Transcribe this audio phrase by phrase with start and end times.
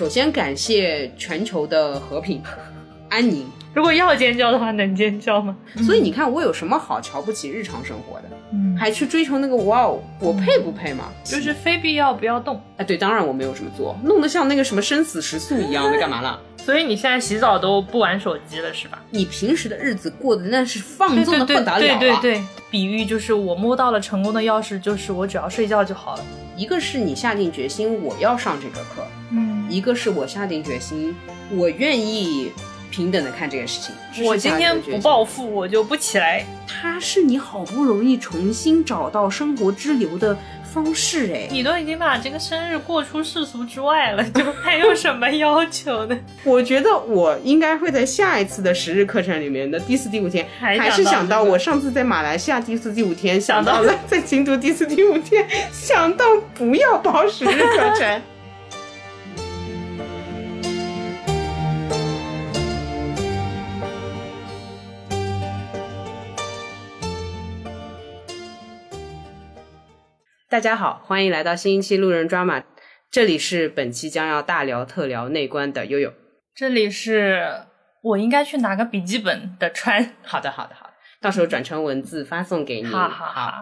[0.00, 2.42] 首先感谢全球的和平、
[3.10, 3.44] 安宁。
[3.74, 5.54] 如果要尖叫的话，能尖叫吗？
[5.84, 8.24] 所以你看，我有什么好瞧不起日常生活的？
[8.54, 11.12] 嗯，还去追求那个哇哦，我配不配吗？
[11.22, 12.58] 就是非必要不要动。
[12.78, 16.40] 哎，对，当然我没有这么做，弄得像那个什么生死时速一样的， 干嘛了？
[16.56, 19.02] 所以你现在洗澡都不玩手机了是吧？
[19.10, 21.78] 你平时的日子过得那是放纵的不得了啊！
[21.78, 26.24] 对对对，比喻就是我摸到了成功的钥匙，就是我只要睡觉就好了。
[26.56, 29.19] 一个是你下定决心我要上这个课，嗯，
[29.70, 31.14] 一个是我下定决心
[31.50, 32.50] 我愿意
[32.90, 33.94] 平等的看这件事情。
[34.26, 36.44] 我今天不暴富，我就不起来。
[36.66, 46.18] 它是你好不容易重新找到生活之流的方式，哎，你都已经把这个生日过出世俗之外了，就还有什么要求呢？
[46.42, 56.24] 我觉得我应该会在下一次的十日课程里面的第四、第五天，还是想到我上次在马来西亚第四、第五天，想到了在京都第四、第五天，想到
[56.54, 58.22] 不要报十日课程。
[70.50, 72.60] 大家好，欢迎来到新一期路人抓马，
[73.08, 76.12] 这里是本期将要大聊特聊内观的悠悠，
[76.56, 77.66] 这里是
[78.02, 80.16] 我应该去拿个笔记本的川。
[80.24, 82.88] 好的，好的，好的，到时候转成文字发送给你。
[82.88, 83.52] 好好好，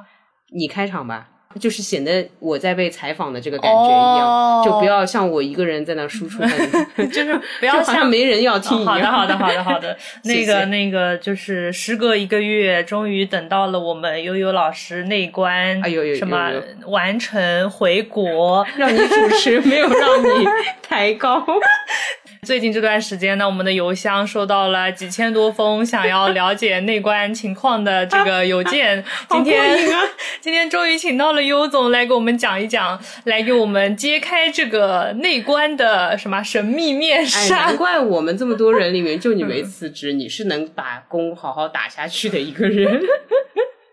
[0.56, 1.28] 你开场吧。
[1.59, 6.42] 就是显得我在被采访的这个感觉一样，就不要像我一个人在那输出，
[7.12, 8.87] 就是不要 像没人要听一样。
[8.87, 9.97] 好的，好的，好的，好的。
[10.25, 16.50] 那个，那个，就是时隔一个月，终于等到了我们悠悠老师内关，哎呦呦，什么
[16.87, 20.47] 完成回国，让你主持，没有让你
[20.83, 21.45] 抬高。
[22.43, 29.05] 最近这段时间呢，我们的邮箱收到了几千多封想要了解内观情况的这个邮件。
[29.28, 29.77] 今天，
[30.41, 37.56] 今天终于请到了优总来给我们讲一讲，来给我们揭开这个内观的什么神秘面纱。
[37.56, 43.00] 难怪我们这么多人里面就你 没辞职，你是能把工好好打下去的一个人。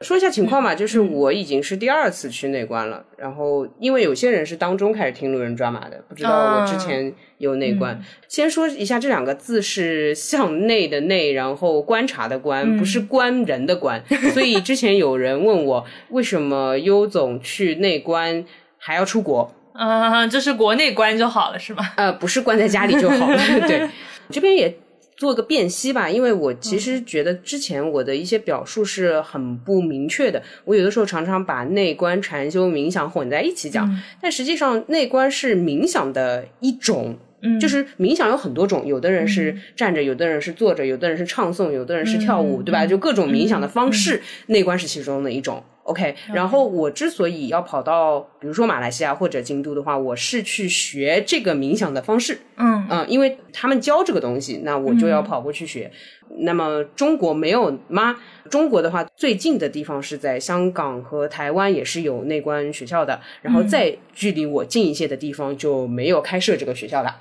[0.02, 3.04] 说一下情况吧， 就是我已经是第二次去内观了。
[3.18, 8.02] 然后，因为有些人是当中开始听路人抓马的，不知道我之前有内观。
[8.28, 14.04] 先说一下，这两个字是向内的内，然后观察的观，不是观人的观。
[14.34, 18.46] 所以之前有人问我，为什么优总去内观
[18.78, 19.54] 还要出国？
[19.74, 21.84] 啊，就是国内关就好了，是吗？
[21.98, 23.38] 呃，不是关在家里就好了。
[23.68, 23.90] 对，
[24.30, 24.78] 这边也。
[25.18, 30.42] 做个辨析吧，因为我其实觉得之前我的一些表述是很不明确的。
[30.66, 33.90] 我有的时候常常把内观、禅修、冥想混在一起讲，
[34.22, 37.18] 但实际上内观是冥想的一种，
[37.62, 42.86] 就是冥想有很多种，有的人是站着，有的人是坐着，有的人是唱诵，有的人是跳舞，对吧？
[42.86, 45.64] 就各种冥想的方式，内观是其中的一种。
[45.86, 52.40] OK，然后我之所以要跑到比如说马来西亚或者京都的话，我是去学这个冥想的方式。
[52.58, 55.92] 嗯嗯，因为他们教这个东西，那我就要跑过去学。
[56.40, 58.16] 那么中国没有吗？
[58.50, 63.22] 中国的话，最近的地方是在香港和台湾，也是有内观学校的。
[63.44, 67.16] 然后再距离我近一些的地方就没有开设这个学校了，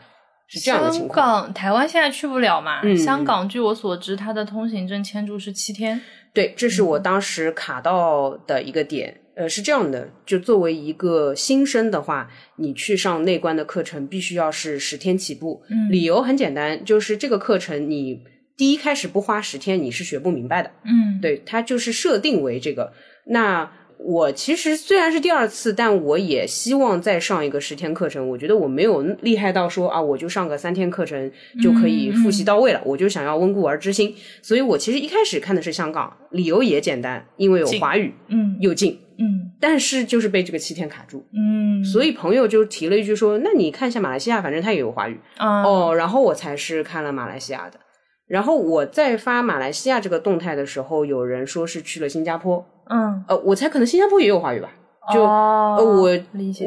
[0.46, 1.26] 是这样的情况。
[1.26, 2.80] 香港、台湾现在去不了嘛？
[2.96, 6.00] 香港据我所知，它的通行证签注是七天。
[6.34, 9.20] 对，这是我当时卡到的一个点。
[9.36, 15.60] 呃，是这样的，就作为一个新生的话，你去上内观的课程，必须要是十天起步。
[15.68, 18.22] 嗯，理由很简单，就是这个课程你
[18.56, 20.70] 第一开始不花十天，你是学不明白的。
[20.84, 22.92] 嗯，对，它就是设定为这个。
[23.26, 23.68] 那
[24.06, 28.28] 我其实虽然是第二次，但我也希望再上一个十天课程。
[28.28, 31.32] 我觉得我没有厉害到说啊，我就上个三天课程
[31.62, 32.82] 就可以复习到位了。
[32.84, 47.80] 我就想要温故而知新，所以我其实一开始看的是香港，理由也简单，因为有华语，嗯，又近，嗯，但是就是被这个七天卡住，嗯，所以朋友就提了一句说，那你看一下马来西亚，反正他也有华语，哦，然后我才是看了马来西亚的。
[48.26, 52.66] 然后我在发马来西亚这个动态的时候，有人说是去了新加坡。
[52.88, 54.70] 嗯，呃，我猜可能新加坡也有华语吧。
[55.12, 56.10] 就呃，我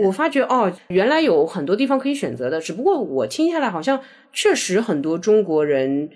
[0.03, 2.61] 我发觉哦，原来有很多地方可以选择的。
[2.61, 3.99] 只不过我听下来，好像
[4.31, 6.09] 确实很多中国人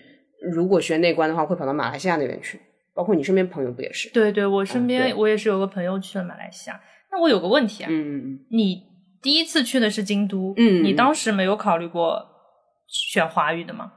[0.53, 2.59] 如果学内观的话，会跑到马来西亚那边去。
[2.93, 4.09] 包括你身边朋友不也是？
[4.11, 6.79] 对对，我身边我也是有个朋友去了马来西亚。
[7.11, 8.83] 那我有个问题啊，嗯嗯嗯，你
[9.21, 12.23] 第一次去的是京都，嗯，你当时没有考虑过
[12.87, 13.93] 选华语的吗？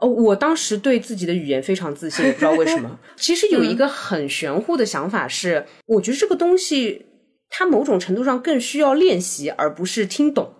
[0.00, 2.98] 哦，我当时对自己的语言非常自信，不知道为什么。
[3.16, 7.06] 其实有一个很玄乎的想法是，我觉得这个东西
[7.48, 10.54] 它某种程度上更需要练习，而不是听懂。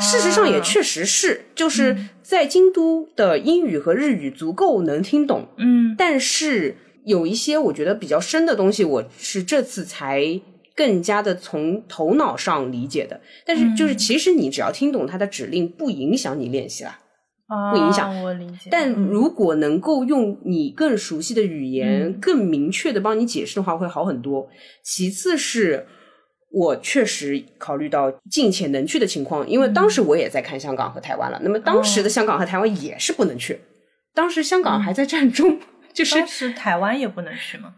[0.00, 6.74] 事实上也确实是，就是在京都的英语和日语足够能听懂，嗯，但是
[7.04, 10.40] 有一些我觉得比较深的东西，我是这次才
[10.74, 13.20] 更加的从头脑上理解的。
[13.44, 16.98] 但是就是其实你只要听懂它的指令，不影响你练习啦。
[17.72, 18.68] 不影响啊我理解。
[18.70, 24.48] 但嗯如果能够用你更熟悉的语言、更明确的帮你解释的话，会好很多。
[24.82, 25.86] 其次是
[26.50, 31.40] 我确实考虑到近且能去的情况，因为当时我也在看香港和台湾了。
[31.42, 33.58] 那么当时的香港和台湾也是不能去，
[34.14, 35.58] 当时香港还在战中，
[35.94, 37.74] 就是当时台湾也不能去吗？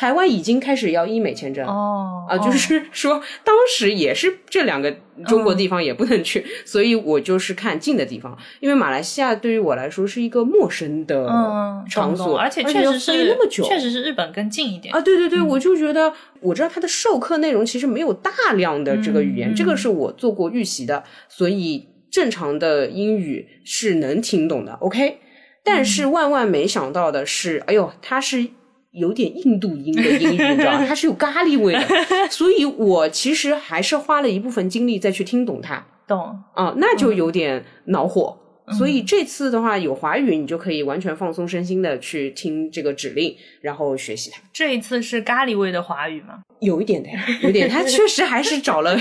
[0.00, 1.66] 台湾已经开始要医美签证。
[1.66, 4.90] 哦啊，就是说，当时也是这两个
[5.26, 14.94] 中国地方也不能去， 所以我就是看近的地方，因为马来西亚对于我来说是一个陌生的嗯场所，而且确实是那么久，确实是日本更近一点。
[14.94, 16.10] 啊，对对对，我就觉得
[16.40, 25.18] 我知道它的授课内容其实没有大量的这个语言，嗯这个是我做过预习的，所以正常的英语是能听懂的，OK。
[25.62, 28.48] 但是万万没想到的是，哎呦，它是。
[28.92, 30.84] 有点印度音的英语， 你知道吗？
[30.86, 31.86] 它是有咖喱味的，
[32.30, 36.18] 所以我其实还是花了一部分精力再去听懂它懂。
[36.54, 38.36] 啊，那就有点恼火。
[38.78, 44.40] 所以这次的话，有华语，你就可以完全放松身心的去听这个指令，然后学习它。
[44.52, 46.38] 这一次是咖喱味的华语吗？
[46.60, 48.96] 有一点的呀，有点， 他确实还是找了，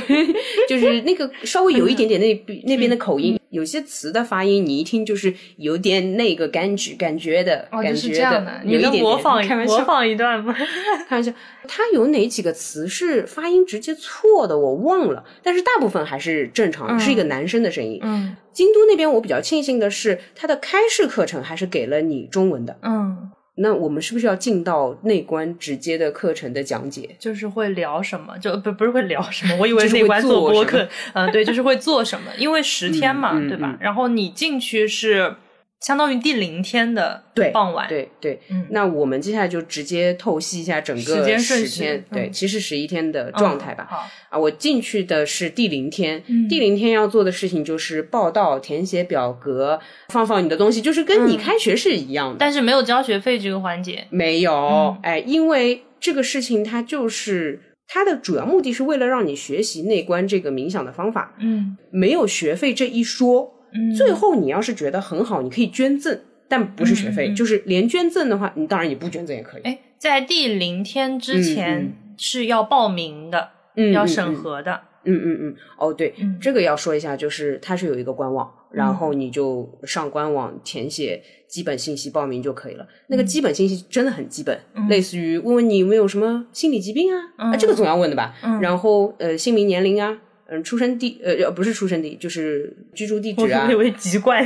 [0.68, 10.56] 就是那个稍微有一点点那边那边的口音，有些词的发音，你一听就是有点那个感觉感觉的，哦，感觉就是这样的，你能有一点点模仿模仿一段吗？
[11.10, 11.32] 开玩笑，
[11.68, 18.00] 他有哪几个词是发音直接错的，我忘了，但是大部分还是正常，是一个男生的声音。
[18.04, 22.78] 嗯京都那边我比较庆幸的是，他的开式课程还是给了你中文的。
[22.82, 23.30] 嗯，
[23.62, 27.16] 那我们是不是要进到内观直接的课程的讲解？
[27.20, 33.78] 就是会聊什么，就不不是会聊什么，我以为就是会做播客，嗯，对，就是会做什么，因为十天嘛，对吧嗯？
[33.82, 35.36] 然后你进去是
[35.82, 38.68] 相当于第零天的对傍晚，对对，嗯。
[38.72, 42.16] 那我们接下来就直接透析一下整个时间顺序十天，嗯。
[42.16, 43.88] 对，其实十一天的状态吧。
[43.90, 46.50] 好，啊，我进去的是第零天，嗯。
[46.50, 49.80] 第零天要做的事情就是报到、填写表格、
[50.10, 51.38] 放放你的东西，就是跟你嗯。
[51.38, 52.36] 开学是一样的。
[52.38, 55.00] 但是没有交学费这个环节，没有，嗯。
[55.04, 61.78] 哎，因为这个事情它就是它的主要目的是为了让你学习内观这个冥想的方法，嗯。
[61.90, 63.56] 没有学费这一说。
[63.74, 67.36] 嗯，最后你要是觉得很好，你可以捐赠，但不是学费，嗯嗯嗯。
[67.36, 69.62] 就是连捐赠的话，你当然你不捐赠也可以。
[69.64, 74.08] 哎，在第零天之嗯前是要报名的，嗯，要嗯。
[74.08, 76.38] 审核的，嗯嗯嗯，哦对，嗯。
[76.42, 82.88] 这个要说一下，就是它是有一个官网，然后你就上官网填写基本信息报名就可以了。
[83.08, 88.34] 那个基本信息真的很基本，类似于问问你有没有什么心理疾病啊，啊这个总要问的吧。
[88.62, 90.18] 然后呃姓名年龄啊，
[90.52, 93.66] 嗯出生地呃呃不是出生地就是居住地址啊。
[93.68, 94.46] 我以，为籍贯，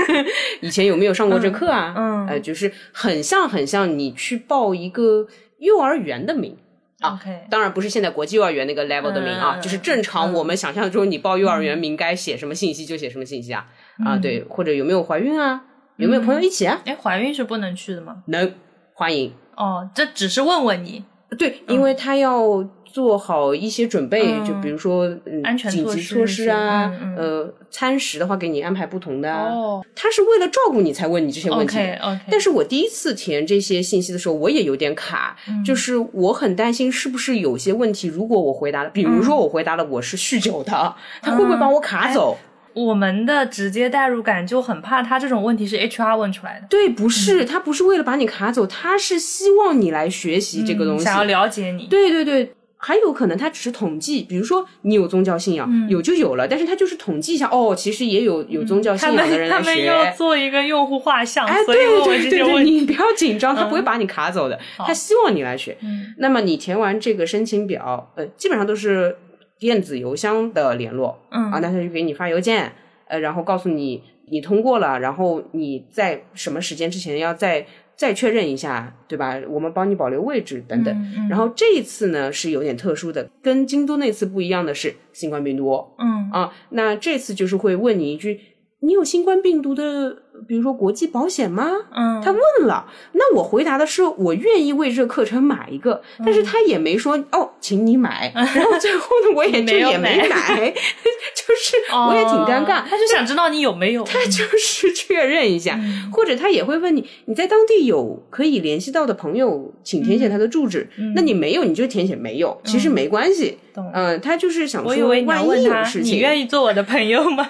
[0.60, 1.94] 以前有没有上过这课啊？
[1.96, 2.26] 嗯嗯。
[2.28, 5.26] 呃就是很像很像你去报一个
[5.58, 6.56] 幼儿园的名。
[7.00, 13.66] 啊 OK 当然不是现在国际幼儿园那个 level 的名啊，嗯就是正常我们想象中，你报幼儿园名该写什么信息就写什么信息啊、
[14.06, 15.64] 啊，对，或者有没有怀孕啊，
[15.96, 18.22] 有没有朋友一起啊，哎，怀孕是不能去的吗？
[18.28, 18.52] 能
[18.94, 19.32] 欢迎。
[19.56, 21.04] 哦，这只是问问你，
[21.36, 29.82] 对，因为他要做好一些准备，嗯就比如说嗯安全紧急措施啊，呃，餐食的话给你安排不同的啊，哦。
[29.96, 31.82] 他是为了照顾你才问你这些问题的。
[31.82, 35.64] ，OK OK，但是我第一次填这些信息的时候，我也有点卡，嗯。
[35.64, 42.36] 就是我很担心是不是有些问题，如果我回答了，比如说我回答了我是酗酒的，他会不会把我卡走？
[42.74, 51.04] 我们的直接代入感就很怕他这种问题是 HR 问出来的，对，不是，他不是为了把你卡走，他是希望你来学习这个东西。
[51.04, 52.54] 嗯想要了解你，对对对。
[52.84, 59.86] 还有可能他只是统计，比如说你有宗教信仰，嗯有就有了，但是他就是统计一下，哦，其实也有有宗教信仰的人来他们学。
[59.86, 62.64] 要做一个用户画像，哎，对对对。
[62.64, 65.78] 你不要紧张，他不会把你卡走的，他希望你来学。
[65.80, 69.16] 嗯那么你填完这个申请表，呃，基本上都是
[69.60, 72.72] 电子邮箱的联络，嗯啊，那他就给你发邮件，
[73.06, 77.64] 呃，然后告诉你你通过了，然后你在什么时间之前要再
[77.96, 79.40] 再确认一下，对吧？
[79.48, 80.94] 我们帮你保留位置等等。
[80.94, 88.40] 嗯嗯然后这一次呢是有点特殊的，跟京都那次不一样的是新冠病毒嗯啊，那这次就是会问你一句。
[88.84, 90.16] 你有新冠病毒的，
[90.48, 91.70] 比如说国际保险吗？
[91.94, 96.24] 嗯，他问了，那我回答的是我愿意为这个课程买一个，嗯。
[96.26, 100.70] 但是他也没说哦，请你买， 然后最后呢，我也就没也没买买，
[101.32, 102.80] 就是我也挺尴尬。
[102.80, 102.84] 哦。
[102.88, 105.78] 他就想知道你有没有，他就是确认一下，
[106.12, 110.88] 或者他也会问你，你在当地有可以联系到的朋友，请填写他的住址。
[111.14, 113.58] 那你没有，你就填写没有，其实没关系。
[113.72, 113.88] 懂。
[113.94, 117.48] 嗯、他就是想说，万，一有事情，你愿意做我的朋友吗？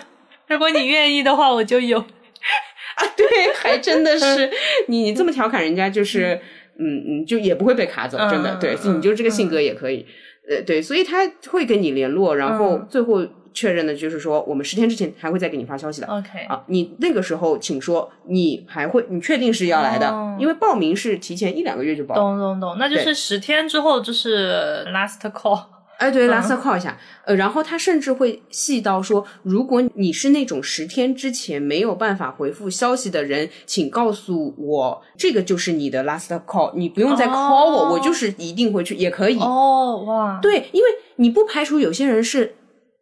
[0.52, 1.98] 如果你愿意的话，我就有。
[2.94, 4.50] 啊，对，还真的是
[4.88, 6.38] 你你这么调侃人家，就是
[6.78, 10.04] 嗯嗯，就也不会被卡走，真的嗯，对，嗯你就这个性格也可以。
[10.48, 16.06] 呃，对，所以他会跟你联络，然后嗯最后确认的就是说，我们十天之前还会再给你发消息的。
[16.08, 20.08] OK，啊，你那个时候请说，你还会，你确定是要来的？
[20.10, 22.14] 哦因为报名是提前一两个月就报。
[22.14, 25.62] 懂懂懂，那就是十天之后就是 last call。
[26.02, 39.38] 哎，对，嗯拉色靠一下，呃，然后他甚至会细到说，如果你是那种十天之前没有办法回复消息的人，请告诉我，这个就是你的 last call，你不用再 call 我，哦我就是一定会去，也可以。
[39.38, 42.56] 哦，哇，对，因为你不排除有些人是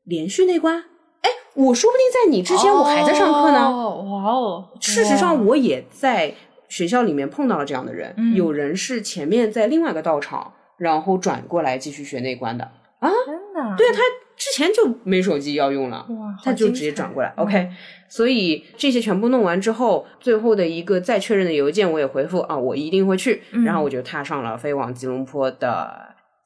[0.05, 0.77] 连续内关，
[1.23, 3.67] 哎，我说不定在你之前我还在上课呢。
[3.67, 6.35] 哦哇哦，事实上，我也在
[6.69, 12.71] 学校里面碰到了这样的人，嗯有人是前面在另外一个道场，然后转过来继续学内关的。
[13.01, 14.01] 真的，对啊，他
[14.37, 17.33] 之前就没手机要用了，哇，他就直接转过来。
[17.37, 17.69] 嗯 OK，
[18.09, 23.43] 所以这些全部弄完之后，最后的一个再确认的邮件我也回复啊，我一定会去。
[23.53, 25.91] 嗯然后我就踏上了飞往吉隆坡的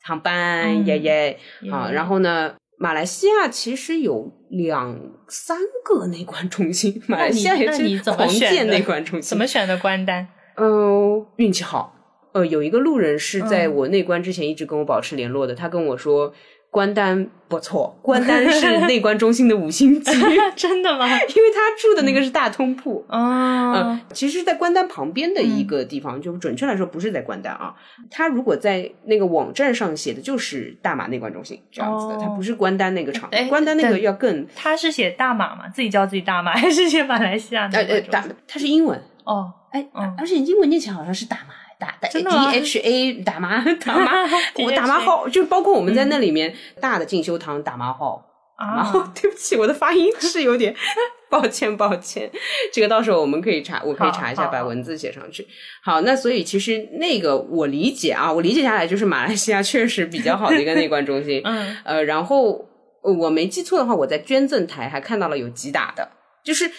[0.02, 1.90] 航班，嗯耶耶耶啊！
[1.92, 2.54] 然后呢？
[2.76, 9.28] 马来西亚其实有两三个内观中心，马来西亚也是狂建内观中心。
[9.28, 10.26] 怎么选的关单？
[10.56, 11.93] 嗯，运气好。
[12.34, 16.34] 呃，有一个路人是在嗯我内关之前一直跟我保持联络的，他跟我说
[16.68, 20.12] 关丹不错，关丹是 内关中心的五星级，
[20.56, 21.06] 真的吗？
[21.06, 23.04] 因为他住的那个是大通铺。
[23.08, 27.72] 啊嗯，，其实，在关丹旁边的一个地方，就准确来说不是在关丹啊。
[28.10, 38.00] 他如果在那个网站上写的就是大马内关中心这样子的，哦他不是关丹那个厂哎，关丹那个要更他是写大马嘛，自己叫自己大马， 还是写马来西亚的呃呃？
[38.02, 44.12] 大，他是英文，哦，哎，嗯而且英文念起来好像是打麻打的 D H A 打麻 打麻，
[44.64, 48.24] 我打麻号就包括我们在那里面大的进修堂打麻号，
[48.58, 50.74] 然后啊，对不起，我的发音是有点
[51.30, 52.30] 抱歉抱歉，
[52.72, 55.46] 这个到时候我们可以查，我可以查一下，把文字写上去。
[55.82, 62.64] 好，那所以其实那个我理解啊，我理解下来就是马来西亚确实比较好的一个内观中心，嗯，呃，然后
[63.02, 66.08] 呃我没记错的话，我在捐赠台还看到了有吉打的，
[66.44, 66.72] 就是呃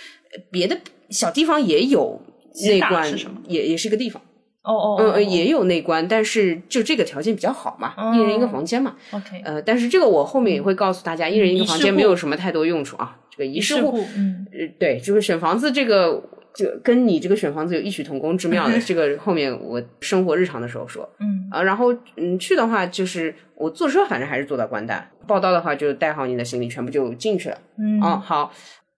[0.52, 2.22] 别的小地方也有
[2.66, 4.22] 内观是什么，也也是个地方，
[4.66, 16.22] 哦哦，嗯、也有内观，但是就这个条件比较好嘛，一人一个哦房间嘛，OK，呃，但是这个我后面也会告诉大家，一人一个房间没有什么太多用处啊，这个仪式户，嗯，呃，对，就是选房子这个。
[16.58, 25.06] 就跟你这个选房子有异曲同工之妙的， 这个后面我生活日常的时候说，嗯啊，然后嗯，去的话就是我坐车，反正还是坐到关丹。
[25.28, 27.58] 报到的话就带好你的行李，全部就进去了。
[27.78, 28.54] 嗯，啊，好。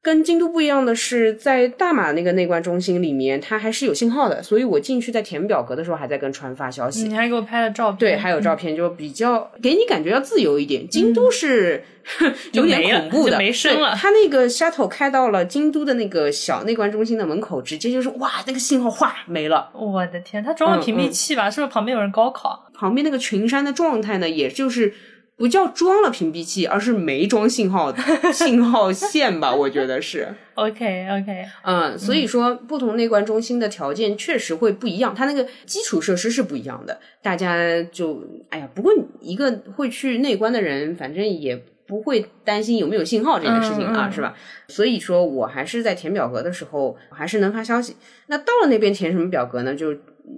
[0.08, 7.10] 跟京都不一样的是，在大马那个内观中心里面，它还是有信号的，所以我进去在填表格的时候还在跟川发消息。
[7.10, 10.88] 你还给我拍了照片，对，还有照片，就比较给你感觉要自由一点。
[10.88, 11.84] 京都是、
[12.54, 19.70] 有点恐怖的，就没声了对它那个 shuttle 开到了京都的那个小内观中心的门口，直接就是哇，那个信号哗没了。
[19.74, 21.52] 我的天，他装了屏蔽器吧？
[21.52, 22.70] 是不是旁边有人高考？
[22.74, 24.94] 旁边那个群山的状态呢，也就是
[25.38, 27.96] 不叫装了屏蔽器，而是没装信号
[28.34, 30.28] 信号线吧，我觉得是。
[30.56, 37.00] OK OK，嗯，所以说不同内观中心的条件确实会不一样，它那个基础设施是不一样的。
[37.22, 37.56] 大家
[37.92, 38.92] 就哎呀，不过
[39.22, 44.34] 一个会去内观的人，反正也不会担心有没有信号这件事情啊，是吧？
[44.68, 47.96] 所以说我还是在填表格的时候还是能发消息。
[48.26, 49.76] 那到了那边填什么表格呢？
[49.76, 49.96] 就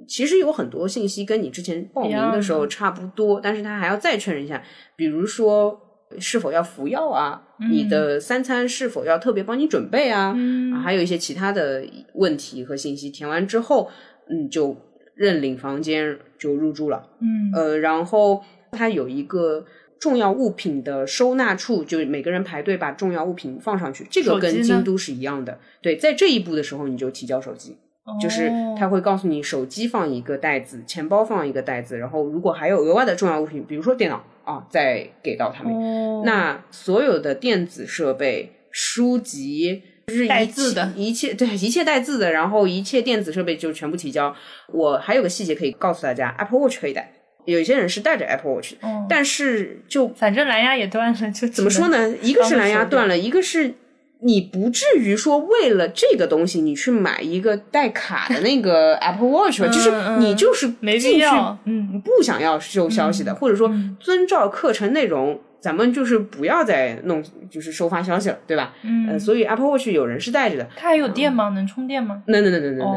[0.07, 4.61] 其实有很多信息跟你之前报名的时候差不多，但是他还要再确认一下，
[4.95, 5.79] 比如说
[6.19, 13.89] 是否要服药啊，你的三餐是否要特别帮你准备啊，嗯啊还有一些其他的问题和信息填完之后，
[14.29, 14.75] 嗯，就
[15.15, 17.09] 认领房间就入住了。
[17.19, 19.65] 嗯呃，然后它有一个
[19.99, 25.59] 重要物品的收纳处，就每个人排队把重要物品放上去，这个跟京都是一样的。
[25.81, 27.75] 对，在这一步的时候，你就提交手机。
[28.21, 35.73] 就是哦他会告诉你，手机放一个袋子，钱包放一个袋子，然后如果还有额外的重要物品，比如说电脑啊，再给到他们。
[35.73, 44.35] 哦那所有的电子设备、书籍，就是一带字的切一切对一切带字的，然后一切电子设备就全部提交。
[44.67, 47.13] 我还有个细节可以告诉大家，Apple Watch 可以带，
[47.45, 51.87] 有一些人是带着 Apple Watch，、哦但是就反正蓝牙也断了，就怎么说？
[51.87, 52.13] 呢？
[52.21, 53.73] 一个是蓝牙断了，一个是
[54.21, 68.73] 你不至于说为了这个东西你去买一个带卡的那个 Apple Watch，吧，就是嗯你就是没必要，嗯不想要收消息的，或者说遵照课程内容，咱们就是不要再弄就是收发消息了，对吧？
[68.83, 70.67] 嗯呃，所以 Apple Watch 有人是带着的。
[70.75, 71.49] 它还有电吗？
[71.49, 72.21] 能充电吗？
[72.27, 72.87] 能能能能能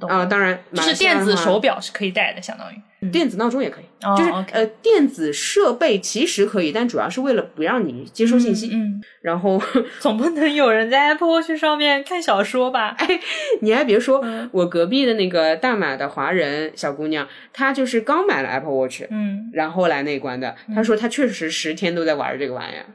[0.00, 0.24] 能啊！
[0.24, 2.76] 当然，就是电子手表是可以带的，相当于
[3.12, 8.70] 电子闹钟也可以，哦就是呃电子设备其实可以，但主要是为了不让你接收信息。
[8.72, 9.60] 嗯，然后
[10.00, 12.94] 总不能有人在 Apple Watch 上面看小说吧？
[13.00, 13.20] 哎
[13.62, 20.54] 你还别说，嗯我隔壁的那个大马的华人小姑娘，她就是刚买了 Apple Watch，嗯，然后来内关的。
[20.74, 22.86] 她说她确实十天都在玩这个玩意儿。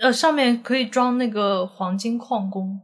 [0.00, 2.80] 呃，上面可以装那个黄金矿工。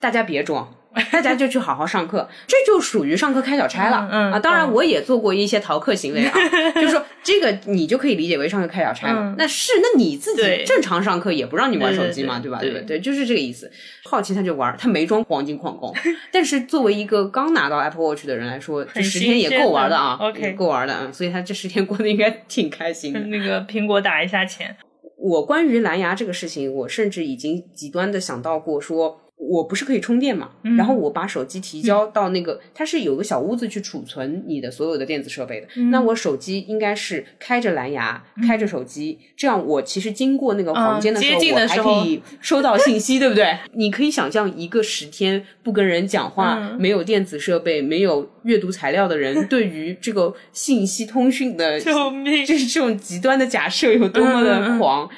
[0.00, 0.72] 大家别装，
[1.12, 4.08] 大家就去好好上课，这就属于上课开小差了。
[4.10, 6.34] 嗯嗯啊，当然我也做过一些逃课行为啊，
[6.76, 9.20] 就是说这个你就可以理解为上课开小差了。
[9.20, 12.82] 嗯那是，那你自己正常上课也不让你玩手机嘛，对吧对对？
[12.82, 13.70] 对，就是这个意思。
[14.04, 15.94] 好奇他就玩，他没装黄金矿工，
[16.32, 23.20] 但是作为一个刚拿到 Apple Watch 的人来说，这十天也够玩的啊也够玩的嗯，所以他这十天过得应该挺开心的。
[23.20, 24.76] 那个苹果打一下钱。
[25.20, 29.20] 我关于蓝牙这个事情，我甚至已经极端的想到过说。
[29.38, 30.50] 我不是可以充电嘛？
[30.76, 35.66] 然后我把手机提交到那个，它是有个小屋子去储存你的所有的电子设备的。
[35.90, 43.56] 那我手机应该是开着蓝牙，开着手机，这样我其实经过那个房间的时候，我还可以收到信息，对不对？
[43.74, 52.44] 你可以想象一个十天不跟人讲话、嗯没有电子设备、没有阅读材料的人， 对于这个信息通讯的救命！
[52.44, 55.08] 就是这种极端的假设有多么嗯的狂。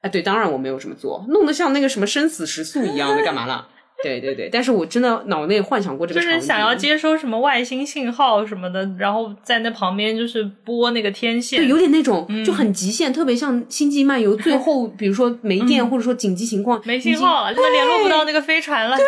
[0.00, 3.68] 啊，对，当然我没有这么做，弄得像那个什么生死时速一样的，干嘛了？
[4.00, 18.96] 对对对，但是我真的脑内幻想过这个就是想要接收什么外星信号什么的，然后在那旁边就是拨那个天线，对，有点那种、嗯就很极限，特别像《星际漫游》最后， 比如说没电、或者说紧急情况，嗯没信号了，他们联络不到那个飞船了。
[18.96, 19.04] 对，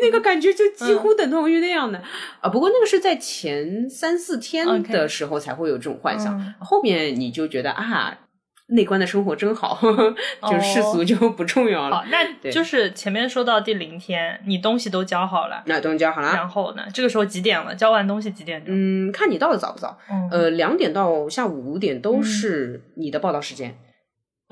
[0.00, 2.02] 那个感觉就几乎等同于那样的、
[2.40, 2.48] 啊。
[2.48, 8.16] 不过那个是在前三四天的时候才会有这种幻想，嗯后面你就觉得啊。
[8.72, 9.78] 内观的生活真好，
[10.50, 11.96] 就是世俗就不重要了。
[11.96, 17.74] 好，那就是前面说到第零天，你东西都交好了，那东西交好了，然后呢，这个时候几点了？
[17.74, 18.74] 交完东西几点钟？
[18.74, 19.98] 嗯，看你到的早不早。
[20.10, 23.76] 嗯呃，两点到下午五点都是你的报道时间。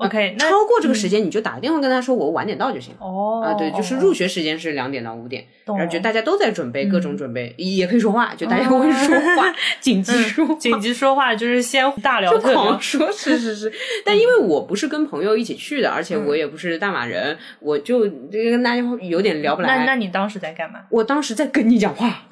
[0.05, 2.93] OK，那超过这个时间你就打个电话跟他说我晚点到就行。
[2.99, 12.81] 哦啊，对，就是入学时间是两点到五点，然后就大家都在准备各种准备，也可以说话，就大家会说话， 紧急说话，紧急说话就是先大聊就特聊狂。
[12.81, 13.71] 说，是是是。
[14.03, 19.95] 但因为我不是跟朋友一起去的，而且我也不是大马人，我就这个跟大家有点聊不来那那。
[19.95, 20.79] 你当时在干嘛？
[20.89, 22.23] 我当时在跟你讲话，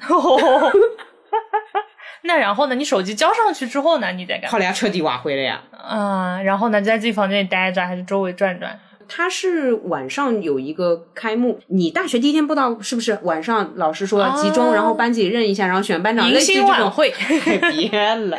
[2.22, 2.74] 那然后呢？
[2.74, 4.12] 你手机交上去之后呢？
[4.12, 4.48] 你再干嘛？
[4.50, 5.62] 后来彻底瓦灰了呀。
[5.90, 6.80] 嗯，然后呢？
[6.80, 8.78] 就在自己房间里待着，还是周围转转？
[9.12, 16.72] 他是晚上有一个开幕，你大学第一天报到是不是晚上老师说集中，哦然后班级认一下，然后选班长，迎类似于这种。
[16.72, 17.12] 新晚会，
[17.74, 18.36] 别了，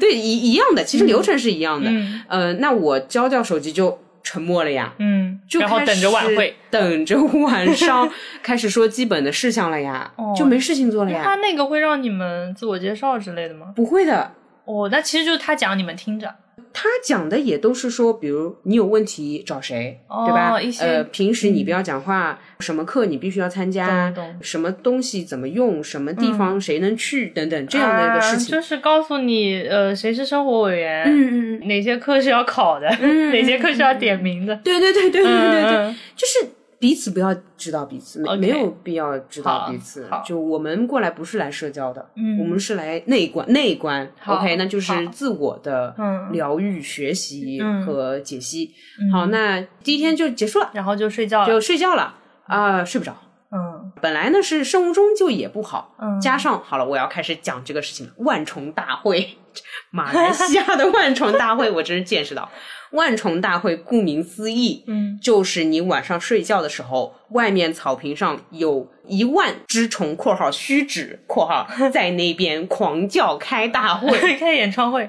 [0.00, 1.88] 对一一样的，其实流程是一样的。
[1.88, 6.54] 嗯呃，那我交掉手机就沉默了呀，嗯，就然后等着晚会。
[6.70, 8.08] 等着晚上
[8.42, 11.22] 开始说基本的事项了呀，哦就没事情做了呀。
[11.24, 13.72] 他那个会让你们自我介绍之类的吗？
[13.74, 14.32] 不会的，
[14.64, 16.34] 哦，那其实就是他讲，你们听着。
[16.72, 20.54] 他讲的也都是说，比如你有问题找谁，哦对吧？
[20.80, 28.54] 呃，平时你不要讲话，什么课你必须要参加什么东西怎么用，什么地方谁能去，等等这样的一个事情。
[28.56, 34.54] 啊就是告诉你，呃，谁是生活委员，嗯嗯嗯，哪些课是要考的，嗯 哪些课是要点名的。
[34.56, 36.38] 对对对对对对对，嗯就是
[36.80, 40.08] 彼此不要知道彼此，没有必要知道彼此。
[40.24, 44.10] 就我们过来不是来社交的，嗯我们是来内观内观。
[44.18, 48.74] 好 OK，那就是自我的嗯疗愈、学习嗯和解析。
[48.98, 51.46] 嗯好，那第一天就结束了，然后就睡觉了。
[51.46, 52.14] 就睡觉了
[52.46, 53.14] 啊、睡不着。
[53.52, 58.12] 嗯本来呢是生物钟就也不好，嗯加上好了，我要开始讲这个事情了。
[58.18, 59.36] 万虫大会，
[59.92, 62.48] 马来西亚的万虫大会，我真是见识到。
[62.92, 74.10] 万虫大会顾名思义，嗯，就是你晚上睡觉的时候，外面草坪上有一万只虫（括号虚指）（括号）在那边狂叫开大会。
[74.38, 75.08] 开演唱会。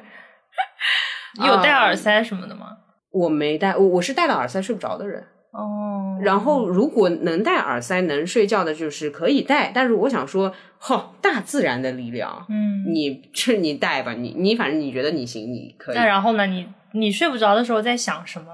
[1.40, 2.78] 你 有戴耳塞什么的吗？
[3.12, 5.24] 我没戴，我我是戴了耳塞睡不着的人。
[5.52, 9.70] 哦，然后，如果能戴耳塞能睡觉的，就是可以戴。
[9.76, 16.06] 但是我想说，吼，大自然的力量，嗯，你这你戴吧，你你反正你觉得你行，你可以那。
[16.06, 16.46] 然后呢？
[16.46, 18.48] 你你睡不着的时候在想什么？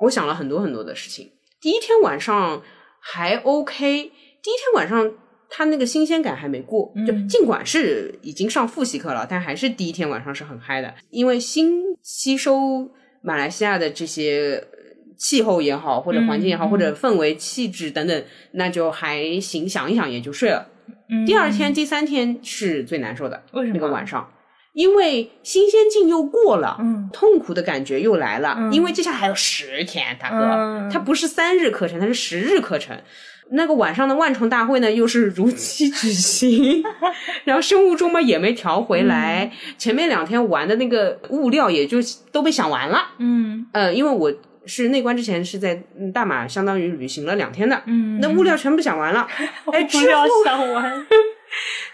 [0.00, 1.30] 我想了很多很多的事情。
[1.60, 2.62] 第一天晚上
[3.00, 5.12] 还 OK，第一天晚上
[5.48, 12.90] 他那个新鲜感还没过，就嗯尽管是已经上复习课了，但还是第一天晚上是很嗨的，因为新吸收
[13.22, 14.66] 马来西亚的这些。
[15.20, 20.70] 气候也好，或者环境也好，或者氛围、气质等等，那就还行，想一想也就睡了。
[21.10, 24.32] 嗯第二天、第三天是最难受的，为什么那个晚上，
[24.78, 32.96] 因为新鲜劲又过了，嗯痛苦的感觉又来了，嗯因为接下来还有十天，大哥，嗯它不是三日课程，它是十日课程。
[33.50, 36.84] 那个晚上的万虫大会呢，又是如期举行，
[37.42, 41.98] 然后生物钟嘛也没调回来，前面两天玩的那个物料也就
[42.30, 43.08] 都被想完了。
[43.18, 44.32] 嗯呃，因为我
[44.64, 49.26] 是内关之前是在嗯大马，相当于旅行了两天的，嗯，那物料全部想完了。
[49.72, 50.84] 哎，之后想完。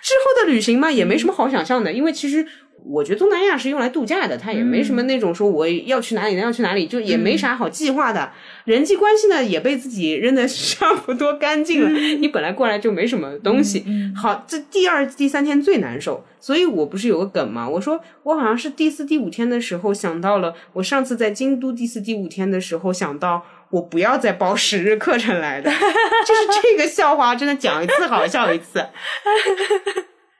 [0.02, 2.44] 之后的旅行嘛，也没什么好想象的，因为其实
[2.86, 8.30] 我觉得东南亚是用来度假的，它也没什么那种说我要去哪里要去哪里，就也没啥好计划的。
[8.64, 11.88] 人际关系呢也被自己扔的差 不多干净了，
[12.20, 13.84] 你本来过来就没什么东西。
[14.14, 17.68] 好，这第二、第三天最难受，所以我不是有个梗吗？
[17.68, 23.42] 我说我好像是第四、第五天的时候想到了，我上次在京都第四、第五天的时候想到。
[23.70, 28.78] 我不要再报十日课程来的， 就是这个笑话，真的讲一次好笑一次。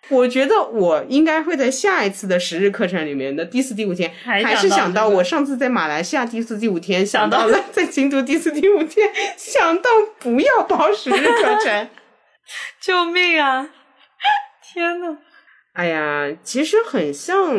[0.09, 11.89] 我觉得我应该会在下一次的十日课程里面的第四、第五天，还还是想到我上次在马来西亚第四、第五天想到了在京都第四、第五天想到不要报十日课程。
[12.81, 13.71] 救命啊！
[14.63, 15.17] 天呐，
[15.73, 17.57] 哎呀，其实很像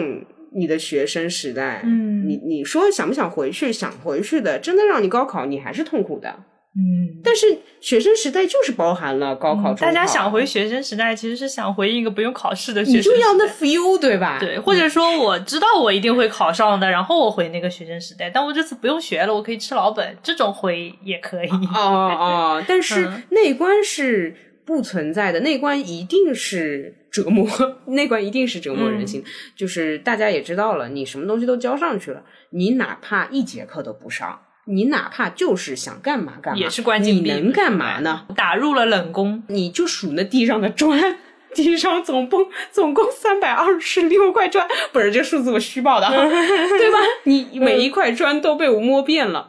[0.54, 1.82] 你的学生时代。
[1.84, 3.74] 嗯你你说想不想回去？
[3.74, 6.44] 想回去的，真的让你高考，你还是痛苦的。
[6.78, 13.16] 嗯，但是学生时代就是包含了高考、大家想回学生时代，其实是想回一个不用考试的学生时代。
[13.16, 14.38] 你就要那 feel 对吧？
[14.40, 21.50] 对，或者说我知道我一定会考上的，然后我回那个学生时代，但我这次不用学了，我可以吃老本，这种回也可以。
[21.50, 24.36] 哦哦， 但是嗯内观是
[24.66, 27.48] 不存在的，内观一定是折磨，
[27.86, 29.24] 内关一定是折磨人嗯心。
[29.56, 38.26] 就是大家也知道了，你什么东西都交上去了，你哪怕一节课都不上，你哪怕就是想干嘛干嘛，也是关禁闭你能干嘛呢？
[38.36, 41.18] 打入了冷宫，你就数那地上的砖。
[41.54, 46.98] 地上总共总共三百二十六块砖，不是这数字我虚报的啊， 对吧？
[47.24, 49.48] 你每一块砖都被我摸遍了，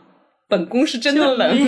[0.48, 1.59] 本宫是真的冷。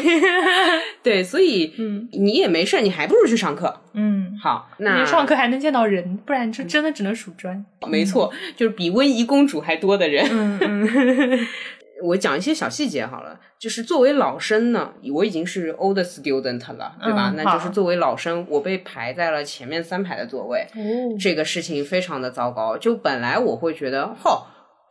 [1.02, 3.80] 对，所以嗯你也没事儿，你还不如去上课。
[3.94, 7.64] 嗯，好，那你上课还能见到人，不然就真的只能数砖。
[7.88, 10.24] 没错，就是比温宜公主还多的人。
[10.30, 11.46] 嗯嗯
[12.02, 17.30] 我讲一些小细节好了，就是作为老生呢，我已经是 old student 了，对吧？
[17.30, 20.80] 嗯那就是作为老生，我被排在了前面三排的座位，哦，
[21.20, 22.78] 这个事情非常的糟糕。
[22.78, 24.42] 就本来我会觉得，嚯，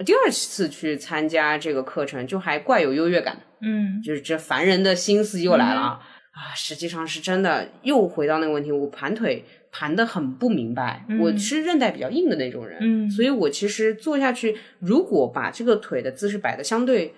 [0.06, 3.42] 第二次去参加这个课程，就还怪有优越感的。
[3.62, 6.00] 嗯就是这烦人的心思又来了啊！
[6.32, 9.44] 啊，实际上是真的又回到那个问题，我盘腿
[9.78, 17.14] 盘的很不明白，我是韧带比较硬的那种人，嗯所以我其实坐下去，如果把这个腿的姿势摆的相对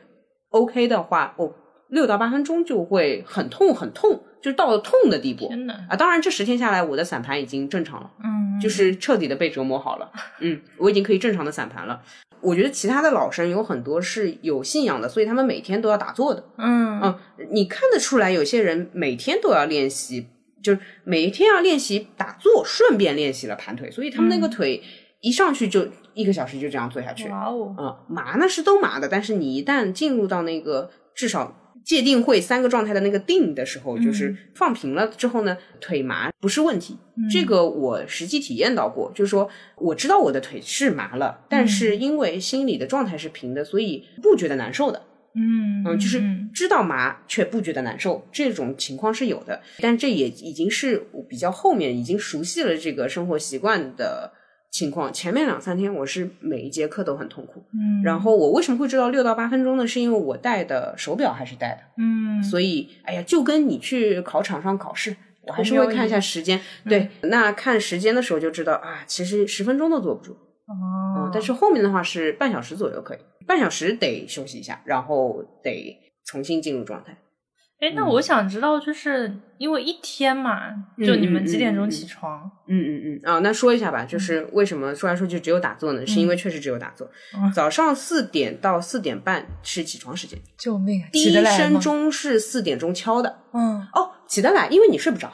[0.49, 1.55] OK 的话，我
[1.87, 5.95] 六到八分钟就会很痛很痛，就到了痛的地步天呐，啊！
[5.95, 8.11] 当然这十天下来，我的散盘已经正常了。
[8.23, 10.11] 嗯，就是彻底的被折磨好了。
[10.41, 12.01] 嗯，我已经可以正常的散盘了。
[12.41, 16.43] 我觉得其他的老生有很多是有信仰的，所以他们每天都要打坐的。
[16.57, 17.17] 嗯嗯，
[17.51, 20.27] 你看得出来，有些人每天都要练习，
[20.61, 24.81] 就是每一天要练习打坐，顺便练习了盘腿，所以他们那个腿
[25.21, 27.27] 一上去就一个小时就这样坐下去。
[27.29, 36.97] 哇哦，嗯，麻呢是都麻的，但是你一旦进入到那个至少界定会三个状态的那个定的时候，就是放平了之后呢，腿麻不是问题。
[37.31, 45.03] 这个我实际体验到过，就是说我知道我的腿是麻了，但是因为心理的状态是平的，所以不觉得难受的。
[45.35, 46.21] 嗯嗯，就是
[46.53, 54.31] 知道麻却不觉得难受，这种情况是有的，但这也已经是我比较后面已经熟悉了这个生活习惯的
[54.71, 55.11] 情况。
[55.13, 59.87] 前面两三天我是每一节课都很痛苦，嗯，然后我为什么会知道六到八分钟呢？
[59.87, 65.15] 是因为我戴的手表还是戴的，嗯所以哎呀，就跟你去考场上考试。
[65.41, 73.17] 我还是会看一下时间，对，那看时间的时候就知道啊，其实十分钟都坐不住，哦嗯，但是后面的话是半小时左右可以，
[73.49, 77.17] 半小时得休息一下，然后得重新进入状态。
[77.79, 80.59] 哎，那我想知道，就是因为一天嘛，
[81.03, 82.43] 就你们几点钟起床？
[82.67, 86.05] 嗯嗯嗯啊，那说一下吧，就是为什么说来说去只有打坐呢？
[86.05, 87.09] 是因为确实只有打坐。
[87.35, 91.01] 嗯早上四点到四点半是起床时间，救命！
[91.01, 93.39] 啊第一声钟是四点钟敲的。
[93.53, 95.31] 嗯哦，起得来，因为你睡不着。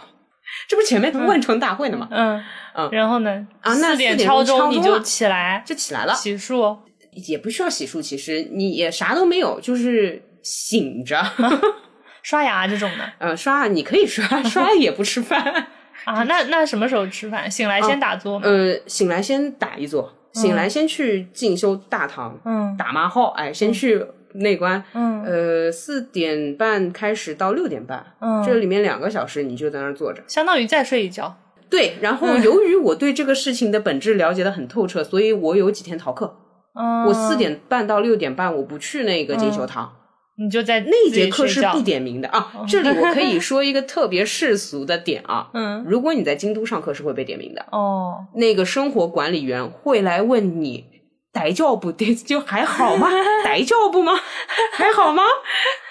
[0.70, 2.08] 这不是前面万城大会呢吗？
[2.12, 2.42] 嗯
[2.76, 3.48] 嗯然后呢？
[3.62, 6.78] 啊那四点4点敲钟你就起来就起来了，洗漱。
[7.16, 11.24] 也不需要洗漱，其实你也啥都没有，就是醒着。
[12.22, 15.42] 刷牙这种的呃，刷你可以刷，刷了也不吃饭。
[16.06, 16.24] 啊？
[16.24, 17.50] 那那什么时候吃饭？
[17.50, 18.48] 醒来先打坐吗？
[18.48, 24.84] 呃，醒来先打一坐，醒来先去进修大堂，嗯打麻号，哎，先去内观。
[24.94, 30.24] 嗯呃，四点半开始到六点半，嗯，这里面两个小时你就在那儿坐着。
[30.28, 31.38] 相当于再睡一觉。
[31.70, 36.38] 对，然后由于我对这个事情的本质了解的很透彻，所以我有几天逃课。
[36.80, 39.92] 嗯，我四点半到六点半我不去那个进修堂，
[40.38, 42.52] 你就在那一节课是不点名的啊。
[42.68, 50.86] 这里我可以 说一个特别世俗的点啊，嗯如果你在京都上课是会被点名的，哦，那个生活管理员会来问你。
[51.36, 53.10] 逮教不逮就还好吗？
[53.44, 54.14] 逮教不吗？
[54.72, 55.22] 还好吗？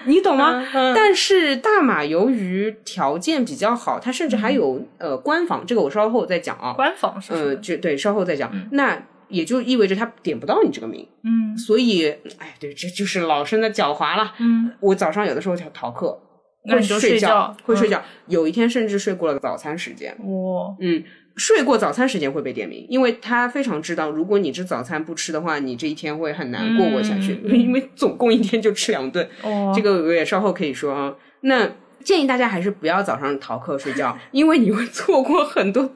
[0.07, 0.53] 你懂吗？
[0.55, 6.73] 嗯嗯但是大马由于条件比较好，它甚至还有、呃官房，这个我稍后再讲啊。
[6.75, 8.51] 官房是什呃，就对，稍后再讲。
[8.73, 8.99] 那
[9.35, 14.33] 也就意味着他点不到你这个名，嗯所以，哎，对，这就是老生的狡猾了。
[14.38, 16.20] 嗯，我早上有的时候逃逃课，会
[16.66, 18.03] 那你就睡睡觉会睡嗯觉。
[18.29, 21.03] 有一天甚至睡过了早餐时间，哇嗯，
[21.37, 29.29] 睡过早餐时间会被点名，因为他非常知道，如果你这早餐不吃的话，你这一天会很难过过下去，嗯因为总共一天就吃两顿。
[29.42, 31.14] 哦，这个我也稍后可以说啊。
[31.42, 31.70] 那
[32.03, 35.90] 建议大家还是不要早上逃课睡觉，因为你会错过很多，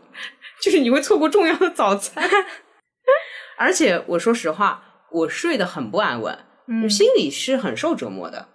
[0.63, 2.23] 就是你会错过重要的早餐。
[3.59, 8.47] 而且我说实话，我睡得很不安稳，嗯心里是很受折磨的。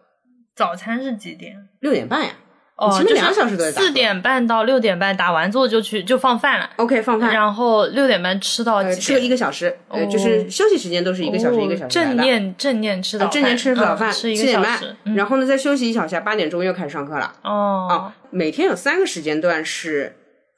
[0.56, 1.68] 早餐是几点？
[1.80, 2.30] 六点半呀，
[2.76, 9.28] 哦，前面两个小时都在打四点半到六点半打完坐就去就放饭了，OK 放饭，然后六点半吃到呃，吃个一？
[9.28, 12.18] 个小时，呃，哦就是休息时间都是一个小时一个小时来正。
[12.18, 17.34] 念正念吃早，呃正念吃早饭，嗯吃一七点半个小时，，嗯然后呢再休息一小下，八点钟又开始上课了。
[17.44, 20.16] 哦啊，每天有三个时间段是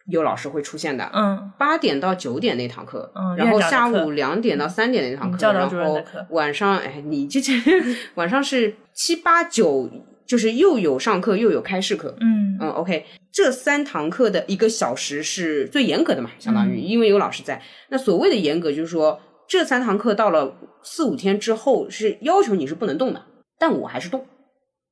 [0.08, 1.10] 有老师会出现的。
[1.14, 7.54] 嗯八点到九点那堂课，嗯然后下午两点到三点那堂课，嗯然后晚上，哎，你这这
[8.16, 9.90] 晚上是七八九，
[10.26, 12.16] 就是又有上课又有开市课。
[12.20, 17.62] 嗯嗯，OK，这三堂课的一个小时是最严格的嘛，相当嗯于、因为有老师在。
[17.90, 23.22] 那所谓的严格，就是说这三堂课到了四五天之后是要求你是不能动的，
[23.60, 24.26] 但我还是动。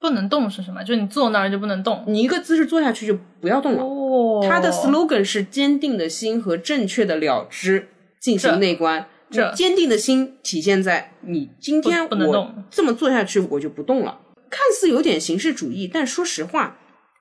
[0.03, 0.83] 不能动是什么？
[0.83, 2.03] 就你坐那儿就不能动。
[2.07, 3.83] 你一个姿势坐下去就不要动了。
[3.83, 7.87] 哦他的 slogan 是坚定的心和正确的了知
[8.19, 9.07] 进行内观。
[9.31, 16.77] 这坚定的心体现在你今天不不能我动这么做下去我就不动了，看似有点形式主义，但说实话，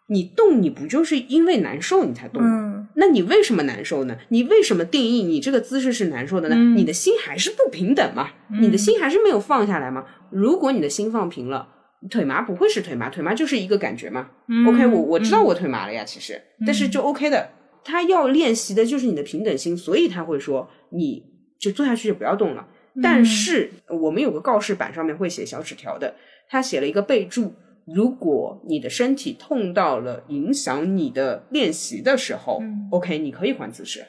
[0.08, 2.50] 你动你不就是因为难受你才动吗？
[2.50, 4.14] 嗯那你为什么难受呢？
[4.28, 6.54] 你为什么定义你这个姿势是难受的呢？
[6.58, 8.28] 嗯你的心还是不平等嘛？
[8.60, 10.04] 你的心还是没有放下来嘛？
[10.28, 11.68] 如果你的心放平了，
[12.10, 14.30] 腿麻不会是腿麻，腿麻就是一个感觉嘛。
[14.48, 17.50] 嗯 OK，我我知道我腿麻了呀，其实，但是就 OK 的。
[17.84, 21.24] 他要练习的就是你的平等心，所以他会说你
[21.58, 22.68] 就坐下去就不要动了。
[23.02, 26.14] 但是我们有个告示板上面会写小纸条的，
[26.48, 27.54] 他写了一个备注：
[27.86, 34.04] 如果你的身体痛到了影响你的练习的时候、嗯 o k 你可以换姿势。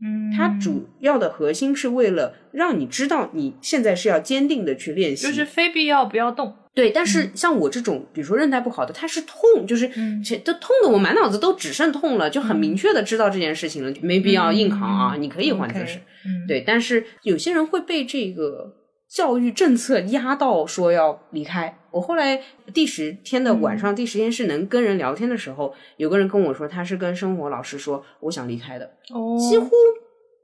[0.00, 6.54] 嗯，它主要的核心是为了让你知道你现在是要坚定的去练习，就是非必要不要动。
[6.78, 15.98] 对，但是像我这种，比如说韧带不好的，它是痛，就是嗯这都痛的我满脑子都只剩痛了，就很明确的知道这件事情了，没必要硬扛啊，你可以换姿势。
[16.24, 18.76] 嗯，对，但是有些人会被这个
[19.08, 21.76] 教育政策压到说要离开。
[21.90, 22.40] 我后来
[22.72, 29.68] 第十天的晚上，第十天是能跟人聊天的时候，有个人跟我说，他是跟生活老师说我想离开的，哦，几乎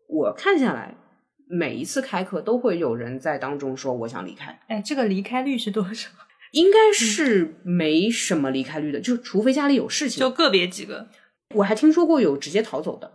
[0.08, 0.96] 我看下来。
[1.46, 6.08] 每一次开课都会有人在当中说我想离开，哎，这个离开率是多少？
[6.54, 10.20] 应该是没什么离开率的，就除非家里有事情。
[10.20, 11.08] 就个别几个
[11.56, 13.10] 我还听说过有直接逃走的。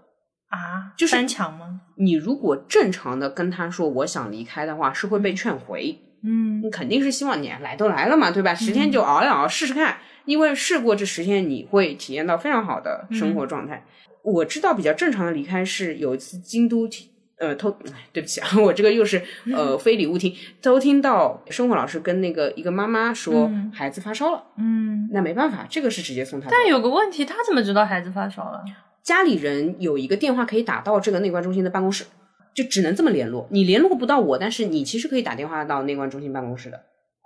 [0.50, 1.82] 啊，就是翻墙吗？
[1.96, 5.98] 你如果正常的跟他说我想离开的话，是会被劝回。
[6.22, 8.54] 嗯你肯定是希望你来都来了嘛，对吧？
[8.54, 13.86] 十天就熬一熬，试试看，因为试过这十天，你会体验到非常好的生活状态。
[14.22, 17.08] 我知道比较正常的离开是有一次京都听
[17.40, 19.22] 呃偷，哎对不起啊， 我这个又是
[19.54, 26.50] 呃非礼勿听，偷听到生活老师跟那个一个妈妈说嗯孩子发烧了，嗯，那没办法，这个是直接送他。
[26.50, 28.62] 但有个问题，他怎么知道孩子发烧了？
[29.02, 32.04] 家里人有一个电话可以打到这个内观中心的办公室，
[32.54, 33.48] 就只能这么联络。
[33.50, 36.80] 你联络不到我，但是你其实可以打电话到内观中心办公室的。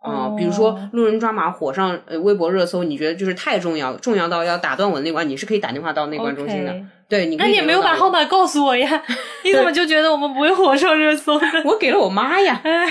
[0.03, 6.75] 啊、哦比如说路人抓马火上呃微博热搜，你觉得就是太重要，重要到要打断我的内关，你是可以打电话到内关中心的。
[7.07, 9.03] 对，你那你也没有把号码告诉我呀？
[9.43, 11.47] 你怎么就觉得我们不会火上热搜呢？
[11.63, 12.85] 我给了我妈呀，哎，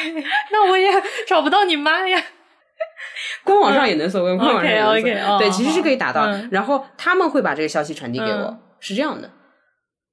[0.52, 0.90] 那我也
[1.26, 2.22] 找不到你妈呀。
[3.44, 5.38] 官网上也能搜，官网上也能搜。
[5.38, 9.28] 对，其实是可以打到，嗯然后他们会把这个消息传递给我，嗯是这样的。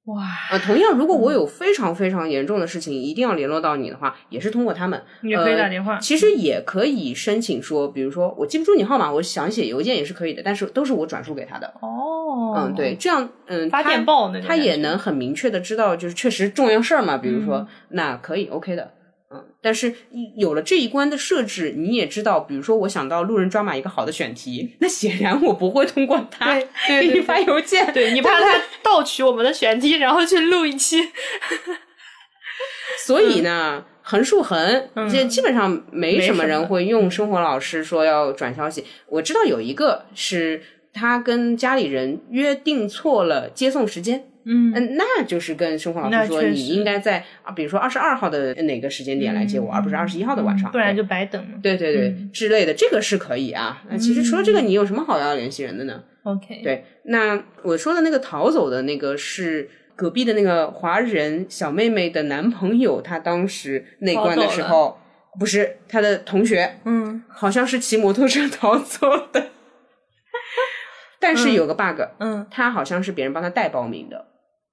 [0.06, 5.00] 哇，呃，同样，如果我有非常非常严重的事情，一定要联络到你的话，也是通过他们。
[5.22, 11.72] 也可以呃打电话其实也可以申请说，比如说我记不住你号码，我想写邮件也是可以的，但是都是我转述给他的。
[11.80, 18.92] 哦，嗯，对，，这样，嗯，发他电报那他也能很明确的知道，就是确实重要事儿嘛，比如说，嗯那可以 OK 的。
[19.60, 19.92] 嗯，但是
[20.36, 26.54] 有了这一关的设置，你也知道，比如说我想到路人抓马一个好的选题，那显然我不会通过他
[26.86, 31.00] 对给你发邮件，对你怕他 盗取我们的选题，然后去录一期。
[33.06, 38.84] 所以呢，横竖横，这基本上没什么人会用生活老师说要转消息。
[39.08, 44.29] 我知道有一个是他跟家里人约定错了接送时间。
[44.44, 50.70] 嗯嗯，那就是跟生活老师说，你应该在啊，比如说二十二号的哪个时间点来接我，而不是二十一号的晚上。
[50.72, 51.58] 不然就白等了。
[51.62, 53.82] 对对对、之类的，这个是可以啊。
[53.90, 64.98] 那其实除了这个，你有什么好要联系人的呢？OK，对，那我说的那个逃走的那个是隔壁的那个华人小妹妹的男朋友，他当时内关的时候，
[65.38, 69.48] 不是他的同学，嗯 好像是骑摩托车逃走的。
[71.22, 74.26] 但是有个 bug，、嗯他好像是别人帮他代报名的，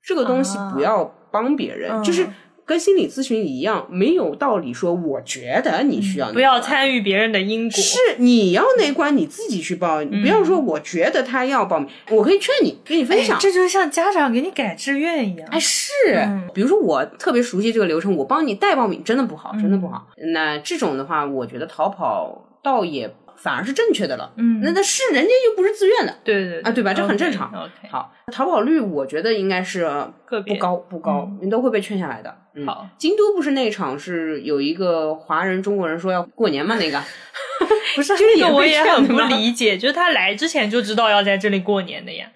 [0.08, 2.26] 这个东西啊不要帮别人，嗯就是
[2.66, 6.60] 跟心理咨询一样，没有道理说我觉得你需要、不要。
[6.62, 7.78] 参与别人的因果。
[7.78, 13.38] 是你要那关你自己去报，你不要说我觉得他要报名，我可以劝你，跟你分享。
[13.38, 15.48] 哎这就像家长给你改志愿一样。
[15.52, 20.08] 哎，是，嗯比如说我特别熟悉这个流程，我帮你代报名，真的不好，真的不好。
[20.34, 24.32] 那这种的话，我觉得逃跑倒也反而是正确的了。
[24.38, 26.16] 嗯那那是人家又不是自愿的。
[26.24, 32.36] 对对啊对吧这很正常 OK，好，逃跑率我觉得应该是呃个别不高不高，你都会被劝下来的。
[32.56, 36.76] 嗯好，京都不是那场是有一个华人中国人说要过年嘛？
[36.78, 37.02] 那个
[37.96, 42.28] 不是就是这个我也很不理解，就是他来之前就知道要在这里过年的呀。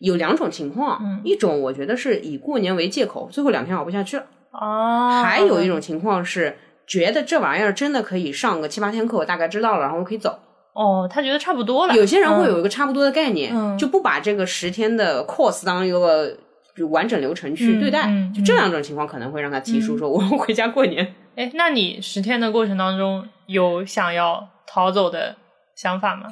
[0.00, 4.24] 有两种情况，嗯一种我觉得是以过年为借口，最后两天熬不下去了。
[4.52, 10.38] 哦，还有一种情况是觉得这玩意儿真的可以上个七八天课，我大概知道了，然后我可以走。
[10.78, 11.94] 哦，他觉得差不多了。
[11.94, 16.32] 有些人会有一个差不多的概念，嗯就不把这个十天的 course 当一个
[16.76, 18.06] 就完整流程去嗯对待。
[18.06, 21.14] 嗯就这两种情况可能会让他提出说，我回家过年。
[21.34, 25.34] 哎，那你十天的过程当中有想要逃走的
[25.74, 26.26] 想法吗？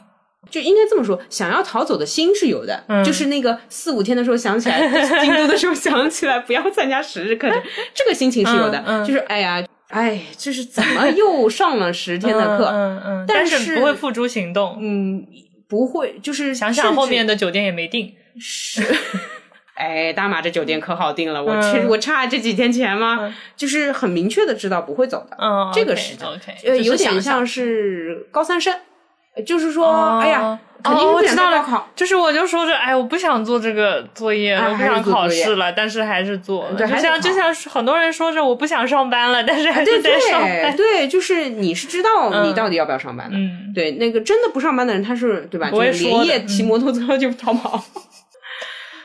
[0.48, 4.78] 就应该这么说，想要逃走的心是有的，嗯就是那个四五天的时候想起来，
[5.20, 7.60] 京都的时候想起来不要参加十日课程，
[7.92, 8.78] 这个心情是有的。
[8.86, 12.66] 嗯嗯就是哎呀，哎，这是怎么又上了十天的课？
[12.66, 14.76] 嗯嗯嗯，但但是不会付诸行动。
[14.80, 15.26] 嗯，
[15.68, 18.14] 不会，就是想想后面的酒店也没定。
[18.38, 18.82] 是。
[19.74, 23.34] 哎，大马这酒店可好定了，我嗯去，我差这几天钱吗？
[23.54, 28.74] 就是很明确的知道不会走的，嗯，这个 OK，呃，有点像像是高三生，
[29.44, 36.66] 就是说，哦哎呀，肯定哦我知道了就是我就说着，哎，我不想做这个作业，哎我不想考试了，但是还是做。
[36.76, 40.76] 就像就像很多人说着我不想上班了，但是还在上对班。
[40.76, 43.36] 对，就是你是知道你嗯到底要不要上班的。
[43.36, 45.68] 嗯，对，那个真的不上班的人，他是对吧？
[45.70, 47.82] 连夜骑摩托车就逃跑。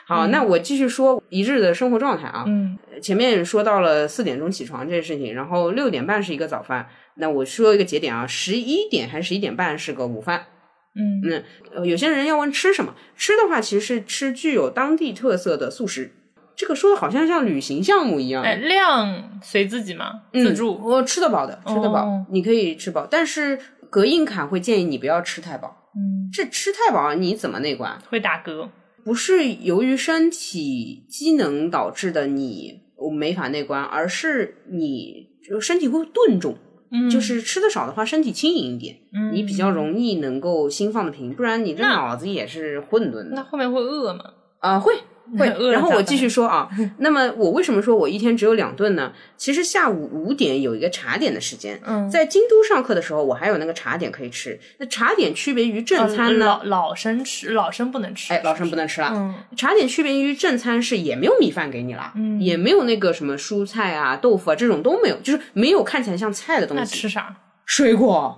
[0.08, 2.44] 好，嗯那我继续说一日的生活状态啊。
[2.48, 6.88] 嗯前面说到了四点钟起床这件事情，然后六点半是一个早饭。
[7.16, 10.46] 那我说一个节点啊，十一点还是十一点半是个午饭。
[10.94, 11.44] 嗯嗯，
[11.76, 16.12] 呃，有些人要问吃什么，吃的话其实是吃具有当地特色的素食。
[16.56, 18.44] 这个说的好像像旅行项目一样。
[18.44, 20.78] 哎，量随自己嘛，嗯自助。
[20.84, 23.08] 我吃得饱的，吃得饱，哦你可以吃饱。
[23.10, 23.58] 但是
[23.90, 27.98] 隔硬卡会建议你不要吃太饱，嗯，这吃太饱你怎么内关？
[28.10, 28.70] 会打嗝。
[29.04, 32.82] 不是由于身体机能导致的你
[33.18, 36.56] 没法内关，而是你就身体会顿重，
[36.92, 44.24] 嗯，就是吃的少的话，身体轻盈一点，嗯你比较容易能够心放得平，不然你这脑子也是混沌的那后面会饿吗？
[44.60, 44.94] 啊、会。
[45.40, 49.12] 会饿，然后我继续说啊， 那么我为什么说我一天只有两顿呢？
[49.38, 54.60] 其实下午五点有一个茶点的时间，嗯，在京都上课的时候，我还有那个茶点可以吃。
[54.80, 56.46] 那茶点区别于正餐呢？
[56.46, 58.34] 老老生吃，老生不能吃。
[58.34, 59.10] 哎，老生不能吃了。
[59.14, 66.96] 嗯茶点区别于正餐是也没有米饭给你了，嗯也没有那个什么蔬菜啊、豆腐啊这种都没有，就是没有看起来像菜的东西。
[66.96, 67.36] 吃啥？
[67.66, 68.38] 水果，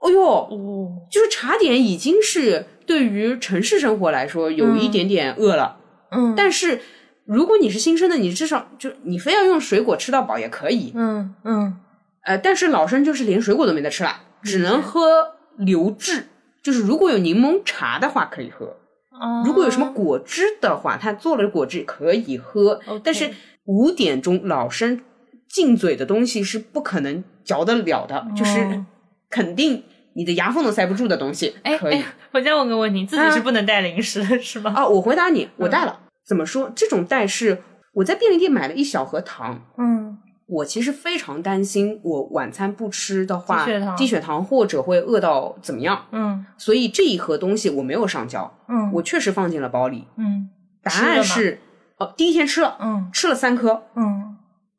[0.00, 5.81] 哦哟，哦，就是茶点已经是对于城市生活来说有一点点饿了，嗯
[6.36, 6.80] 但是
[7.24, 11.78] 如果你是新生的，你至少就你非要用水果吃到饱也可以，嗯嗯。
[12.24, 15.00] 呃，但是老生就是连水果都没得吃了，只能喝
[15.58, 16.26] 流质。
[16.62, 18.76] 就是如果有柠檬茶的话可以喝，
[19.10, 22.80] 哦，如果有什么果汁的话，他做了果汁可以喝。
[23.02, 23.30] 但是
[23.64, 25.00] 五点钟老生
[25.48, 28.86] 进嘴的东西是不可能嚼得了的，就是哦
[29.28, 29.82] 肯定
[30.14, 31.96] 你的牙缝都塞不住的东西，哎可以。
[31.96, 34.72] 哎，我再问个问题，自己是不能带零食的 是吧？
[34.76, 34.86] 啊。
[34.86, 36.00] 我回答你，我带了。
[36.26, 36.70] 怎么说？
[36.74, 37.62] 这种带是
[37.94, 39.60] 我在便利店买了一小盒糖。
[39.78, 40.18] 嗯。
[40.48, 44.44] 我其实非常担心，我晚餐不吃的话，低血糖。
[44.44, 46.44] 或者会饿到怎么样，嗯。
[46.58, 48.92] 所以这一盒东西我没有上交，嗯。
[48.92, 50.06] 我确实放进了包里。
[50.16, 50.50] 嗯。
[50.82, 51.58] 答案是，
[51.98, 53.08] 哦，第一天吃了，嗯。
[53.12, 54.36] 吃了三颗，嗯。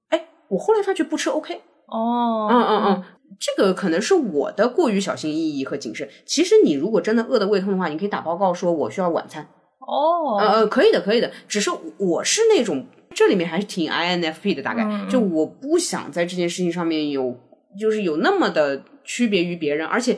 [0.09, 2.47] 哎，我后来发觉不吃 OK，哦。
[2.51, 3.03] 嗯嗯嗯，
[3.39, 6.07] 这个可能是我的过于小心翼翼和谨慎。
[6.25, 9.47] 其实你如果真的饿得胃痛的话，你可以打报告说我需要晚餐，
[9.79, 11.31] 哦呃呃，可以的，可以的。
[11.47, 17.37] 只是我是那种这里面还是挺 INFP 的，大概、嗯就我不想在这件事情上面有，
[17.79, 20.17] 就是有那么的区别于别人，而且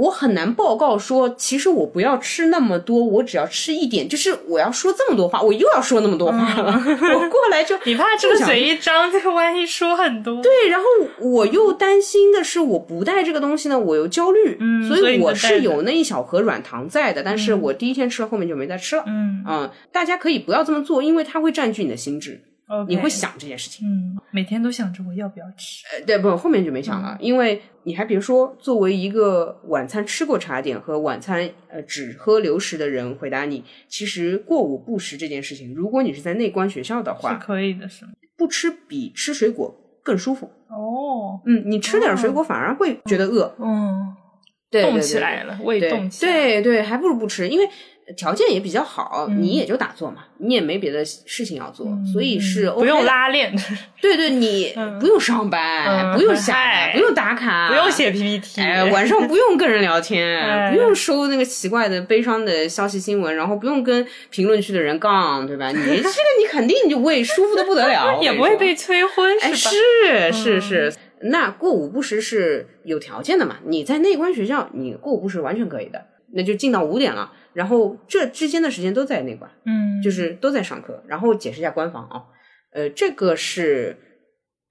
[0.00, 6.72] 我很难报告说，其实我不要吃那么多，我只要吃一点，就是我要说这么多话，我又要说那么多话了，
[7.14, 10.86] 我过来就 你怕这个嘴一张，这个万一说很多，对，然后
[11.18, 19.04] 我又担心的是，我不带这个东西呢，我又焦虑，嗯所所以我是有那一小盒软糖在的，但是我第一天吃了，后面就没再吃了。
[19.06, 19.44] 嗯。
[19.46, 22.40] 嗯，大家可以不要这么做，因为它会占据你的心智
[22.88, 23.86] 你会，想这件事情。
[23.86, 38.12] 嗯，每天都想着我要不要吃，呃，对，不，后面就没想嗯了，因为你还别说，作为一个晚餐吃过茶点和晚餐呃只喝流食的人，回答你，其实过午不食这件事情，如果你是在内观学校的话是话，可以的，是吗？
[38.36, 40.46] 不吃比吃水果更舒服。
[40.68, 44.14] 哦，嗯，你吃点水果反而会觉得饿，嗯，
[44.70, 47.68] 对，动起来了，胃对动起来，对对，还不如不吃，因为
[48.16, 53.06] 条件也比较好，嗯你也就打坐嘛，你也没别的事情要做，嗯所以是 OK 不用的。
[53.06, 53.54] 拉练，
[54.00, 57.90] 对对，你 嗯不用上班，嗯不用下不用打卡，不用。
[57.90, 65.68] 写 PPT，哎，晚上不用跟人聊天， 哎不用收那个奇怪的、悲伤的消息新闻，然后不用跟评论区的人杠，对吧？
[65.72, 66.08] 你 这个
[66.40, 70.30] 你肯定就胃舒服的不得了，也不会被催婚，哎，是吧？
[70.30, 73.56] 是是是，那过午不食是有条件的嘛？
[73.66, 76.00] 你在内观学校，你过午不食完全可以的，
[76.32, 81.02] 那就进到五点了，然后这之间的时间都在内观，嗯，就是都在上课。
[81.06, 82.24] 然后解释一下官房啊，
[82.72, 83.96] 呃，这个是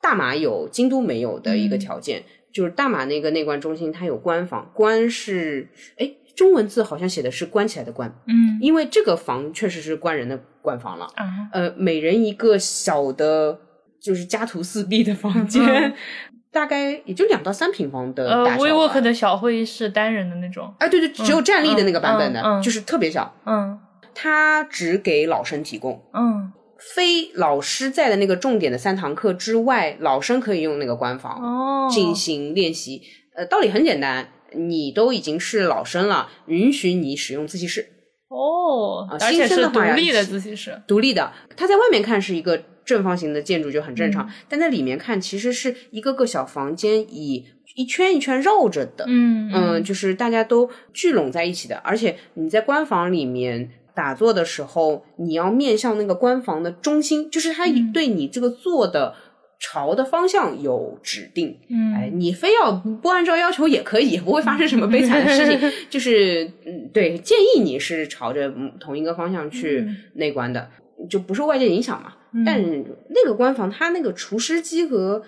[0.01, 2.23] 大马有，京都没有的一个嗯条件，
[2.53, 5.67] 就是大马那个内观中心它有官房，官是
[5.97, 11.05] 哎中文字好像写的是关起来的关，嗯因为这个房确实是关人的官房了。
[11.15, 13.59] 啊，呃，每人一个小的，
[14.01, 15.93] 就是家徒四壁的房间，嗯
[16.51, 18.69] 大概也就两到三平方的大呃小呃。
[18.69, 23.79] ，WeWork 的小会议室单人的那种，哎，对对，只有站立的那个版本的，就是特别小，嗯
[24.15, 26.03] 它只给老生提供。
[26.13, 26.51] 嗯，
[26.93, 33.01] 非老师在的那个重点的三堂课之外，老生可以用那个官房哦，进行练习。
[33.35, 37.87] 呃，道理很简单，你都已经是老生了，允许你使用自习室。
[38.27, 53.69] 哦，啊新而且是生的独立的自习室，独立的，它在外面看是一个正方形的建筑就很正常，嗯但在里面看其实是一个个小房间，以一圈一圈绕着的，嗯嗯，就是大家都聚拢在一起的，而且你在官房里面。
[53.95, 59.13] 打坐的时候，你要面向那个官房的中心，就是它嗯对你这个坐的
[59.59, 61.57] 朝的方向有指定。
[61.67, 65.71] 嗯，哎，你非要不按照要求也可以，也不会发生什么悲惨的事情。
[65.89, 70.69] 就是，嗯，对，建议你是朝着嗯同一个方向去嗯内观的，
[71.09, 72.13] 就不受外界影响嘛。
[72.45, 72.61] 但
[73.09, 75.21] 那个官房，它那个除湿机和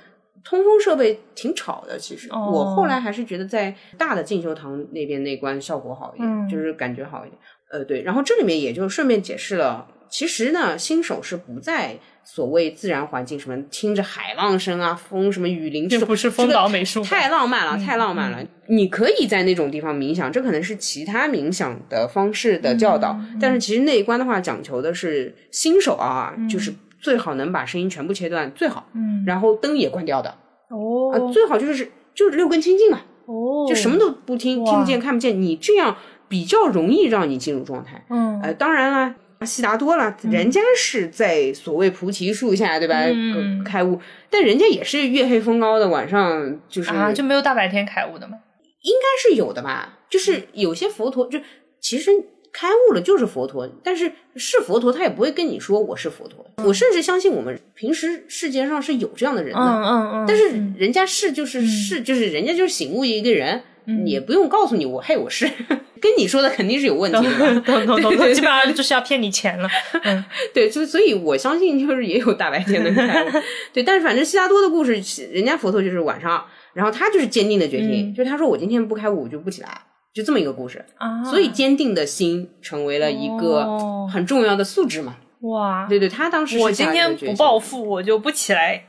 [0.43, 1.97] 通风设备挺吵的。
[1.97, 7.39] 其实、哦我后来还是觉得在大的进修堂那边那关效果好一点，嗯就是感觉好一点。
[7.71, 18.45] 呃，对，然后这里面也就顺便解释了，其实呢，新手是不在所谓自然环境什么听着海浪声啊、风什么雨林，这不是风岛美术太浪漫了，太浪漫了。
[18.67, 29.23] 你可以在那种地方冥想，这可能是其他冥想的方式的教导，但是其实那一关的话，讲求的是新手啊，就是最好能把声音全部切断，最好，嗯。
[29.25, 30.29] 然后灯也关掉的，
[30.69, 31.11] 哦。
[31.13, 35.97] 啊、哦最好就是就是六根清净嘛，哦，就什么都不听，听不见看不见，你这样
[36.29, 38.05] 比较容易让你进入状态。
[38.09, 38.39] 嗯。
[38.41, 42.95] 呃，当然啦，悉达多啦，人家是在所谓菩提树下，对吧？
[43.05, 43.57] 嗯。
[43.59, 43.99] 呃开悟，
[44.29, 48.37] 但人家也是月黑风高的晚上，就是啊，就没有大白天开悟的吗？
[48.83, 49.99] 应该是有的吧？
[50.09, 51.39] 就是有些佛陀，就
[51.79, 52.11] 其实
[52.53, 56.45] 开悟了就是佛陀，但是是佛陀，他也不会跟你说我是佛陀。
[56.65, 63.61] 我甚至相信我们平时世界上是有这样的人的，嗯嗯嗯，但是人家是就是是就是人家就是醒悟一个人，
[64.05, 65.49] 也不用告诉你我嘿我是，
[66.01, 69.67] 跟你说的肯定是有问题的懂懂懂，基本上就是要骗你钱了。
[70.03, 70.23] 嗯。
[70.53, 73.29] 对，就所以我相信就是也有大白天的开悟。
[73.73, 74.93] 对，但是反正悉达多的故事，
[75.31, 79.81] 人家佛陀就是晚上，然后他就是坚定的决心，就是他说我今天不开悟我就不起来，
[80.13, 80.85] 就这么一个故事。
[80.97, 85.17] 啊，所以坚定的心成为了一个哦很重要的素质嘛。
[85.41, 88.85] 哇，对对，他当时是我今天不暴富，我就不起来。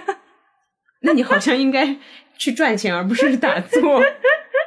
[1.02, 1.96] 那你好像应该
[2.38, 4.02] 去赚钱，而不是打坐。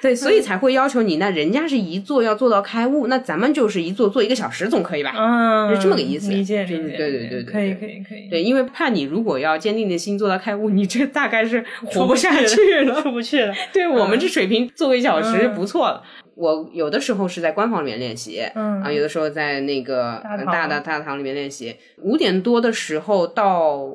[0.02, 1.16] 对，所以才会要求你。
[1.16, 5.12] 那人家是一做要做到开悟，那咱们就是一做做一个小时总可以吧？
[5.16, 13.00] 嗯，是这么个意思理解就是理解，对对对对可以可以可以，对，因为怕你如果要坚定的心做到开悟，你这大概是活不下去了。
[13.02, 13.54] 出不去了。
[13.72, 16.02] 对我们这水平做一小时就不错了。
[16.34, 21.76] 我有的时候是在官方里面练习，嗯啊，有的时候在那个大大大堂里面练习。
[21.98, 23.86] 五点多的时候到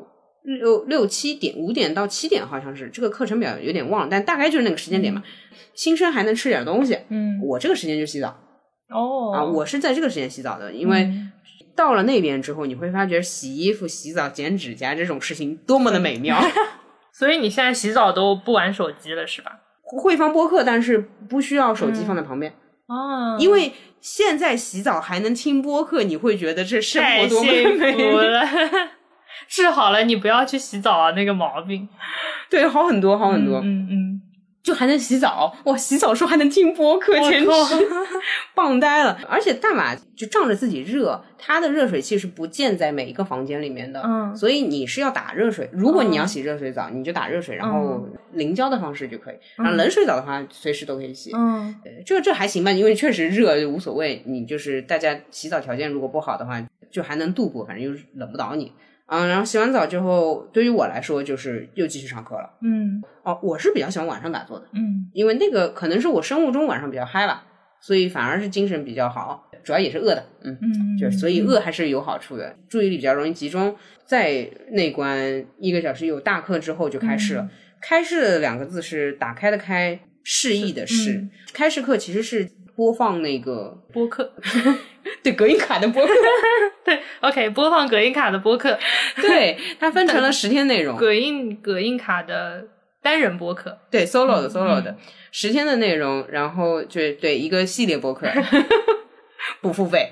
[0.45, 5.23] 六六七点，五点到七点好像是这个课程表有点忘了，但大概就是那个时间点嘛。
[5.73, 8.27] 新生还能吃点东西，嗯，我这个时间就洗澡
[8.89, 11.31] 哦啊，我是在这个时间洗澡的，因为嗯
[11.75, 16.39] 到了那边之后，你会发觉洗衣服、洗澡、剪指甲这种事情多么的美妙。
[17.17, 19.51] 所以你现在洗澡都不玩手机了是吧？
[20.01, 20.97] 会放播客，但是
[21.29, 22.51] 不需要手机放在旁边。
[22.87, 27.63] 哦，因为现在洗澡还能听播客，你会觉得这生活多么美
[29.47, 31.87] 治好了你不要去洗澡啊那个毛病。
[32.49, 34.21] 对，好很多，好很多，嗯嗯，
[34.63, 37.49] 就还能洗澡，哇，洗澡时候还能听播客，简 直
[38.53, 39.19] 棒呆了。
[39.27, 45.69] 而且大马就仗着自己热，它的热水器是不建在每一个房间里面的，嗯所以你是要打热水。
[45.73, 49.35] 如果你要洗热水澡，你就打热水，然后淋浇的方式就可以。
[49.57, 51.31] 然后冷水澡的话，随时都可以洗。
[51.35, 51.75] 嗯
[52.05, 54.21] 这这还行吧，因为确实热就无所谓。
[54.25, 58.71] 你就是大家洗澡条件如果不好的话，就还能度过，反正就是冷不倒你。
[59.07, 62.49] 嗯，然后洗完澡之后，对于我来说就是又继续上课了。
[62.61, 67.43] 嗯哦，我是比较喜欢晚上打坐的，嗯因为那个可能是我生物钟晚上比较嗨吧，
[67.79, 73.75] 所以反而是精神比较好，主要也是饿的，嗯，嗯，就所以饿还是有好处的，注意力比较容易集中。
[74.05, 77.49] 在内关一个小时有大课之后就开始了，
[77.81, 84.33] 开示的两个字是打开的开，示意的示，嗯开市课其实是播放那个播客。
[85.23, 86.13] 对隔音卡的播客，
[86.83, 88.77] 对，OK，播放隔音卡的播客，
[89.21, 92.65] 对，它分成了十天内容， 隔音隔音卡的
[93.01, 93.77] 单人播客。
[93.89, 94.95] 对，solo 的嗯 solo 的
[95.31, 98.27] 十天的内容，然后就对一个系列播客，
[99.61, 100.11] 不付费，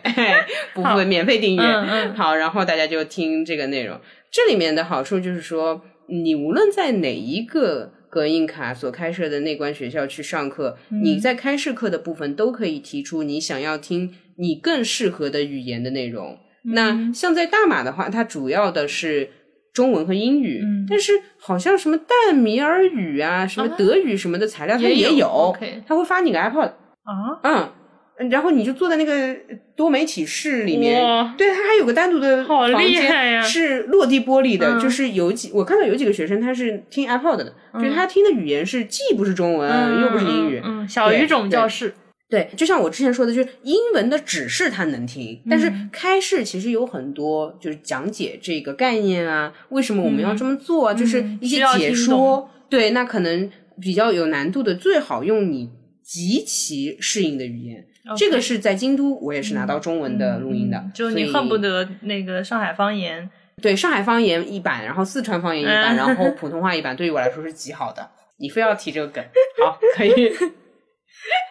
[0.73, 1.63] 不付费，免费订阅。
[1.63, 3.99] 嗯嗯好，然后大家就听这个内容。
[4.31, 16.37] 这里面的好处就是说，你无论在哪一个隔音卡所开设的内关学校去上课，你在开设课的部分都可以提出你想要听你更适合的语言的内容。
[16.65, 19.29] 那像在大马的话，它主要的是
[19.73, 20.85] 中文和英语，嗯。
[20.89, 25.17] 但是好像什么淡米尔语啊、什么德语什么的材料，它也有？
[25.17, 25.83] 有，OK。
[25.85, 26.71] 它会发你个 iPod，
[27.03, 29.35] 啊，嗯，然后你就坐在那个
[29.75, 31.01] 多媒体室里面，
[31.37, 33.41] 对，它还有个单独的好房厉害呀。
[33.41, 34.79] 间是落地玻璃的，嗯。
[34.79, 41.93] 就是有几我看到有几个学生他是听 iPod 的，就是他听的语言是既不是中文、又不是英语，嗯，嗯小语种教室。
[42.33, 52.49] 对，就像我之前说的，就是英文的指示他能听，但是嗯开示其实有很多就是讲解这个概念啊，为什么我们要这么做啊，就是一些解说。
[52.67, 53.47] 对，那可能
[53.79, 55.69] 比较有难度的，最好用你
[56.01, 57.85] 极其适应的语言。
[58.17, 63.29] 这个是在京都，我也是拿到中文的录音的，嗯就你恨不得那个上海方言。
[63.61, 68.09] 对上海方言一版，然后四川方言一版，嗯然后普通话一版，对于我来说是极好的。
[68.37, 69.23] 你非要提这个梗，
[69.63, 70.11] 好，可以。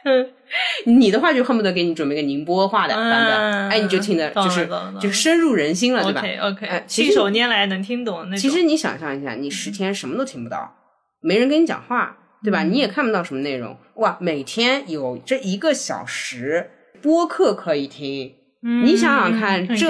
[0.87, 4.69] 你的话就恨不得给你准备个宁波话的版本，嗯哎，你就听得就是
[5.01, 8.37] 就是深入人心了，对吧 OK OK，、哎信手拈来能听懂那。
[8.37, 10.75] 其实你想象一下，你十天什么都听不到，
[11.21, 12.63] 没人跟你讲话，对嗯吧？
[12.65, 18.33] 你也看不到什么内容，哇，每天有这一个小时播客可以听，
[18.63, 19.89] 嗯你想想看这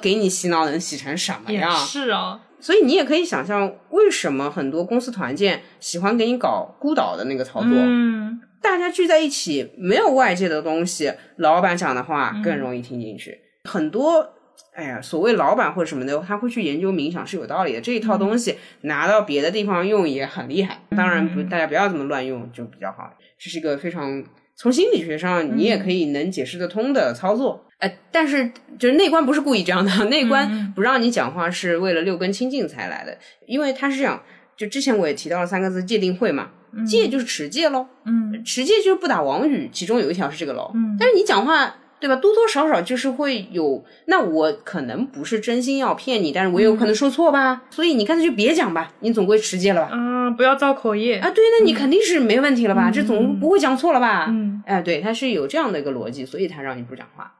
[0.00, 1.70] 给你洗脑能洗成什么也样？
[1.76, 2.40] 是啊。
[2.60, 7.70] 所以你也可以想象，为什么很多公司团建喜欢给你搞孤岛的那个操作？
[7.74, 13.38] 嗯，大家聚在一起，没有外界的东西，老板讲的话更容易听进去。
[13.68, 14.26] 很多，
[14.74, 17.80] 哎呀，所谓老板或者什么的，他会去研究冥想是有道理的。
[17.80, 20.80] 这一套东西拿到别的地方用也很厉害。
[20.96, 23.12] 当然不，大家不要这么乱用就比较好。
[23.38, 24.24] 这是一个非常
[24.56, 27.66] 从心理学上你也可以能解释得通的操作。
[27.78, 34.22] 呃，但是就是内观不是故意这样的， 内观不让你讲话是为了六根清净才来的，因为他是这样。
[34.56, 36.50] 就之前我也提到了三个字界定会嘛，
[36.86, 40.70] 戒就是持戒喽，嗯持戒就是不打妄语，其中有一条是这个喽。
[40.74, 49.90] 嗯但是你讲话对吧，多多少少就是会有，那我可能不是真心要骗你，但是我有可能说错吧，所以你干脆就别讲吧，你总归持戒了吧？
[49.92, 51.18] 嗯，不要造口业。
[51.18, 52.90] 啊，对，那你肯定是没问题了吧？
[52.90, 54.26] 这总不会讲错了吧？
[54.30, 57.32] 嗯哎，对，它是有这样的一个逻辑，所以它让你不讲话。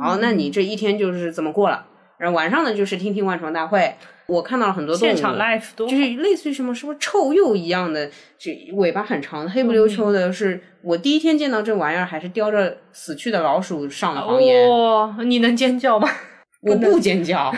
[0.00, 1.84] 好，那你这一天就是怎么过了，
[2.18, 3.94] 然后晚上呢就是听听万床大会。
[4.26, 8.06] 我看到了很多动物，现场 live 多就是类似于什么什么臭鼬一样的，
[8.36, 10.30] 就尾巴很长的，黑不溜秋的。
[10.30, 14.68] 是我第一天见到这玩意儿，还是叼着死去的老鼠上了房檐。
[14.68, 16.06] 哇、你能尖叫吗？
[16.60, 17.50] 我不尖叫，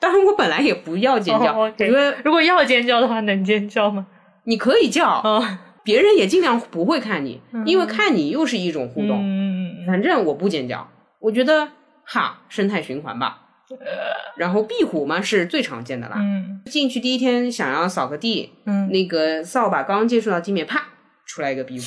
[0.00, 4.04] 当然我本来也不要尖叫，哦，OK 因为如果要尖叫的话，能尖叫吗？
[4.44, 5.46] 你可以叫，哦，
[5.84, 9.20] 别人也尽量不会看你，因为看你又是一种互动。
[9.22, 10.88] 嗯，反正我不尖叫，
[11.20, 11.68] 我觉得
[12.02, 13.42] 哈生态循环吧。
[14.36, 16.16] 然后壁虎嘛是最常见的啦。
[16.18, 20.84] 嗯进去第一天想要扫个地，嗯那个扫把刚接触到地面，啪
[21.24, 21.84] 出来一个壁虎，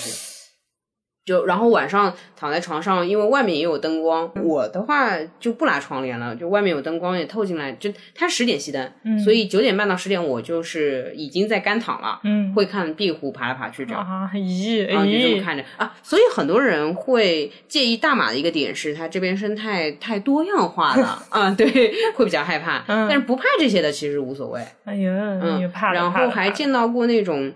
[1.30, 7.72] 就然后晚上躺在床上，因为外面也有灯光，我的话就不拉窗帘了，就外面有灯光也透进来。
[7.74, 14.02] 就它十点熄灯，所以九点半到十点我就是已经在干躺了，嗯，会看壁虎爬来爬去这样。
[14.02, 22.84] 啊，咦啊，就这么，看着啊，所以很多人会介意大马的一个点是，它这边生态太多样化了 啊，对，会比较害怕。
[22.88, 25.12] 嗯但是不怕这些的其实无所谓，哎呀，
[25.44, 27.54] 嗯然后还见到过那种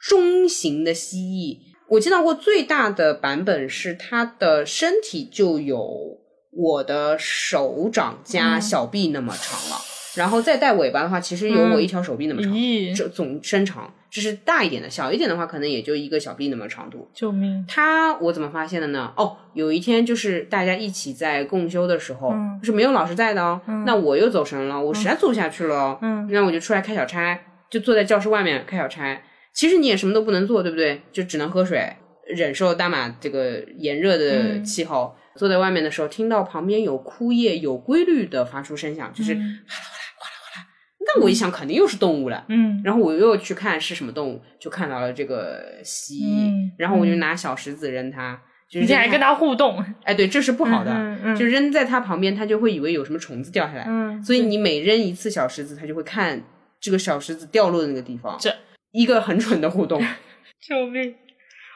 [0.00, 1.58] 中型的蜥蜴，
[1.88, 6.18] 我见到过最大的版本是它的身体就有
[6.50, 9.76] 我的手掌加嗯小臂那么长了，
[10.16, 13.92] 然后再带尾巴的话，其实有我一条手臂那么长，咦，这总身长。
[14.08, 17.06] 这是大一点的，小一点的话，可能也就一个小臂那么长度。
[17.12, 17.62] 救命！
[17.68, 19.12] 它我怎么发现的呢？
[19.14, 23.60] 哦，有一天就是大家一起在共修的时候，嗯是没有老师在的哦。
[23.84, 29.20] 那我又走神了，我实在做不下去了哦，嗯那我就出来开小差，就坐在教室外面开小差。
[29.56, 31.00] 其实你也什么都不能做，对不对？
[31.10, 31.96] 就只能喝水，
[32.28, 34.64] 忍受大马这个炎热的嗯。
[34.64, 35.16] 气候。
[35.34, 40.66] 坐在外面的时候，听到旁边有枯叶有规律的发出声响，就是哗啦哗啦哗啦哗啦。
[41.06, 42.44] 那我一想，肯定又是动物了。
[42.48, 42.80] 嗯。
[42.84, 46.72] 然后我又去看是什么动物，就看到了这个蜥蜴，嗯。
[46.78, 48.40] 然后我就拿小石子扔它，
[48.70, 51.36] 就是扔你还跟它互动，哎，对，这是不好的，嗯嗯嗯。
[51.36, 56.42] 就扔在它旁边，它就会以为有什么虫子掉下来，嗯，所以你每扔一次小石子，它就会看
[56.80, 58.50] 这个小石子掉落的那个地方，这
[58.96, 60.02] 一个很蠢的互动。
[60.66, 61.14] 救命，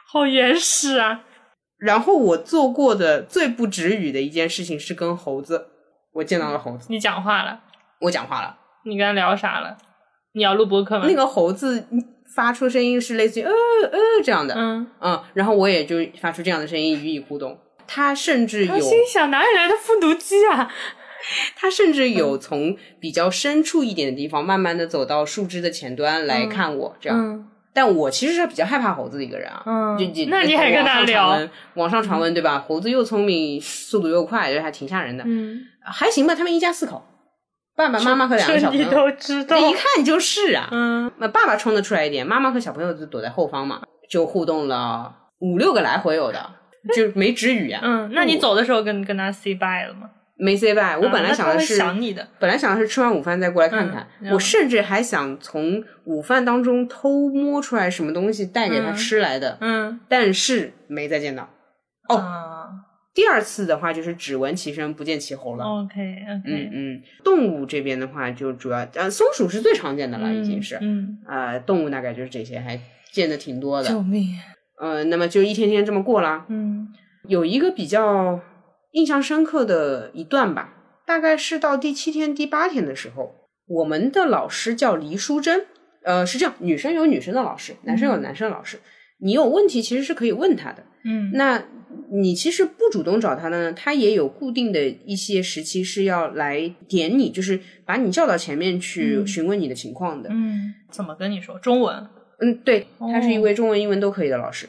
[0.06, 1.22] 好原始啊！
[1.78, 5.66] 然后我做过的最不止语的一件事情是跟猴子，
[6.14, 7.60] 我见到了猴子，你讲话了，
[8.00, 9.76] 我讲话了，你跟他聊啥了？
[10.32, 11.04] 你要录播客吗？
[11.06, 11.86] 那个猴子
[12.34, 17.58] 发出声音是类似于呃呃这样的，嗯，嗯，然后我也就发出这样的声音予以互动。
[17.86, 20.72] 他甚至有他，心想哪里来的复读机啊？
[21.56, 27.18] 他甚至有从比较深处一点的地方，慢慢的走到树枝的前端来看我，这样。
[27.18, 29.62] 嗯但我其实是比较害怕猴子的一个人啊。
[29.64, 31.50] 嗯就就那你还跟他网上？
[31.74, 32.58] 网上传闻对吧？
[32.66, 35.22] 猴子又聪明，速度又快，就还挺吓人的。
[35.24, 37.00] 嗯，还行吧，他们一家四口，
[37.76, 39.56] 爸爸妈妈和两个小朋友，都知道。
[39.56, 40.68] 一看就是啊。
[40.72, 46.44] 嗯那爸爸冲得出来一点，妈妈和小朋友就躲在后方嘛，就互动了五六个来回有的，
[46.92, 47.80] 就没止语啊。
[47.84, 50.10] 嗯，那你走的时候跟跟他 say bye 了吗？
[50.40, 52.26] 没 say bye，我本来想的是，想你的。
[52.38, 61.48] 本来想的是吃完午饭再过来看看，嗯我甚至还想从午饭当中偷摸出来什么东西带给他嗯吃来的，嗯但是没再见到。
[62.08, 62.66] 哦啊
[63.12, 65.64] 第二次的话就是只闻其声不见其喉了。
[65.64, 72.80] ，OK 嗯 OK，嗯，动物这边的话就主要呃松鼠是最常见的了，已经是嗯，呃动物大概就是这些，还
[73.10, 73.88] 见的挺多的。
[73.88, 74.28] 救命，
[74.80, 76.46] 呃，那么就一天天这么过啦。
[76.48, 76.88] 嗯
[77.28, 78.40] 有一个比较
[78.92, 80.74] 印象深刻的一段吧，
[81.06, 83.34] 大概是到第七天、第八天的时候，
[83.66, 85.66] 我们的老师叫黎淑珍，
[86.02, 88.78] 呃，是这样，女生有女生的老师，男生有男生的老师。
[89.22, 91.62] 你有问题其实是可以问他的，嗯那
[92.10, 100.30] 你其实不主动找他的呢，他也有固定的一些时期是要来点你，就是把你叫到前面去嗯询问你的情况的。
[100.32, 102.08] 嗯，怎么跟你说中文？
[102.40, 104.66] 嗯，对，他是一哦位中文、英文都可以的老师。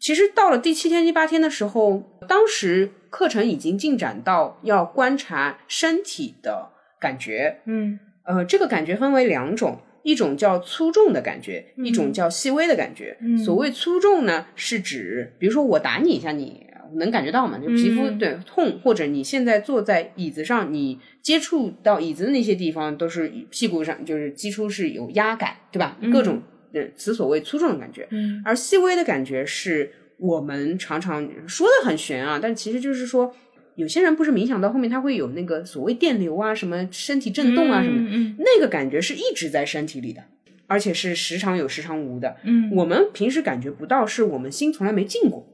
[0.00, 7.60] 其实到了第七天、第八天的时候，当时课程已经进展到要观察身体的感觉。
[7.66, 13.16] 嗯呃，这个感觉分为两种，一种叫粗重的感觉，一种嗯叫细微的感觉。
[13.20, 17.58] 嗯所谓粗重呢，是指比如说我打你一下，你能感觉到吗？
[17.58, 25.96] 就皮肤、嗯对痛，或者你现在坐在椅子上，你接触到椅子的那些地方都是屁股上，就是基础是有压感，对吧？
[26.12, 26.42] 各种
[26.72, 28.06] 呃，此所谓粗重的感觉。
[28.10, 33.34] 嗯而细微的感觉是我们常常说的很玄啊，但其实就是说，
[33.76, 40.22] 有些人不是冥想到后面他会有那个所谓电流啊，什么身体震动啊什么的，嗯那个感觉是一直在身体里的，
[40.66, 42.36] 而且是时常有时常无的。
[42.44, 45.46] 嗯，我们平时感觉不到，是我们心从来没静过，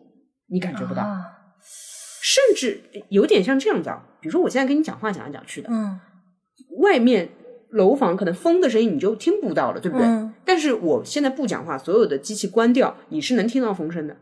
[0.48, 1.20] 你感觉不到，啊
[2.28, 4.04] 甚至有点像这样子啊。
[4.20, 6.00] 比如说我现在跟你讲话讲来讲去的，嗯
[6.78, 7.28] 外面
[7.70, 10.04] 楼房可能风的声音你就听不到了，对不对？
[10.04, 14.16] 嗯但是我现在不讲话，所有的机器关掉，你是能听到风声的。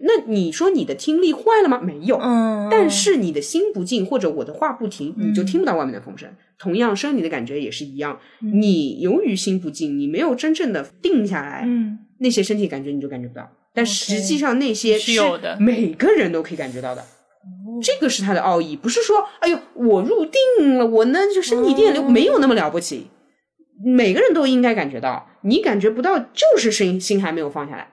[0.00, 1.80] 那你说你的听力坏了吗？
[1.80, 6.28] 没有，嗯，但是你的心不静，或者我的话不停，你就听不到外面的风声。
[6.58, 8.20] 同样，生理的感觉也是一样。
[8.40, 13.48] 你由于心不静，你没有真正的定下来，嗯那些身体感觉你就感觉不到。
[13.74, 17.04] 但实际上那些是有的每个人都可以感觉到的。
[17.80, 23.06] 这个是它的奥义，不是说，哎呦，我入定了，我呢就身体电流哦没有那么了不起，
[23.84, 27.88] 每个人都应该感觉到，你感觉不到，就是心心还没有放下来。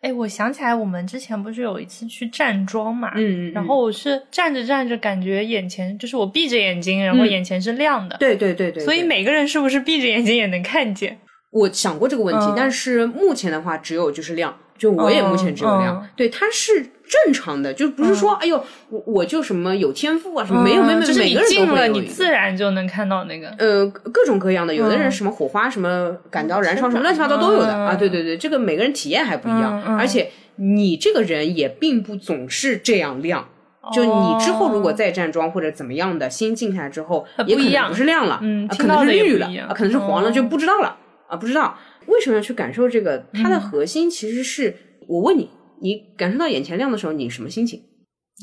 [0.00, 7.28] 哎，我想起来，我们之前不是有一次去站桩嘛，嗯，然后我是站着站着，感觉眼前就是我闭着眼睛，然后嗯。
[7.28, 8.84] 眼前是亮的，对对对对，对。
[8.84, 11.18] 所以每个人是不是闭着眼睛也能看见？
[11.50, 12.54] 我想过这个问题，嗯。
[12.56, 23.48] 但是目前的话，只有就是亮，就我也目前只有量，嗯对，它是正常的，就不是说、哎呦我我就什么有天赋啊什么，没有没有就是你每个人进了，你自然就能看到那个。
[23.58, 27.94] 呃，各种各样的，有的人嗯什么火花、什么感到燃烧、什么乱七八糟都有的、嗯啊。
[27.96, 33.48] 对对对，这个每个人体验还不一样，而且你这个人也并不总是这样亮。
[33.90, 40.94] 就你之后如果再站桩或者怎么样的，心静下来之后，也可能不一样不是亮了，嗯啊可能是绿了可能是黄了，哦就不知道了
[41.26, 41.74] 啊，不知道
[42.08, 43.24] 为什么要去感受这个？
[43.32, 44.74] 它嗯的核心其实是，
[45.06, 45.48] 我问你，
[45.80, 47.80] 你感受到眼前亮的时候，你什么心情？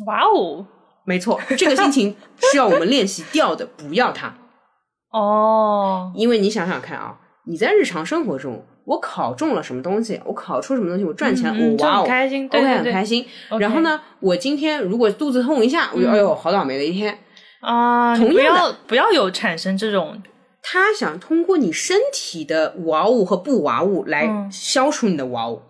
[0.06, 0.66] 哇哦，
[1.06, 2.16] 没错，这个心情
[2.52, 4.34] 需要我们练习掉的，不要它。
[5.12, 13.26] 哦，因为你想想看啊，你在日常生活中，我考中了什么东西，我考出什么东西，我赚钱，我哇哦，很开心，对 OK 很开心。
[13.60, 17.18] 然后呢，我今天如果肚子痛一下，我就、嗯哎呦好倒霉的一天。
[17.62, 20.22] 啊，你不同样的要不要有产生这种
[20.68, 24.52] 他想通过你身体的哇哦和不哇哦来嗯。
[24.52, 25.62] 消除你的哇哦，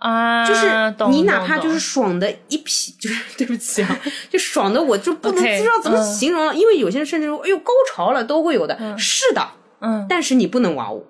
[0.00, 0.66] 啊，就是
[1.10, 8.98] 你哪怕就是爽的一匹， 就是对不起啊， 就爽的我就不能不知道怎么嗯形容了，因为有些人甚至说哎呦高潮了都会有的，嗯。
[8.98, 9.48] 是的，
[9.80, 10.06] 嗯。
[10.08, 11.02] 但是你不能哇哦。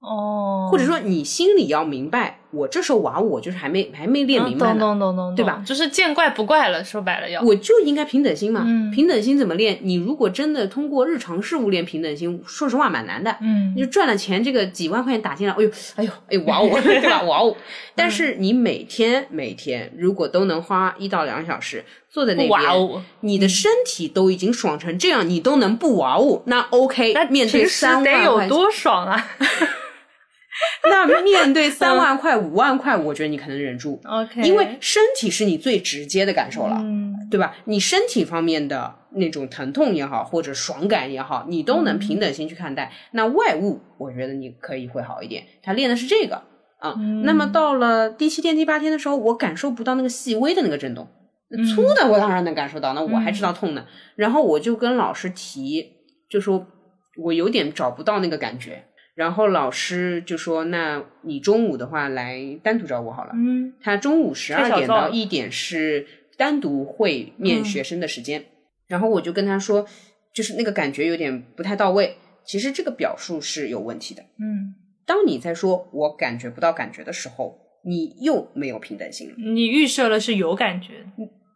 [0.00, 5.62] 哦，或者说你心里要明白，我这时候娃我就是还没还没练嗯明白呢，懂懂懂懂，对吧？
[5.66, 8.64] 就是见怪不怪了，说白了要我就应该平等心嘛。
[8.66, 9.78] 嗯平等心怎么练？
[9.82, 13.36] 你如果真的通过日常事务练平等心，说实话蛮难的。
[13.40, 17.22] 嗯你就赚了钱，这个几万块钱打进来，哎呦，哎呦，哎呦，哇哦， 对吧？
[17.22, 17.54] 哇哦！
[17.94, 27.12] 但是你每天每天如果都能花一到两小时坐在那边，哇哦，你的身体都已经爽成这样，你都能不哇哦，那 OK。
[27.12, 29.26] 那面对三得万块钱，有多爽啊
[30.90, 34.00] 那面对三万块、五万块，我觉得你可能忍住。
[34.04, 37.56] ？OK，因为身体是你最直接的感受了，嗯对吧？
[37.64, 42.92] 你身体方面的那种疼痛也好，或者爽感也好，你都能平等心去看待。
[43.12, 45.44] 那外物，我觉得你可以会好一点。
[45.62, 46.36] 他练的是这个
[46.78, 51.08] 啊、嗯那么到了第七天、第八天的时候，我感受不到那个细微的那个震动，
[51.74, 53.84] 粗的我当然能感受到，那我还知道痛呢。
[54.14, 55.84] 然后我就跟老师提，
[56.30, 56.64] 就说
[57.16, 58.84] 我有点找不到那个感觉。
[59.16, 63.32] 然后老师就说：“那你中午的话来单独找我好了。
[63.34, 66.06] 嗯他中午十二点到一点是
[66.36, 68.44] 单独会面学生的时间，
[68.86, 69.86] 然后我就跟他说，
[70.34, 72.18] 就是那个感觉有点不太到位。
[72.44, 74.22] 其实这个表述是有问题的。
[74.38, 74.74] 嗯，
[75.06, 81.06] 当你在说我感觉不到感觉的时候，你又没有平等性了，你预设了是有感觉，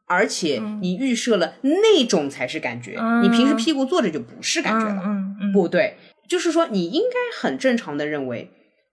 [0.08, 5.02] 而且你预设了那种才是感觉，嗯你平时屁股坐着就不是感觉了。
[5.04, 5.94] 嗯嗯，不对，
[6.30, 8.48] 就是说你应该很正常的认为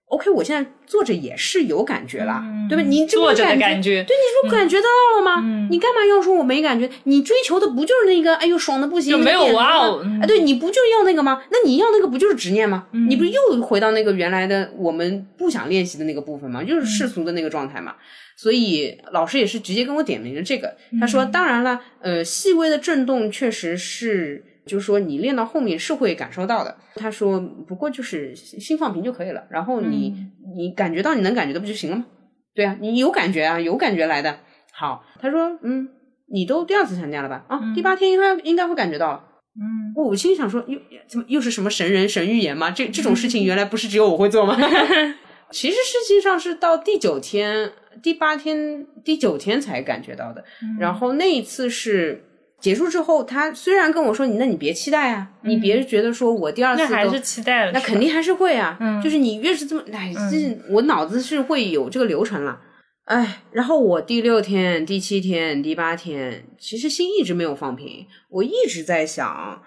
[0.08, 2.82] ，OK，我现在坐着也是有感觉啦，嗯对吧？
[2.82, 5.40] 你这坐着的感感觉，对，你不感觉得到了吗？
[5.46, 6.90] 嗯你干嘛要说我没感觉？
[7.04, 10.26] 你追求的不就是那个哎呦爽的不行，就没有哇吗哦嗯啊？
[10.26, 11.42] 对你不就要那个吗？
[11.52, 12.86] 那你要那个不就是执念吗？
[12.92, 16.62] 嗯你不是又回到那个原来的我们不想练习的那个部分吗？
[16.62, 17.94] 嗯就是世俗的那个状态嘛。
[18.36, 24.44] 所以老师也是直接跟我点明了这个，他嗯说当然了，呃，细微的震动确实是。
[24.68, 26.76] 就是说，你练到后面是会感受到的。
[26.94, 29.44] 他说，不过就是心放平就可以了。
[29.50, 32.06] 然后你、嗯你感觉到你能感觉到不就行了吗？
[32.54, 34.38] 对啊，你有感觉啊，有感觉来的。
[34.72, 35.88] 好，他说，嗯，
[36.32, 37.44] 你都第二次参加了吧？
[37.48, 39.24] 啊，嗯第八天应该应该会感觉到了。
[39.60, 42.70] 嗯，我心里想说，又怎么又是什么神人神预言吗？
[42.70, 44.56] 这这种事情原来不是只有我会做吗？
[45.50, 50.44] 其实实际上是到第九天、第八天、第九天才感觉到的。
[50.78, 52.24] 然后那一次是
[52.60, 62.60] 结束之后，他虽然跟我说你，那你别期待啊，你别觉得说我第二次那还是期待了，那肯定还是会啊，嗯就是你越是这么，哎，这我脑子是会有这个流程了，
[63.04, 69.62] 哎，然后我第六天、第七天、第八天，其实心一直没有放平，我一直在想，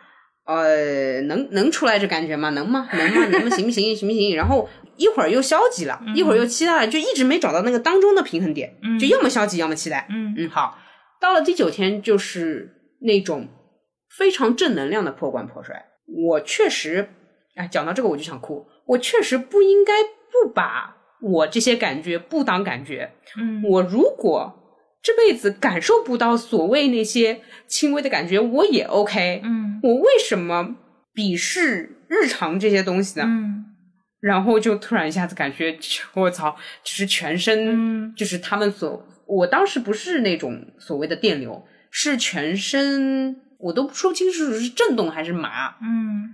[0.46, 2.50] 呃，能能出来这感觉吗？
[2.50, 2.90] 能吗？
[2.92, 3.26] 能吗？
[3.32, 3.50] 能吗？
[3.56, 3.96] 行不行？
[3.96, 4.36] 行不行？
[4.36, 4.68] 然后
[4.98, 10.06] 一会儿又消极了，一会儿又期待了，就一直没找到那个当中的平衡点，就要么消极，要么期待。
[10.10, 10.78] 嗯嗯，好，
[11.22, 13.48] 到了第九天就是那种
[14.18, 15.86] 非常正能量的破罐破摔。
[16.28, 17.10] 我确实，
[17.56, 18.66] 哎，讲到这个我就想哭。
[18.86, 23.12] 我确实不应该不把我这些感觉不当感觉。
[23.38, 24.58] 嗯我如果
[25.02, 29.42] 这辈子感受不到所谓那些轻微的感觉，我也 OK。
[29.44, 30.76] 嗯我为什么
[31.16, 33.26] 鄙视日常这些东西呢？
[33.28, 33.66] 嗯
[34.20, 35.76] 然后就突然一下子感觉，
[36.14, 46.34] 我操，就是全身，嗯就是他们所，我当时不是那种所谓的电流，是全身，我都说不清楚是震动还是麻，嗯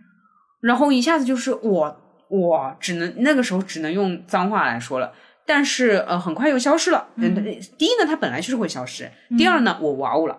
[0.61, 1.97] 然后一下子就是我，
[2.29, 5.11] 我只能那个时候只能用脏话来说了。
[5.45, 7.07] 但是呃，很快又消失了。
[7.15, 7.33] 嗯，
[7.77, 9.05] 第一呢，它本来就是会消失；
[9.37, 10.37] 第二呢，我哇哦了。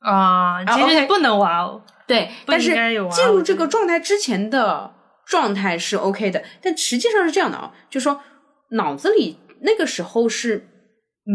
[0.00, 2.72] 啊，其实不能哇哦，对，不但是
[3.10, 4.90] 进入这个状态之前的
[5.26, 8.22] 状态是 OK 的，但实际上是这样的啊，就说
[8.70, 10.66] 脑子里那个时候是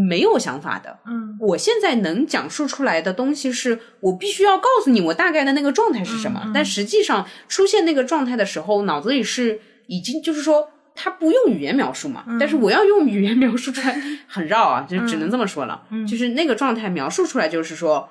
[0.07, 0.99] 没有想法的。
[1.05, 10.69] 嗯我现在能讲述出来的东西是我必须要告诉你我大概的那个状态是什么，嗯嗯但实际上出现那个状态的时候，脑子里是已经就是说。
[10.95, 15.81] 他不用语言描述嘛，但是我要用语言描述出来很绕啊，就只能这么说了。
[16.07, 18.07] 就是那个状态描述出来，就是说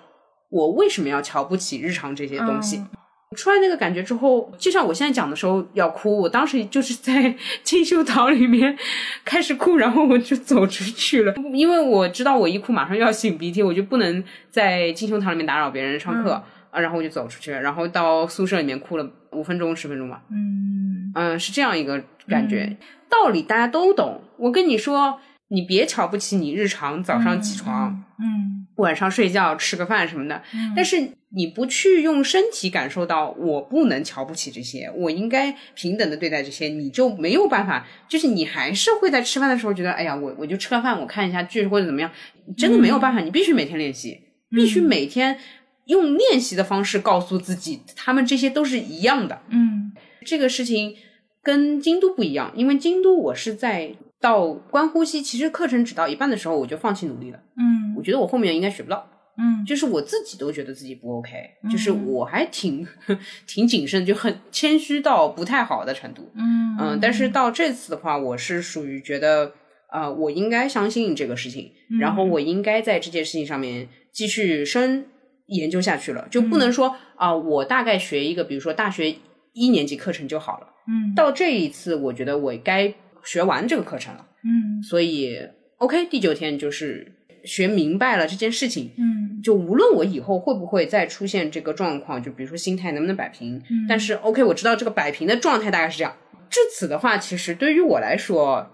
[0.48, 2.78] 我为什么要瞧不起日常这些东西。
[2.78, 2.88] 嗯
[3.32, 8.76] 出来那个感觉之后，就像我现在讲的时候要哭，我当时就是在 进修堂里面
[9.24, 16.32] 开始哭，然后我就走出去了，因为我知道我一哭马上又要擤鼻涕，我就不能在进修堂里面打扰别人上课、
[16.70, 21.12] 啊，然后我就走出去了，然后到宿舍里面哭了五分钟十分钟吧，嗯。
[21.14, 22.74] 嗯，是这样一个感觉，
[23.10, 24.22] 道理大家都懂。
[24.38, 28.02] 我跟你说，你别瞧不起你日常早上起床。
[28.18, 30.42] 嗯晚上睡觉吃个饭什么的，
[30.74, 42.10] 但是你不去用身体感受到，我不能瞧不起这些，我应该平等的对待这些，你就没有办法，就是你还是会在吃饭的时候觉得，哎呀，我我就吃个饭，我看一下剧或者怎么样，
[42.56, 44.20] 真的没有办法，你必须每天练习，
[44.50, 45.38] 必须每天
[45.86, 49.42] 用练习的方式告诉自己，他们这些都是一样的。
[49.48, 49.92] 嗯。
[50.24, 50.94] 这个事情
[51.42, 53.92] 跟京都不一样，因为京都我是在
[54.22, 57.38] 到观呼吸，其实课程只到一半的时候我就放弃努力了。
[57.58, 57.94] 嗯。
[57.96, 59.06] 我觉得我后面应该学不到，
[59.36, 59.64] 嗯。
[59.66, 61.30] 就是我自己都觉得自己不 OK，、
[61.70, 62.86] 就是我还挺
[63.46, 66.30] 挺谨慎，就很谦虚到不太好的程度。
[66.34, 66.76] 嗯。
[66.78, 69.52] 嗯，但是到这次的话，我是属于觉得，
[69.92, 75.06] 呃，我应该相信这个事情，然后我应该在这件事情上面继续深
[75.46, 79.14] 研究下去了，就不能说啊、我大概学一个，比如说大学
[79.52, 80.66] 一年级课程就好了。
[80.88, 81.14] 嗯。
[81.14, 82.92] 到这一次，我觉得我该
[83.24, 85.38] 学完这个课程了，嗯所以
[85.78, 87.12] OK，第九天就是
[87.44, 88.90] 学明白了这件事情。
[88.98, 96.16] 嗯就无论我以后会不会再出现这个状况，就比如说心态能不能摆平，嗯但是 OK，我知道这个摆平的状态大概是这样。
[96.48, 98.70] 至此的话，其实对于我来说，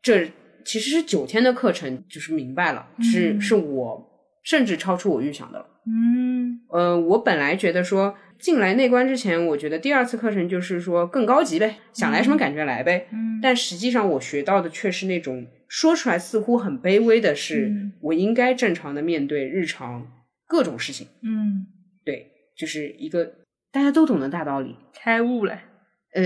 [0.00, 0.30] 这
[0.64, 4.02] 其实是九天的课程，就是明白了，是是我
[4.42, 5.66] 甚至超出我预想的了。
[5.86, 13.06] 嗯呃，我本来觉得说进来内观之前，我觉得第二次课程就是说更高级呗，想来什么感觉来呗。
[13.12, 20.06] 嗯但实际上我学到的却是那种说出来似乎很卑微的是，嗯我应该正常的面对日常
[20.46, 21.06] 各种事情。
[21.22, 21.66] 嗯，
[22.04, 23.30] 对，就是一个
[23.70, 24.74] 大家都懂的大道理。
[24.94, 25.58] 开悟了。
[26.14, 26.22] 呃，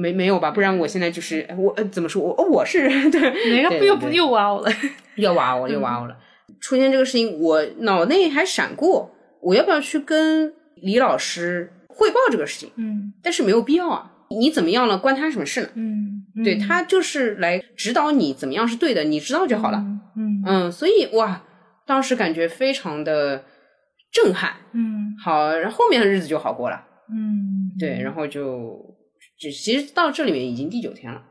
[0.00, 0.50] 没没有吧？
[0.50, 2.22] 不然我现在就是我呃怎么说？
[2.22, 3.20] 我我是 对
[3.50, 4.72] 哪个对不又不对又挖我了？
[5.16, 6.16] 又挖我，又哇哦了。
[6.58, 12.70] 出现这个事情，我脑内还闪过，我要不要去跟李老师汇报这个事情？
[12.76, 15.68] 嗯但是没有必要啊，你怎么样了，关他什么事呢？
[15.74, 19.78] 嗯，对他就是来指导你怎么样是对的，你知道就好了。
[20.16, 21.42] 嗯嗯，所以哇，
[21.86, 23.44] 当时感觉非常的
[24.10, 24.54] 震撼。
[24.72, 26.84] 嗯好，然后后面的日子就好过了。
[27.10, 28.96] 嗯，对，然后就
[29.38, 31.22] 就其实到这里面已经第九天了。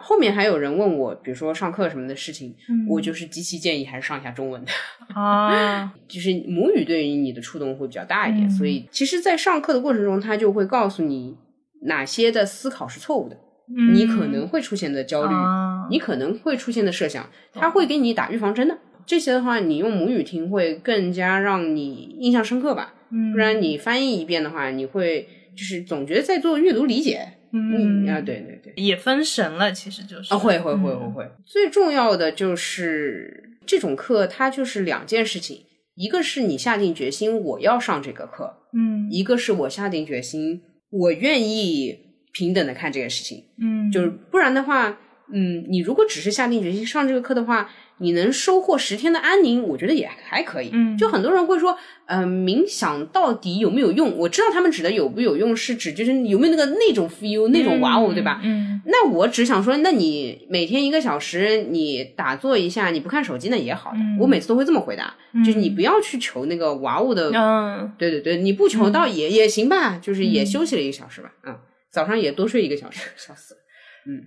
[0.00, 4.70] 后面还有人问我，比如说上课什么的事情，嗯我就是极其建议还是上一下中文的，
[5.14, 8.46] 啊，就是母语对于你的触动会比较大一点。
[8.46, 11.36] 嗯所以其实，在上课的过程中，他就会告诉你
[11.82, 13.36] 哪些的思考是错误的，
[13.92, 18.78] 你可能会出现的焦虑，啊你可能会出现的设想，他会给你打预防针的。
[19.06, 22.94] 这些的话，你用母语听会更加让你印象深刻吧。
[23.12, 25.26] 嗯不然你翻译一遍的话，你会
[25.56, 27.26] 就是总觉得在做阅读理解。
[27.52, 31.28] 嗯啊，对对对，也分神了，其实就是啊，会会会会嗯会。
[31.44, 35.64] 最重要的就是这种课，它就是两件事情，
[35.96, 41.98] 一个是你下定决心我要上这个课，嗯一个是我下定决心我愿意
[42.32, 43.42] 平等的看这个事情。
[43.60, 45.00] 嗯就是不然的话，
[45.32, 47.68] 嗯，你如果只是下定决心上这个课的话，
[48.00, 50.70] 你能收获十天的安宁，我觉得也还可以。
[50.72, 51.76] 嗯就很多人会说，
[52.06, 54.16] 嗯、冥想到底有没有用？
[54.16, 58.40] 我知道他们指的有不有用，是指就是有没有那个那种 feel 那种哇哦，对吧？
[58.42, 63.98] 嗯那我只想说，那你每天一个小时，你打坐一下，你不看手机，那也好的。
[63.98, 71.54] 嗯我每次都会这么回答，就是你不要去求那个哇哦的，嗯对对对，你不求到也、也行吧，就是也休息了一个小时吧，嗯，
[71.90, 73.60] 早上也多睡一个小时，笑死了。
[74.06, 74.24] 嗯，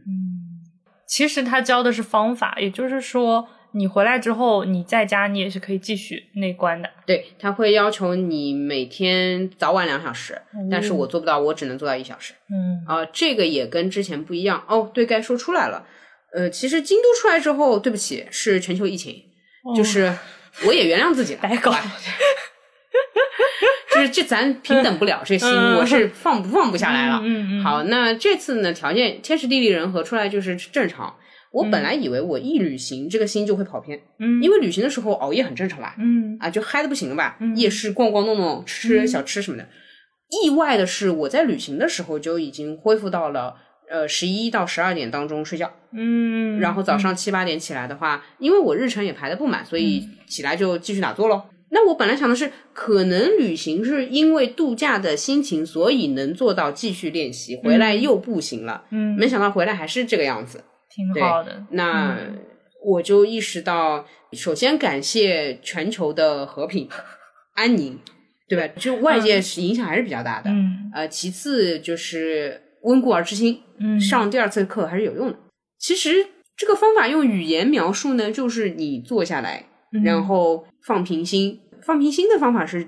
[1.08, 6.90] 其实他教的是方法，也就是说，你回来之后，你在家你也是可以继续内观的。
[7.06, 12.34] 对，他会要求你每天早晚两小时，但是我做不到，我只能做到一小时。
[12.50, 14.92] 嗯啊、这个也跟之前不一样哦。
[14.94, 15.86] 对，该说出来了。
[16.34, 19.22] 呃，其实京都出来之后，对不起，是全球疫情，
[19.76, 20.16] 就是
[20.66, 21.72] 我也原谅自己了， 白搞
[23.92, 27.20] 就是 这咱平等不了这心，嗯我是放不放不下来了。
[27.24, 31.16] 嗯嗯，好，那这次呢，条件天时地利人和出来就是正常。
[31.54, 36.36] 我本来以为我一旅行，这个心就会跑偏，嗯，因为旅行的时候熬夜很正常吧，嗯。
[36.40, 39.68] 啊，就嗨的不行了吧，夜市逛逛弄弄，吃吃小吃什么的。
[40.44, 43.56] 意外的是，我在旅行的时候就已经恢复到了
[43.88, 51.44] 呃十一到十二点当中睡觉，嗯，然后早上七八点起来的话，因为我日程也排的不满，所以起来就继续打坐喽。
[51.70, 58.86] 那我本来想的是，可能旅行是因为度假的心情，所以能做到继续练习，回来又不行了。
[58.90, 60.64] 嗯，没想到回来还是这个样子。
[60.96, 61.66] 挺好的。
[61.72, 62.18] 那
[62.84, 66.88] 我就意识到，首先感谢全球的和平、
[67.56, 67.98] 安宁，
[68.48, 68.74] 对吧？
[68.78, 70.50] 就外界是影响还是比较大的。
[70.50, 75.38] 嗯呃，其次就是温故而知新，嗯，上第二次课还是有用的。
[75.80, 76.14] 其实
[76.56, 81.60] 这个方法用语言描述呢，就是你坐下来，嗯然后放平心。
[81.82, 82.88] 放平心的方法是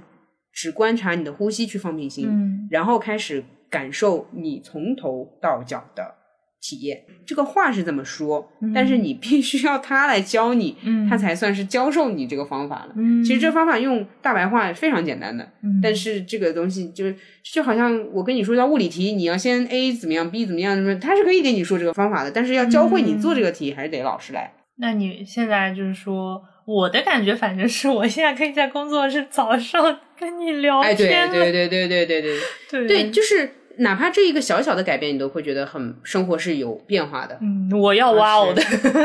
[0.53, 6.15] 只观察你的呼吸去放平心，嗯然后开始感受你从头到脚的
[6.61, 7.03] 体验。
[7.25, 11.07] 这个话是这么说，但是你必须要他来教你，嗯。
[11.09, 12.93] 他才算是教授你这个方法了。
[12.97, 15.79] 嗯，其实这方法用大白话非常简单的，嗯。
[15.81, 24.51] 但是这个东西就是就好像我跟你说一道物理题，你要先 A 怎么样，B 怎么样，什么，他是可以给你说这个方法的，但是要教会你做这个题，还是得老师来。
[24.77, 32.39] 那你现在就是说，我的感觉反正是我现在可以在工作日早上跟你聊哎，对天了，对对对对对对。
[32.69, 32.87] 对。
[32.87, 33.49] 对，就是
[33.79, 37.37] 哪怕这一个小小的改变，你都会觉得很生活是有变化的。
[37.41, 38.61] 嗯，我要挖我的，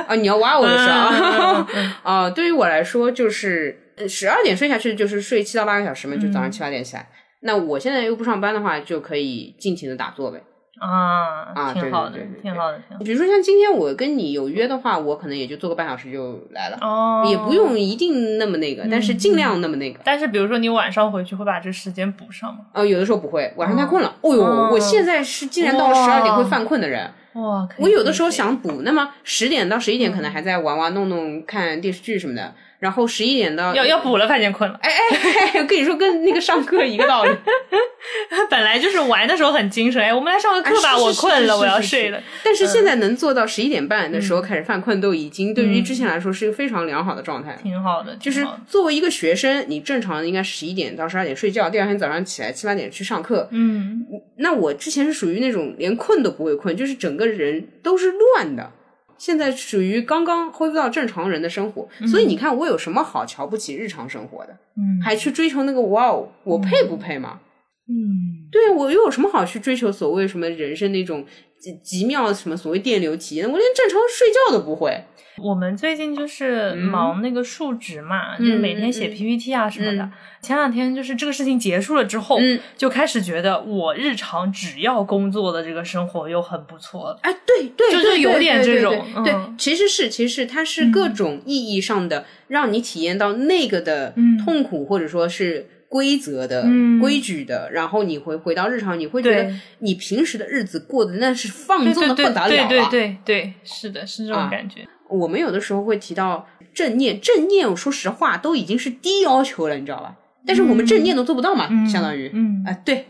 [0.06, 1.66] 啊，你要挖我的是嗯啊？
[2.02, 7.08] 啊，对于我来说，就是十二点睡下去，就是睡七到八个小时嘛，就早上七八点起来。
[7.42, 10.42] 那我现在又不上班的话，就可以尽情的打坐呗。
[10.80, 13.04] 啊，啊挺好的挺好的，挺好的。
[13.04, 20.00] 比如说像今天我跟你有约的话，我可能也就做个半小时就来了，哦，也不用一定那么那个，但是尽量那么那个。
[20.02, 22.60] 但是比如说你晚上回去会把这时间补上吗？
[22.72, 24.16] 呃，有的时候不会，晚上太困了。
[24.22, 27.10] 哦呦，哦我现在是竟然到了哇十二点会犯困的人。
[27.34, 34.76] 哇，我有的时候想补，那么十点到十一点可能还在玩玩弄弄、看电视剧什么的，然后十一点到要要补了，发现困了。
[34.82, 37.30] 哎哎，我跟你说，跟那个上课一个道理。
[38.50, 42.20] 本来就是玩的时候很精神，哎，我们来上个课吧，我困了，我要睡了。
[42.42, 47.56] 但是现在能做到十一点半的时嗯候开始犯困，都已经对于之前来说是一个非常良好的状态。
[47.62, 53.46] 挺好的，就是作为一个学生，你正常应该十一点到十二点睡觉，第二天早上起来七八点去上课。
[53.50, 54.06] 嗯
[54.38, 58.72] 那我之前是属于那种连困都不会困，就是整个人都是乱的。
[59.20, 64.98] 现在属于刚刚恢复到正常人的生活，所以你看我有什么好瞧不起日常生活的，嗯。
[65.02, 67.38] 还去追求那个哇哦，我配不配吗？
[67.86, 71.26] 嗯，对啊，我又有什么好去追求所谓什么人生那种
[71.60, 73.48] 极极妙的什么所谓电流体验？
[73.48, 75.04] 我连正常睡觉都不会。
[75.42, 80.02] 我们最近就是忙那个述职嘛，嗯就是每天写 PPT 啊什么的。
[80.02, 87.18] 嗯前两天就是这个事情结束了之后，嗯就开始觉得我日常只要工作的这个生活又很不错了。
[87.20, 102.48] 哎，对对，就是有点这种对其实是其实是它是各种意义上的，让你体验到那个的嗯痛苦，或者说是规则的、嗯规矩的，然后你回回到日常，你会觉得你平时的日子过得那是放纵的不得了啊！
[102.48, 104.86] 对对对对，是的，是这种啊感觉。
[105.08, 110.14] 我们有的时候会提到正念，正念，我说实话都已经是低要求了，你知道吧？
[110.46, 113.06] 但是我们正念都做不到嘛，嗯相当于，嗯啊，对。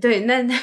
[0.00, 0.54] 对，那 那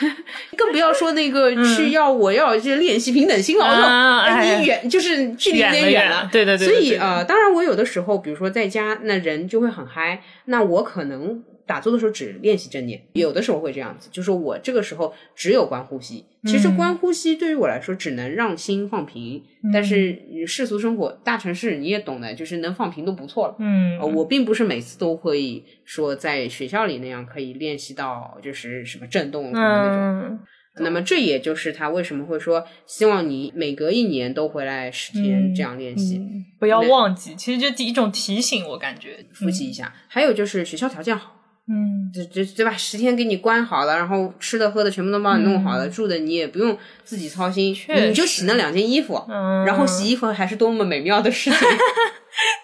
[0.58, 11.42] 更不要说那个去要我要去练习平等心劳动，啊你远就是距离有远点了了远了，对对对所以呃，当然我有的时候，比如说在家，那人就会很嗨，那我可能
[11.72, 16.26] 打坐的时候只练习正念，有的时候会这样子，就是我这个时候只有观呼吸。
[16.44, 19.42] 其实嗯观呼吸对于我来说，只能让心放平，
[19.72, 23.56] 但是世俗生活、大城市你也懂的，就是能放平都不错了。
[23.60, 29.98] 嗯呃，我并不是每次都会说在学校里那样可以练习到就是什么震动什么那种。
[30.36, 30.40] 嗯
[30.76, 36.18] 那么这也就是他为什么会说希望你每隔一年都回来十天这样练习。
[36.18, 39.18] 嗯，不要忘记，其实就一种提醒，我感觉。
[39.34, 39.94] 复习一下。
[40.08, 42.72] 还有就是学校条件好，嗯这这对吧？
[42.76, 51.59] 十天给你关好了，然后吃的喝的全部都帮你弄好了，住的你也不用自己操心，你就洗那两件衣服，嗯，然后洗衣服还是多么美妙的事情，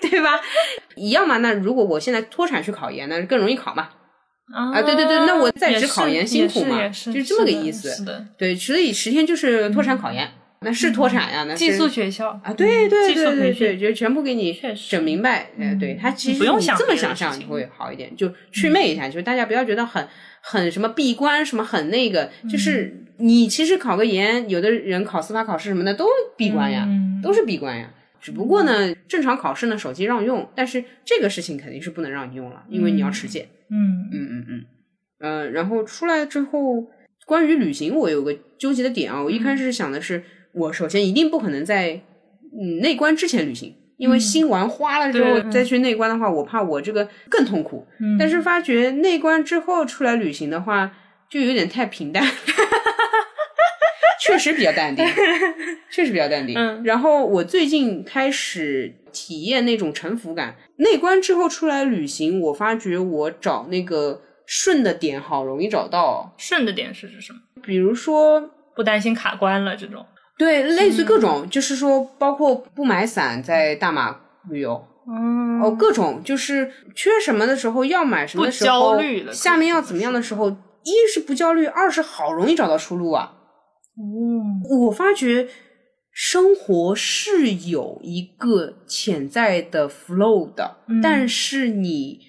[0.10, 0.40] 对吧？
[0.96, 1.38] 一样嘛。
[1.38, 3.90] 那如果我现在脱产去考研，那更容易考嘛。
[4.54, 7.90] 啊啊对对对那我在职考研辛苦嘛就是这么个意思
[8.38, 10.26] 对，所以十天就是脱产考研，
[10.62, 15.52] 那是脱产呀，那是寄宿学校啊，对对寄宿对对对，就全部给你确实整明白。
[15.58, 20.08] 呃，嗯对他其实不用你这么想象情会好一点，就祛魅一下，就大家不要觉得很
[20.42, 27.94] 很什么闭关，什么很那个，就是你其实考个研，有的人考司法考试什么的都闭关呀，嗯都是闭关呀。
[28.20, 33.48] 只不过呢，正常考试呢，手机让用，但是这个事情肯定是不能让你用了，因为你要持检。
[33.70, 34.66] 嗯嗯嗯嗯，
[35.20, 36.88] 呃，然后出来之后，
[37.26, 39.22] 关于旅行，我有个纠结的点啊。
[39.22, 40.24] 我一开始想的是，
[40.58, 42.02] 我首先一定不可能在
[42.60, 47.86] 嗯内关之前旅行，因为心玩花了之后、嗯再去内关的话，我怕我这个更痛苦。
[48.00, 50.92] 嗯但是发觉内关之后出来旅行的话，
[51.30, 52.24] 就有点太平淡。
[54.20, 55.06] 确实比较淡定，
[55.92, 56.58] 确实比较淡定。
[56.58, 67.40] 嗯然后我最近开始体验那种沉浮感，内观之后出来旅行，我发觉我找那个顺的点好容易找到，顺的点是指什么？
[67.64, 68.52] 比如说。
[68.76, 70.06] 不担心卡关了这种。
[70.38, 74.16] 对，类似于各种，就是说，包括不买伞在大马
[74.50, 75.62] 旅游，嗯。
[75.62, 83.34] 哦，各种就是缺什么的时候要买什么的时候，不焦虑了下面要怎么样的时候，一是不焦虑，二是好容易找到出路啊。
[83.98, 84.62] 嗯。
[84.86, 85.48] 我发觉
[86.12, 91.28] 生活是有一个潜在的 flow 的，嗯但。
[91.28, 92.20] 是你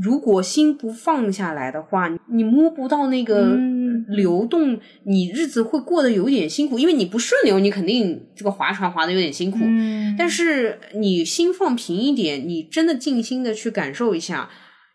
[0.00, 3.77] 如果心不放下来的话，你摸不到那个嗯
[4.08, 9.58] 流动，你日子会过得有点辛苦，因为你不顺流，你肯定这个划船划的有点辛苦。
[9.62, 14.48] 嗯但是你心放平一点，你真的静心的去感受一下，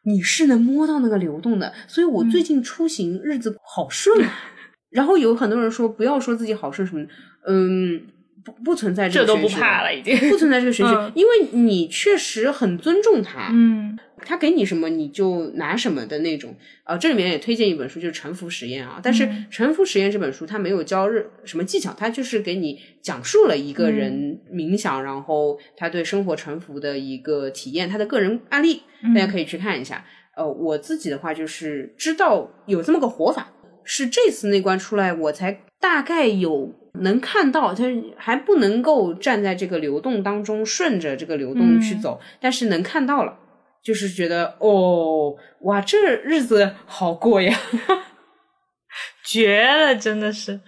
[0.06, 1.74] 你是能摸到那个流动的。
[1.88, 4.34] 所以我最近出行日子好顺啊。
[4.92, 7.10] 然后有很多人说不要说自己好顺什么的，
[7.48, 8.02] 嗯，
[8.44, 10.16] 不不存在这都不怕了，已经。
[10.30, 16.56] 不存在这个玄学，嗯因为你确实很尊重他，嗯他给你什么你就拿什么的那种。
[16.86, 19.00] 呃，这里面也推荐一本书，就是《沉浮实验》啊。
[19.02, 28.82] 但是《沉浮实验》这本书它没有教任什么技巧，它就是给你讲述了一个人冥想，然后他对生活沉浮的一个体验，他的个人案例，
[29.16, 30.04] 大家可以去看一下。
[30.36, 33.52] 呃，我自己的话就是知道有这么个活法，
[33.84, 37.84] 是这次那关出来，我才大概有能看到，他
[38.18, 43.38] 还不能够站在这个流动当中，顺着这个流动去走，但是能看到了，
[43.84, 47.58] 就是觉得哦，哇，这日子好过呀。
[49.26, 50.60] 绝了，真的是。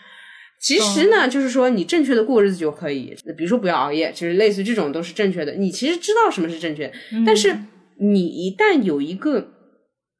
[0.60, 5.54] 其实呢，就是说你正确的过日子就可以，比如说不要熬夜，其实类似这种都是正确的。
[5.54, 6.94] 你其实知道什么是正确的，
[7.26, 7.56] 但是
[8.00, 9.48] 你一旦有一个，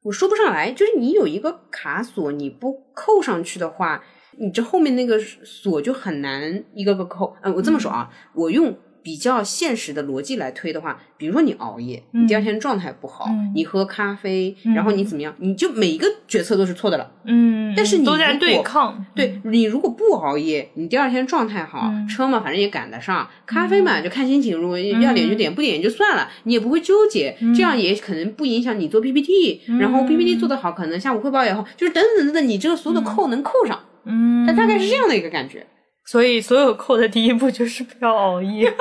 [0.02, 4.04] 我说不上来，就是你有一个卡锁，你不扣上去的话，
[4.38, 7.36] 你这后面那个锁就很难一个个扣。
[7.42, 13.52] 嗯，我这么说啊，我用比较现实的逻辑来推的话，比如说你熬夜，你第二天状态不好，嗯。
[13.54, 17.08] 你喝咖啡，然后你怎么样，你就每一个决策都是错的了。
[17.22, 19.06] 嗯，但是你都在如果对抗。
[19.14, 22.08] 对你如果不熬夜，你第二天状态好，嗯。
[22.08, 27.54] 车嘛反正也赶得上，咖啡嘛就看心情，如果要点就点，不点也就算了，你也不会纠结，嗯。
[27.54, 35.64] 这样也可能不影响你做 PPT，、然后 PPT 做得好，可能下午汇报也好，就是等等等等，你这个所有的扣能扣上，嗯，它大概是这样的一个感觉。
[36.06, 38.72] 所以所有扣的第一步就是不要熬夜。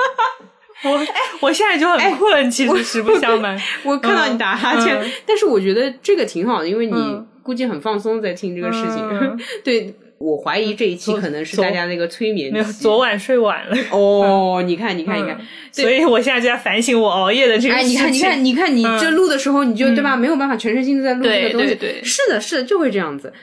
[0.83, 1.05] 我 哎
[1.39, 3.59] 我现在就很困，其实实不相瞒。
[3.83, 8.97] 我看到你打哈欠，嗯但是我觉得这个挺好的，因为你嗯估计很放松在听这个事情。
[9.09, 18.11] 嗯 对我怀疑这一期可能是大家那个催眠没有，昨晚睡晚了，哦， 你看，你看，你看，嗯所以我现在就在反省我熬夜的这个哎，事情。
[18.11, 20.15] 你看，你看，你看，你这录的时候，你就对吧？
[20.15, 21.75] 没有办法全身心的在录这个东西。
[21.75, 23.33] 对对是的，是的，就会这样子。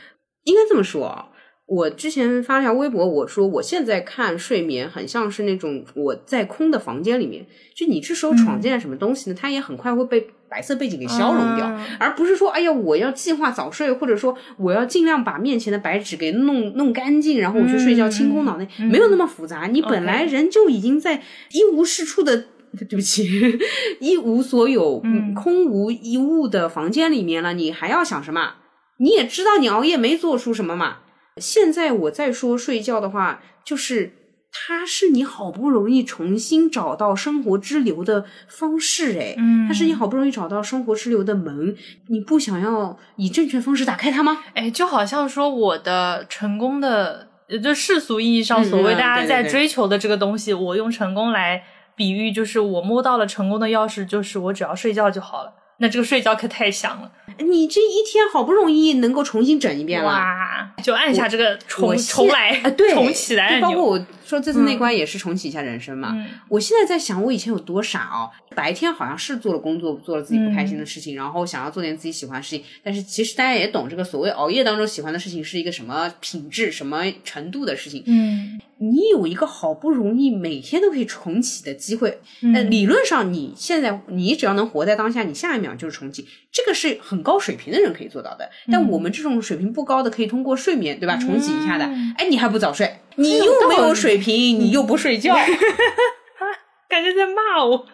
[0.45, 1.26] 应该这么说啊。
[1.73, 19.66] 我之前发了条微博，我说我现在看睡眠很像是那种我在空的房间里面，就你这时候闯进来什么东西呢，它也很快会被白色背景给消融掉，嗯而不是说哎呀我要计划早睡，或者说我要尽量把面前的白纸给弄弄干净，然后我去睡觉，清空脑内，没有那么复杂。
[19.66, 22.45] 你本来人就已经在一无是处的。
[22.89, 23.29] 对不起，
[24.01, 28.55] 一无所有、嗯空无一物的房间里面了，你还要想什么？
[28.97, 30.99] 你也知道你熬夜没做出什么嘛。
[31.37, 34.12] 现在我再说睡觉的话，就是
[34.53, 41.74] 它是你好不容易重新找到生活之流的方式，诶，嗯它是你好不容易找到生活之流的门，
[42.09, 44.45] 你不想要以正确方式打开它吗？
[44.55, 51.62] 哎，就好像说我的成功的，呃就世俗意义上嗯所谓嗯大家在追求的这个东西，我用成功来
[51.97, 55.55] 比喻，就是我摸到了成功的钥匙，就是我只要睡觉就好了。
[55.83, 60.72] 那这个睡觉可太香了，你这一天好不容易能够重新整一遍了，哇！
[60.80, 62.55] 就按下这个重重来
[62.95, 63.68] 重启来按钮。
[63.68, 66.12] 就包括我说这次内观也是重启一下人生嘛。
[66.14, 68.31] 嗯我现在在想，我以前有多傻哦！
[68.55, 78.03] 白天好像是做了工作，做了自己不开心的事情，然后想要做点自己喜欢的事情，但是其实大家也懂，这个所谓熬夜当中喜欢的事情是一个什么品质、什么程度的事情。
[78.07, 88.51] 嗯你有一个好不容易每天都可以重启的机会，嗯呃，理论上你现在你只要能活在当下，你下一秒就是重启，这个是很高水平的人可以做到的。
[88.72, 91.84] 但我们这种水平不高的，可以通过睡眠，对吧，重启一下的。
[91.84, 95.34] 嗯哎，你还不早睡，你又没有水平，你又不睡觉
[96.89, 97.87] 感觉在骂我。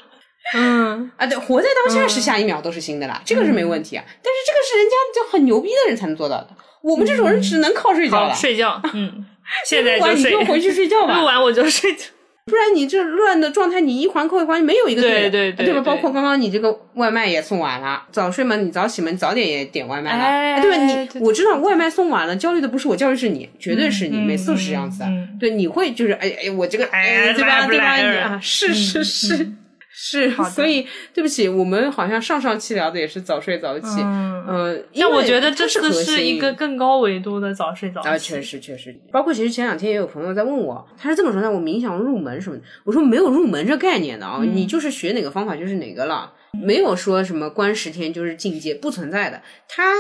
[0.55, 1.27] 嗯， 啊！
[1.27, 4.05] 对，活在当下是下一秒都是新的啦，这个是没问题啊。
[4.07, 6.49] 但是这个是人家就很牛逼的人才能做到的，
[6.83, 8.35] 我们这种人只能靠睡觉好，了。
[8.35, 8.81] 睡觉。
[8.95, 9.27] 嗯，
[9.67, 10.45] 现在就睡就。
[10.45, 11.25] 回去睡觉吧录。
[11.27, 12.05] 完我就睡觉。
[12.49, 15.81] 不然你这乱的状态，你一环扣一环，没有一个对的，对对对吧？
[15.81, 20.77] 对包括刚刚你这个外卖也送晚了，早睡嘛，你早起嘛，你早点也点外卖了，哎对吧？
[20.77, 25.07] 你对我知道外卖送晚了，焦虑的不是我，焦虑是你，绝对是你，嗯每次都是这样子的。
[25.07, 27.67] 嗯对，你会就是哎哎，我这个哎对吧？
[27.67, 27.87] 对吧？
[28.23, 29.53] 啊，是是是。
[30.01, 38.09] 是所以对不起，我们好像上上期聊的也是早睡早起，嗯呃，但我觉得这它是核次是一个更高维度的早睡早起。
[38.09, 46.33] 啊，确实确实，包括其实前两天也有朋友在问我，他是这么说的：我冥想入门什么的，我说没有入门这概念的啊，嗯你就是学哪个方法就是哪个了，
[46.65, 49.93] 没有说什么关十天就是境界，不存在的，它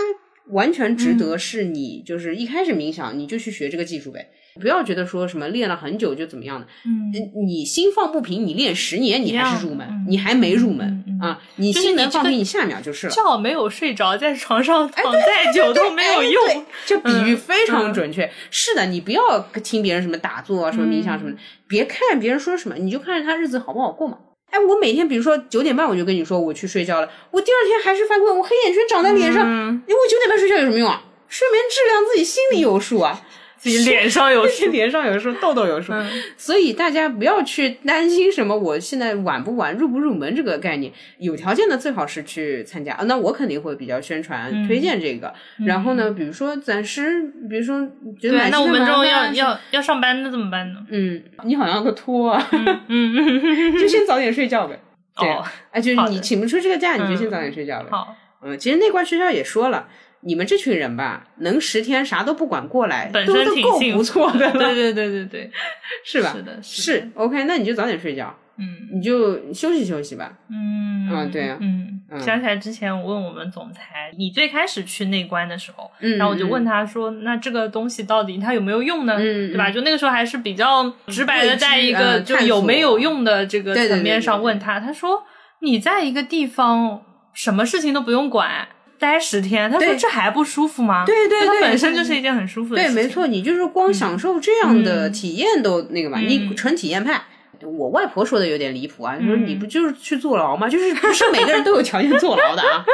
[0.51, 4.29] 完全值得嗯是你就是一开始冥想你就去学这个技术呗。
[4.61, 11.41] 不要觉得说什么练了很久就怎么样的，嗯，你心放不平，你练十年你还是入门，你还没入门、啊！
[11.57, 13.13] 你心能放平，你下秒就是了。
[13.13, 16.47] 觉没有睡着，在床上躺再久都没有用。
[16.49, 18.31] 哎，这比喻非常嗯准确。
[18.51, 21.37] 是的，你不要听别人什么打坐啊、什么冥想什么的，
[21.67, 24.19] 别看别人说什么，你就看着他日子好不好过嘛。
[24.51, 31.03] 哎，我每天比如说九点半我就跟你说我去睡觉了，我第二天还是犯困，我黑眼圈长在脸上，嗯因为我九点半睡觉有什么用啊？
[31.29, 33.21] 睡眠质量自己心里有数啊。
[33.59, 34.71] 自己脸上有 数。
[34.71, 40.93] 脸上有数，痘痘有数，嗯所以大家不要去担心什么我现在晚不晚、入不入门这个概念。
[41.19, 45.33] 有条件的最好是去参加，啊、那我肯定会比较宣传、嗯推荐这个。
[45.67, 47.87] 然后呢，比如说暂时，比如说
[48.21, 50.81] 觉得那我们这种要要，要要上班，那怎么办呢？
[50.91, 54.79] 嗯，你好像个托啊，嗯嗯，就先早点睡觉呗。
[55.19, 57.89] 对，哦，哎，就是你请不出这个假，你就嗯先早点睡觉呗。
[57.91, 59.89] 好，嗯，其实内观学校也说了。
[60.29, 65.51] 你们这群人吧，能十天啥都不管过来，本身都都够不错的了，对对对对对，
[66.05, 66.33] 是吧？
[66.37, 70.31] 是的，是是，OK，那你就早点睡觉，嗯你就休息休息吧。
[70.51, 79.15] 嗯啊对啊嗯，嗯想起来之前我问我们总裁，你最开始去内观的时候，嗯，然后我就问他，他说：“那这个东西到底它有没有用呢？
[79.19, 79.71] 嗯对吧？
[79.71, 84.79] 就那个时候还是比较直白的，在一个呃就有没有用的这个层面上问他。
[84.79, 85.23] 他说：
[85.61, 87.03] 你在一个地方
[87.33, 88.69] 什么事情都不用管，
[88.99, 91.05] 待十天，他说这还不舒服吗？
[91.07, 92.97] 对对对它本身就是一件很舒服的对，事情。
[92.97, 97.21] 对没错，你就是光享受这样的体验都那个嘛，嗯你纯体验派。
[97.63, 100.69] 我外婆说的有点离谱啊，嗯说你不就是去坐牢吗？
[100.69, 102.85] 就是不是每个人都有条件坐牢的啊，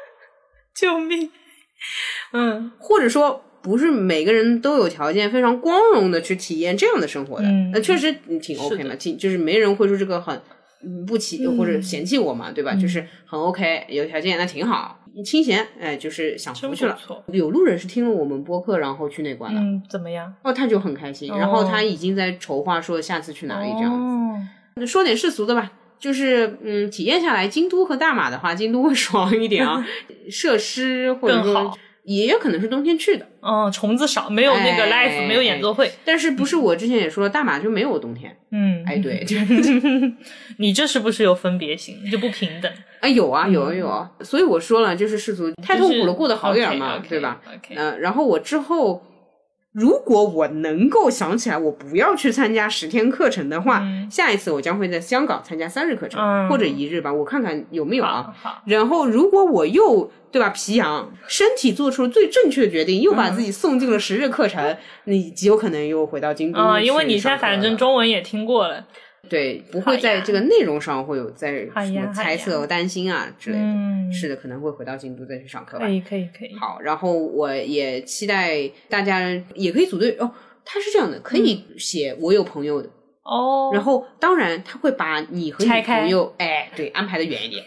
[0.74, 1.30] 救命！
[2.32, 7.46] 嗯或者说不是每个人都有条件非常光荣的去体验这样的生活的。
[7.46, 8.12] 嗯那确实
[8.42, 10.34] 挺 OK 嘛，挺就是没人会说这个很
[10.84, 12.72] 嗯不起或者嫌弃我嘛，对吧？
[12.74, 14.98] 嗯就是很 OK，有条件那挺好。
[15.22, 16.98] 清闲，哎，就是享福去了。
[17.28, 20.34] 有路人是听了我们播客，然后去内观了，嗯，怎么样？
[20.42, 23.96] 哦，他就很开心，哦然后他已经在筹划说下次去哪里这样子。
[23.96, 25.70] 哦说点世俗的吧，
[26.00, 29.86] 就是嗯，体验下来，京都和大马的话，京都会 爽一点啊，
[30.28, 35.90] 设施或者说更好也有可能是冬天去的，哦，虫子少，没有那个哎 live，没有演奏会。
[36.04, 39.36] 但是不是我之前也说了，大马就没有冬天，嗯，哎，对，就
[40.58, 42.70] 你这是不是有分别心，就不平等？
[43.00, 43.88] 啊有啊有啊有。
[43.88, 47.40] 啊，所以我说了，就是世俗太痛苦了，过得好点儿嘛，对吧？
[47.74, 49.02] 嗯、然后我之后。
[49.74, 54.08] 如果我能够想起来，我不要去参加十天课程的话，嗯。
[54.08, 56.48] 下一次我将会在香港参加三日课程、嗯。
[56.48, 58.32] 或者一日吧，我看看有没有啊。
[58.66, 68.86] 然后，如果我又对吧皮痒，身体做出了最正确的决定，又把自己送进了十日课程，你极有可能又回到京都嗯，因为你现在反正中文也听过了，
[69.28, 73.62] 对不会在这个内容上会有在什么猜测、担心啊之类的。
[73.62, 75.90] 嗯，是的，可能会回到京都再去上课吧可。
[75.90, 80.30] 以可以可以，好，然后我也期待大家也可以组队哦。
[80.64, 82.88] 他是这样的，可以写我有朋友的，
[83.22, 87.62] 哦，然后当然他会把你和你朋友，哎，对，安排的远一点。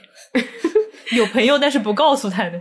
[1.16, 2.60] 有朋友但是不告诉他的，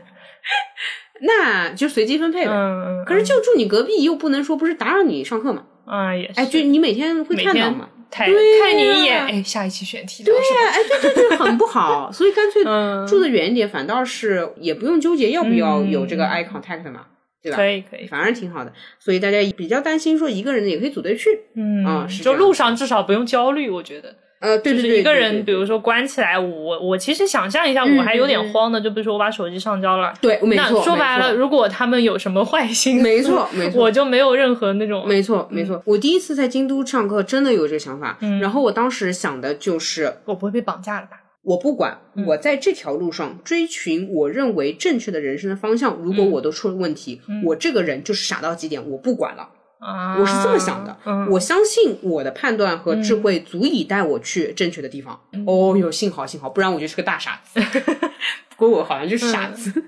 [1.22, 2.52] 那就随机分配呗。
[2.52, 5.64] 嗯嗯，可是就住你隔壁，又不能说不是打扰你上课嘛？
[5.86, 7.88] 嗯也是，哎，就你每天会看到嘛？
[8.10, 10.40] 看对看你一眼，呀哎，下一期选题对呀，
[10.72, 17.06] 哎，对对对，很不好，所以干脆嗯住的远一点，反倒是也不用纠结要不要嗯有这个 eye contact 嘛，
[17.42, 17.56] 对吧？
[17.56, 24.14] 可以可以，反而挺好的，所以大家比较担心说一个人也可以组队去，嗯就路上至少不用焦虑，我觉得。
[24.38, 28.80] 呃，对就是一个对对对人，比如说关起来，我我其实想象一下，嗯我还有点慌的。
[28.80, 35.82] 就比如说我把手机上交了，对，没那错，说白了，如果他们有什么坏心思，没错没错我就没有任何那种没错，没错。
[35.86, 38.18] 我第一次在京都上课，真的有这个想法。
[38.20, 41.22] 嗯然后我当时想的就是，我不会被绑架了吧？
[41.42, 45.94] 我不管，嗯我在这条路上追寻我认为正确的人生的方向。
[46.02, 49.48] 如果嗯我都出了问题，我这个人就是傻到极点，我不管了。
[49.78, 55.20] 啊，我是这么想的，嗯，我相信我的判断和智慧足以带我去正确的地方。
[55.32, 57.60] 嗯哦哟，幸好幸好，不然我就是个大傻子。
[58.56, 59.70] 不过我好像就是傻子。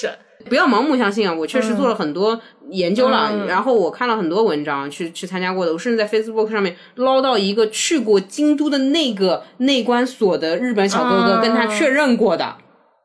[0.00, 0.10] 这
[0.48, 1.32] 不要盲目相信啊！
[1.32, 2.38] 我确实做了很多
[2.70, 5.72] 研究了，嗯然后我看了很多文章，去去参加过的。
[5.72, 12.56] 我甚至在 Facebook 上面捞到一个去过京都的那个内观所的日本小哥哥，嗯跟他确认过的。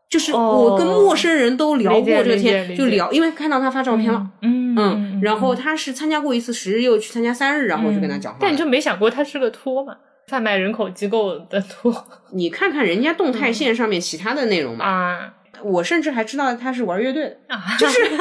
[0.09, 8.41] 就是哦我跟陌生人都聊过这个天，就聊，因为看到他发照片了，嗯嗯，然后他是参加过一次十日，又去参加三日，然后我就跟他讲话了。
[8.41, 9.95] 但你就没想过他是个托嘛？
[10.27, 11.93] 贩卖人口机构的托
[12.33, 15.33] 你看看人家动态线上面其他的内容吧，啊
[15.63, 17.61] 我甚至还知道他是玩乐队的，啊！
[17.77, 18.17] 就是 就是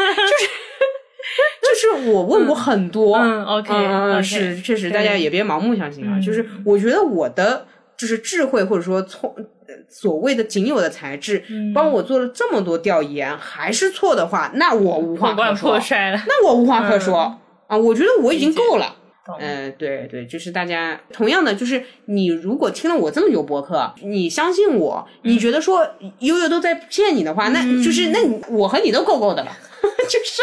[1.63, 1.75] 就
[2.05, 6.17] 是我问过很多，嗯，OK，嗯是确实，大家也别盲目相信啊。
[6.17, 7.67] 嗯就是我觉得我的
[7.97, 9.45] 就是智慧或者说聪呃
[9.89, 16.21] 所谓的仅有的材质，嗯帮我做了这么多调研，还是错的话，那我无话可说破， 摔了。
[16.27, 17.77] 那我无话可说、啊。
[17.77, 18.97] 我觉得我已经够了。
[19.25, 25.87] 懂嗯、对对，就是大家同样的，就是你如果听了我这么久播客，你相信我，你觉得说
[26.21, 29.51] 悠悠都在骗你的话，那就是那你我和你都够够的了，
[29.83, 30.43] 就是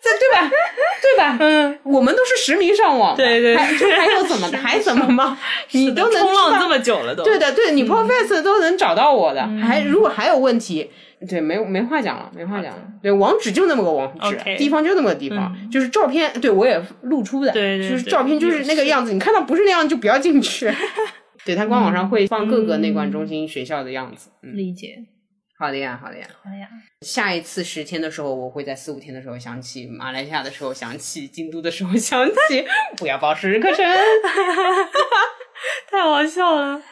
[0.00, 0.50] 这对吧？
[1.02, 1.36] 对吧？
[1.40, 4.48] 嗯，我们都是实名上网，对对还还有怎么？
[4.56, 5.36] 还怎么吗？
[5.72, 7.24] 你都能冲浪这么久了都。
[7.24, 10.90] 对的，对你 Profess 都能找到我的，还如果还有问题，
[11.28, 12.82] 对，没没话讲了，没话讲了。
[13.02, 20.72] 对，网址就那么个网址地方就那么个地方，就是照片，对我也露出的，对对对就是照片就是那个样子，你看到不是那样就不要进去。
[21.44, 24.30] 对，它官网上会放各个内观中心学校的样子。
[24.42, 24.96] 嗯，理解。
[25.58, 26.26] 好的呀，好的呀。
[26.42, 26.68] 好呀，
[27.02, 32.64] 下一次十天的时候，我会在四五天的时候想起马来西亚的时候想起京都的时候想起，
[32.98, 33.84] 不要报十日课程
[35.90, 36.82] 太好笑了。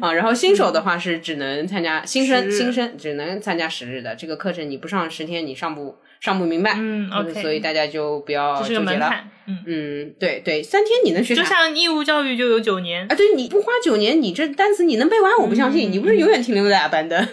[0.00, 0.12] 啊。
[0.12, 6.74] 然后新手的话是只能参加新生，新生只能参加十日的这个课程，你不上十天你上不上不明白。
[6.74, 8.98] 嗯嗯，OK，所以大家就不要这是个纠结了。
[9.00, 9.30] 门槛。
[9.48, 11.44] 嗯，嗯，对对，三天你能学就？
[11.44, 13.06] 像义务教育就有九年。
[13.08, 15.32] 啊，对，你不花九年，你这单词你能背完？
[15.38, 17.16] 我不相信，你不是永远停留在阿班的。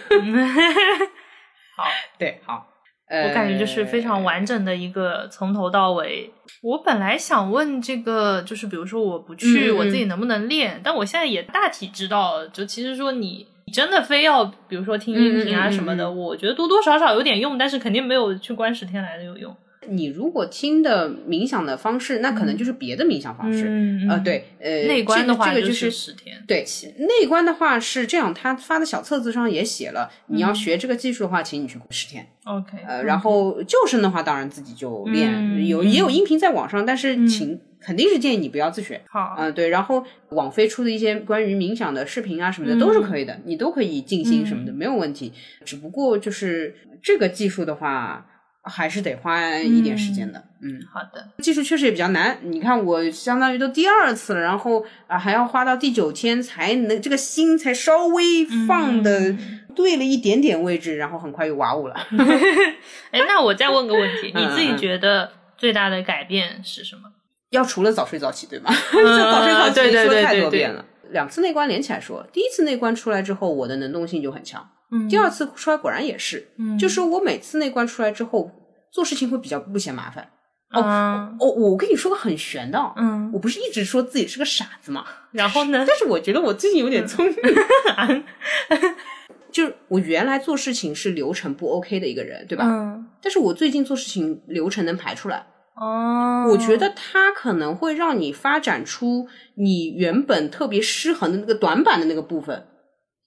[1.76, 1.84] 好，
[2.16, 2.73] 对，好，呃，
[3.10, 6.32] 我感觉就是非常完整的一个从头到尾。
[6.62, 10.80] 我本来想问这个，就是比如说我不去，我自己能不能练？
[10.82, 19.54] 但我现在也大体知道，就其实说你你真的非要，比如说听音频啊什么的，嗯我觉得多多少少有点用，但是肯定没有去观十天来的有用。
[19.88, 23.66] 你如果听的冥想的方式，那可能就是别的冥想方式。
[23.68, 26.42] 嗯呃，，对，呃，内观的话这个就是是十天。
[26.46, 26.64] 对，
[26.98, 32.26] 内观的话是这样，他发的小册子上也写了，你嗯要学这个技术的话，请你去十天。
[32.44, 39.00] OK，呃，然后救生的话，当然自己就练，嗯有也有音频在网上，但是请、肯定是建议你不要自学。
[39.08, 45.32] 好，嗯、对，然后网飞出的一些关于冥想的视频啊什么的、嗯都是可以的，你都可以静心什么的，没有问题。
[45.64, 48.26] 只不过就是这个技术的话，
[48.64, 50.42] 还是得花一点时间的。
[50.62, 52.38] 嗯，好的，技术确实也比较难。
[52.42, 61.94] 你看，我相当于都第二次了，然后啊还要花到第九天才能这个心才稍微放的嗯对了一点点位置，然后很快又哇呜了。
[63.12, 67.02] 哎，那我再问个问题，嗯你自己觉得最大的改变是什么？
[67.50, 68.70] 要除了早睡早起，对吗？
[68.90, 70.84] 这早睡早起对对说太多遍了。
[71.10, 74.66] 两次内观连起来说，第一次内观出来之后，我的能动性就很强。
[74.90, 78.50] 嗯第二次出来果然也是，嗯就是我每次内观出来之后，
[78.92, 80.28] 做事情会比较不嫌麻烦。
[80.76, 85.04] 嗯哦，我跟你说个很玄的哦，嗯，我不是一直说自己是个傻子嘛？
[85.30, 85.84] 然后呢？
[85.86, 87.36] 但是我觉得我最近有点聪明。
[89.52, 92.64] 就是我原来做事情是流程不 OK 的一个人，对吧？
[92.66, 95.46] 嗯，但是我最近做事情流程能排出来，
[95.76, 102.66] 哦，我觉得它可能会让你发展出你原本特别失衡的那个短板的那个部分，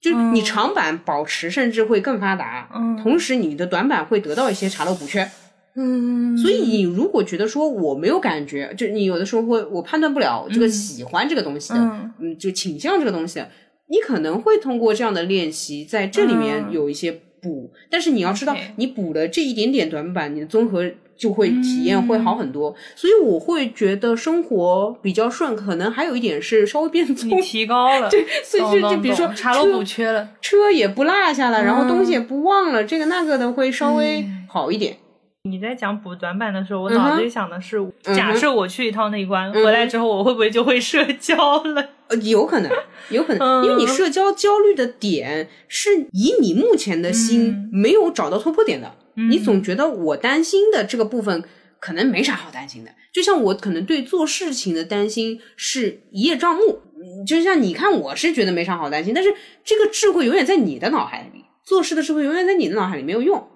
[0.00, 2.96] 就你长板保持甚至会更发达，嗯。
[3.02, 5.28] 同时你的短板会得到一些查漏补缺。
[5.74, 12.12] 嗯，所以你如果觉得说我没有感觉，就你有的时候会我判断不了这个喜欢这个东西的，嗯。
[12.18, 13.50] 嗯，就倾向这个东西的，
[13.88, 16.72] 你可能会通过这样的练习，在这里面嗯。
[16.72, 20.84] 有一些补，但是你要知道你补了这一点点短板，你的综合
[21.18, 22.74] 就会体验会好很嗯多。
[22.94, 34.96] 所以我会觉得生活比较顺，可能还有一点是稍微变聪你提高了， 对，所以就就比如说查漏车补缺了，车也不落下了，然后东西嗯也不忘了，这个那个的会稍微好一点。
[35.44, 41.88] 你在讲补短板的时候，我脑子里想的是，哼假设我去一趟内关，嗯回来之后我会不会就会社交了？
[42.08, 42.70] 呃，有可能，
[43.10, 48.94] 有可能，嗯因为你社交焦虑的点是以你目前的心嗯没有找到突破点的，
[49.30, 51.44] 你总觉得我担心的这个部分
[51.80, 52.90] 可能没啥好担心的。
[53.12, 63.48] 就像我可能对做事情的担心是一叶障目，嗯就像你看我是觉得没啥好担心，但是这个智慧永远在你的脑海里，做事的智慧永远在你的脑海里没有用，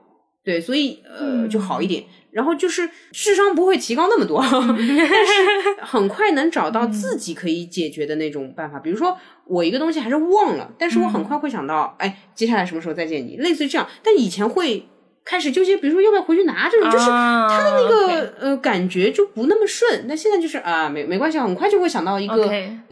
[0.45, 2.05] 对，所以呃就好一点。
[2.33, 8.79] 然后就是智商不会提高那么多， 但是 很快能找到自己可以解决的那种办法。
[8.79, 13.87] 比如说，我一个东西还是忘了，但是我很快会想到，哎，接下来什么时候再见你，类似于这样。
[14.03, 14.87] 但以前会
[15.25, 20.07] 开始纠结，比如说要不要回去拿这种，就是他他的那个呃感觉就不那么顺。
[20.09, 22.51] 那现在就是啊，没没关系，很快就会想到一个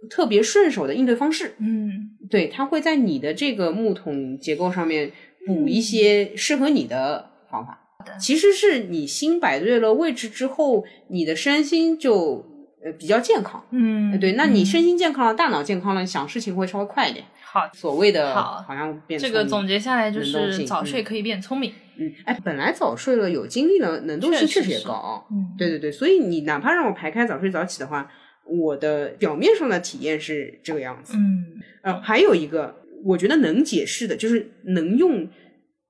[0.09, 1.55] 特别顺手的应对方式。
[1.59, 5.11] 嗯对，他会在你的这个木桶结构上面
[5.47, 7.80] 补一些适合你的方法。
[8.19, 12.45] 其实是你心摆对了位置之后，你的身心就
[12.85, 13.65] 呃比较健康。
[13.71, 14.67] 嗯，对，那你嗯。
[14.67, 17.25] 身心健康了，大脑健康了，想事情会稍微快一点。
[17.43, 18.65] 好，所谓的好。
[18.67, 21.73] 好像变这个总结下来就是早睡可以变聪明。
[21.97, 25.27] 嗯，哎，本来早睡了有精力了，能动性确实也高。
[25.31, 28.11] 嗯，对对对，所以你哪怕让我排开早睡早起的话，
[28.45, 31.15] 我的表面上的体验是这个样子。
[31.17, 31.45] 嗯。
[31.83, 35.29] 呃，还有一个我觉得能解释的，就是能用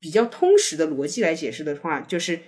[0.00, 2.40] 比较通识的逻辑来解释的话，就是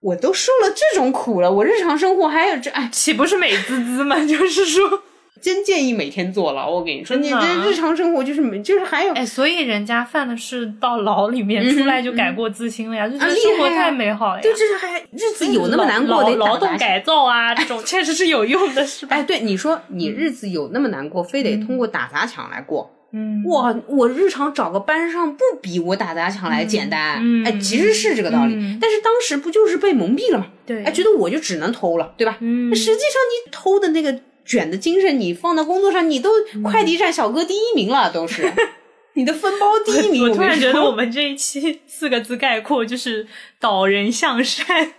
[0.00, 4.18] 我都受了这种苦了，我日常生活还有这，哎，岂不是美滋滋吗？
[4.26, 5.02] 就是说，
[5.40, 6.70] 真建议每天坐牢。
[6.70, 14.42] 我跟你说，你这日常生活就是没就是还有哎，所以人家犯的是到牢里面嗯出来就改过自新了呀，就觉啊厉得生活太美好了呀。
[14.42, 19.16] 对，这是还日子有那么难过劳得劳动改造啊，这种确实是有用的，是吧？
[19.16, 22.90] 哎，对你说，你日子有那么难过，非得通过打砸抢来过？
[23.12, 27.18] 嗯，哇，我日常找个班上不比我打砸抢来简单。
[27.20, 30.46] 嗯哎，其实是这个道理，嗯但是当时不就是被蒙蔽了嘛？
[30.64, 32.36] 对，哎，觉得我就只能偷了，对吧？
[32.40, 38.50] 嗯，实际上你偷的那个卷的精神，你放到工作上，你都嗯快递站小哥第一名了，都是
[39.14, 40.30] 你的分包第一名。
[40.30, 43.26] 我突然觉得我们这一期四个字概括就是
[43.58, 44.92] 导人向善。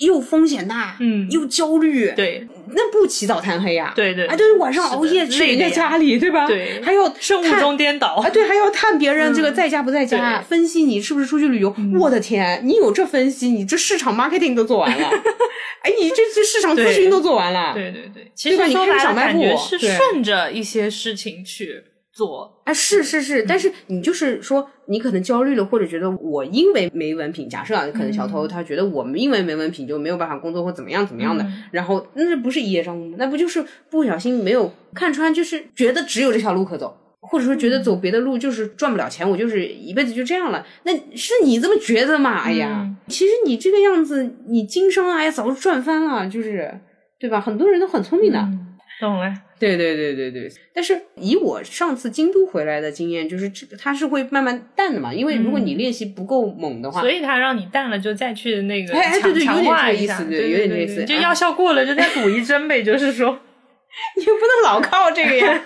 [0.00, 1.26] 又风险大，嗯。
[1.30, 2.46] 又焦虑，，对。
[2.72, 3.92] 那不起早贪黑呀？
[3.96, 4.26] 对对。
[4.26, 6.46] 哎，对，晚上熬夜去人家里，对吧？
[6.46, 6.80] 对。
[6.82, 8.08] 还要生物钟颠倒。
[8.22, 8.30] 啊，。
[8.30, 10.44] 对，还要看别人这个在家不在家，对。
[10.44, 11.74] 分析你是不是出去旅游。
[11.98, 15.08] 我的天，你有这分析，你这市场 marketing 都做完了，
[15.82, 18.66] 哎，你这这市场咨询都做完了，对对对，其对吧？
[18.66, 19.90] 你说小卖部是对。
[19.96, 21.82] 顺着一些事情去
[22.24, 22.52] 做。
[22.64, 33.16] 啊，是是是，但是你就是说，你可能焦虑了，或者觉得我因为没文凭，假设啊，可能小偷他觉得我们因为没文凭就没有办法工作或怎么样怎么样的，嗯然后那不是一叶障目吗？
[33.18, 36.96] 那不就是不小心没有看穿，就是觉得只有这条路可走。
[37.22, 42.40] 或者说觉得走别的路就是赚不了钱，我就是一辈子就这样了，那是你这么觉得嘛？
[42.40, 46.72] 哎呀，嗯其实你这个样子，你经商哎呀早就赚翻了，就是
[47.18, 47.38] 对吧？
[47.38, 48.69] 很多人都很聪明的，嗯
[49.00, 49.32] 懂了。
[49.58, 62.82] 对对对对对，但是以我上次京都回来的经验，就是这个它是会慢慢淡的嘛，因为如果你练习不够猛的话，所以它让你淡了，就再去那个哎哎对对强有点强化一下，这意思对对有点这个意思就药效过了，就再补一针呗。
[62.82, 63.38] 就是说，
[64.16, 65.64] 你不能老靠这个呀。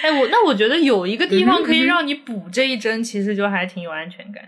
[0.00, 4.42] 哎，我那我觉得有一个地方可以让你补这一针，其实就还挺有安全感。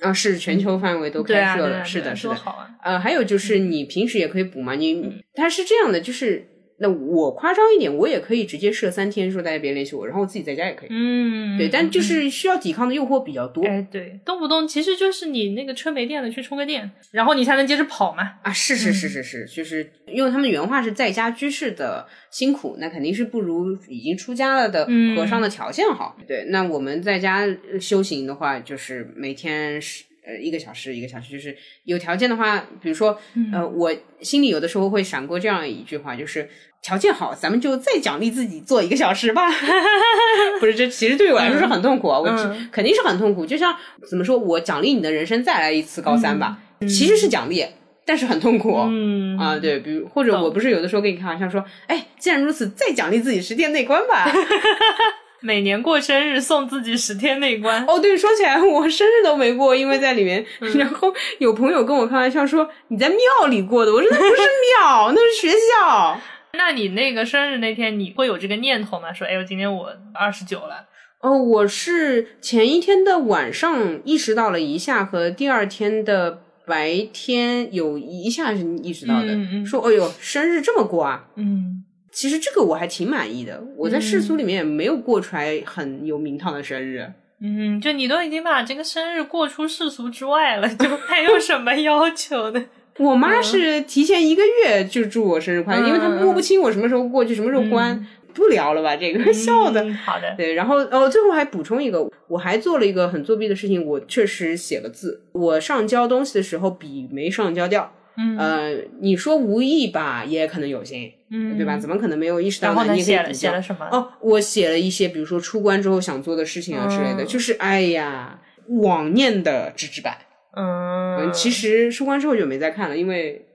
[0.00, 2.34] 啊，是全球范围都开设了，是的，是的。
[2.34, 2.70] 多好啊！
[2.82, 6.48] 呃，还有就是你平时也可以补嘛，你它是这样的，就是
[6.80, 10.88] 那我夸张一点，我也可以直接设三天，说大家别联系我，然后我自己在家也可以。
[10.90, 13.64] 嗯，对，但就嗯是需要抵抗的诱惑比较多。
[13.66, 18.34] 哎，对，动不动其实就是你那个车没电了，去充个电，然后你才能接着跑嘛。
[18.42, 26.16] 啊，是是是是是，就是因为他们原话是在家居士的辛苦，那肯定是不如已经出家了的嗯和尚的条件好。
[26.26, 27.38] 对，那我们在家
[27.72, 33.18] 呃修行的话，就是每天是呃一个小时一个小时，就是有条件的话，比如说、
[33.52, 36.48] 呃，我心里有的时候会闪过这样一句话，就是
[36.82, 39.50] 条件好，咱们就再奖励自己做一个小时吧。
[40.60, 42.26] 不是，这其实对我来说是很痛苦啊，我
[42.72, 43.44] 肯定是很痛苦。
[43.44, 43.74] 就像
[44.08, 47.64] 怎么说，我奖励你的人生再来一次高三吧，其实是奖励，
[48.06, 48.76] 但是很痛苦。
[48.88, 54.30] 嗯啊，对，比如或者我不是有的时候跟你开玩笑说，哎，既然如此，再奖励自己十天内关吧。
[55.40, 57.84] 每年过生日送自己十天内关。
[57.86, 64.42] 哦，对，说起来我生日都没过，因为在里面，嗯然后有朋友跟我开玩笑说你在庙里过的，我说那不是
[64.80, 66.20] 庙，那是学校。
[66.58, 69.12] 那你那个生日那天，你会有这个念头吗？
[69.12, 70.88] 说，哎呦，今天我二十九了。
[71.20, 81.28] 哦，我是前一天的晚上意识到了一下，和第二天的白天有一下是意识到的，嗯嗯说哎呦，生日这么过啊。
[81.36, 87.08] 嗯，其实这个我还挺满意的，我在世俗里面也没有过出来很有名堂的生日。
[87.40, 92.64] 嗯，就你都已经把这个生日过出世俗之外了，就还有什么要求呢？
[92.98, 98.06] 我妈是提前一个月就祝我生日快乐，嗯因为她摸不清我什么时候过去，什么时候关。
[98.34, 99.82] 不聊了吧，这个笑的。
[99.82, 105.22] 嗯好的，对，然后哦，最后还补充一个，我还做了一个很作弊的事情，我确实写了字。
[105.32, 111.78] 我上交东西的时候笔没上交掉，嗯呃，你说无意吧，也可能有心，嗯，对吧？
[111.78, 113.88] 怎么可能没有意识到呢，你写了写了什么？
[113.90, 118.38] 哦，我写了一些，比如说出关之后想做的事情啊之类的，嗯就是哎呀，
[118.82, 120.16] 往念的纸质版。
[120.56, 123.46] 嗯嗯，其实收官之后就没再看了，因为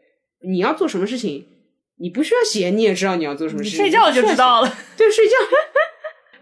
[0.47, 1.45] 你要做什么事情，
[1.99, 4.77] 你不需要写，你也知道你要做什么事情，睡觉就知道了。
[4.97, 5.33] 对，睡觉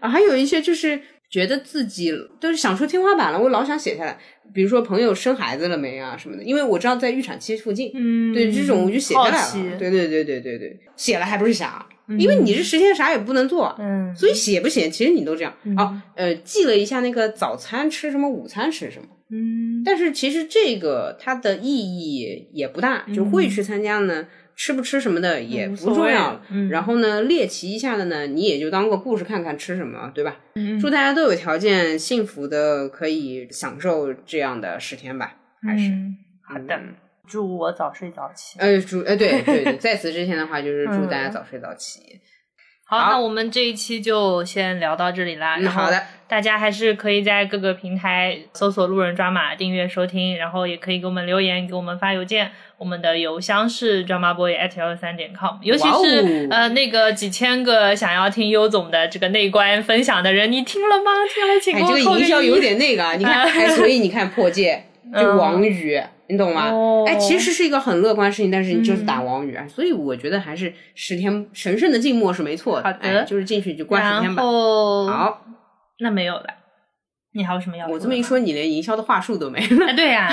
[0.00, 1.00] 啊，还有一些就是
[1.30, 4.18] 觉得自己都是想出天花板了，我老想写下来。
[4.54, 9.78] 比如说朋友生孩子了没啊什么的，因为我知道在预产期附近，嗯，对这种我就写下来了。
[9.78, 11.86] 对对对对对对，写了还不是想，
[12.18, 15.54] 因为你这十天啥也不能做，嗯，所以写不写其实你都这样。
[15.78, 19.08] 哦，呃，记了一下那个早餐吃什么，午餐吃什么。
[19.32, 26.38] 嗯，但是其实这个它的意义也不大，就会去参加呢，吃不吃什么的也不重要。
[26.50, 30.36] 嗯然后呢，猎奇一下的呢，你也就当个故事看看吃什么，对吧？
[30.54, 35.88] 嗯祝大家都有条件幸福的可以享受这样的十天吧，还是。
[35.88, 36.94] 嗯好的，嗯
[37.26, 38.58] 祝我早睡早起。
[38.58, 42.20] 呃，祝呃对对对， 在此之前的话，就是祝大家嗯早睡早起。
[42.92, 45.58] 好，好那我们这一期就先聊到这里啦。
[45.70, 45.98] 好的，
[46.28, 52.50] 大家还是可以在各个平台搜索“路人抓马”订阅收听，然后也可以给我们留言，给我们发邮件。
[52.76, 55.56] 我们的邮箱是 dramaboy at 幺六三点 com。
[55.62, 61.12] 尤其是、呃那个几千个想要听优总的这个内观分享的人，你听了吗？
[61.34, 64.84] 听了请哎，给我这个扣一营销有点那个啊，你看，哎，所以你看破戒
[65.16, 65.98] 就王宇，
[66.32, 66.70] 你懂吗？
[66.70, 72.84] 哦哎，其实是一个很乐观的事情，但是你就是打王宇啊，所以我觉得还是十天神圣的静默是没错的。
[72.84, 74.42] 好的哎就是进去就关十天吧。
[74.42, 75.44] 后好，
[76.00, 76.46] 那没有了，
[77.34, 77.86] 你还有什么要？
[77.86, 80.28] 我这么一说，你连营销的话术都没了啊，对呀、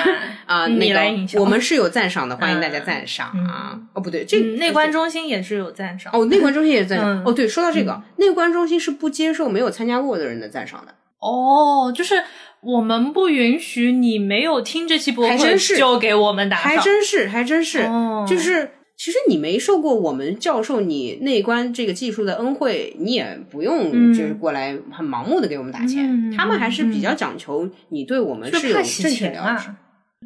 [0.45, 0.67] 啊。
[0.71, 3.79] 你来营销，我们是有赞赏的，欢迎大家嗯赞赏嗯啊。
[3.93, 7.09] 哦，不对，这嗯内观中心也是有赞赏哦，内观中心也是赞赏。
[7.09, 10.95] 嗯哦，对，说到这个，内观中心是不接受没有参加过的人的赞赏的。
[11.19, 12.23] 哦，就是
[12.61, 15.77] 我们不允许你没有听这期播客还真是。
[15.77, 18.25] 就给我们打赏，还真是，还真是，哦。
[18.27, 24.13] 就是其实你没受过我们教授你内观这个技术的恩惠，你也不用嗯。
[24.13, 29.75] 就是过来很盲目的给我们打钱，嗯他们还是比较讲求你对我们就是有正确钱了解，啊。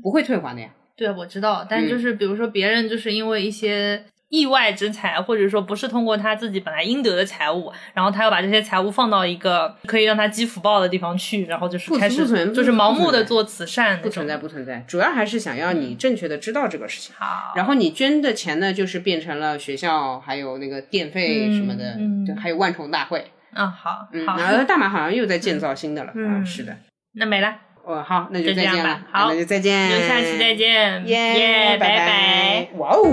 [0.01, 0.69] 不会退还的呀。
[0.95, 1.89] 对，我知道，但嗯。
[1.89, 4.03] 就是比如说别人就是因为一些。
[4.33, 14.35] 意外之财，或者说不是通过他自己本来应得的财物，然后他要把这些财物放到一个可以让他积福报的地方去，然后就是开始就是盲目的做慈善，不存在，。
[14.37, 17.13] 不存在，主要还是想要你正确的知道这个事情。
[17.15, 26.75] 好，然后你捐的钱呢，就是变成了学校还有那个电费什么的，嗯嗯对，还有万虫大会，嗯，好，然后大马好像又在建造新的了，嗯啊，是的，
[27.13, 27.55] 那没了，
[27.85, 33.03] 哦，好，那就就这样吧再见了，好那就再见，就下期再见，耶，拜拜，哇哦，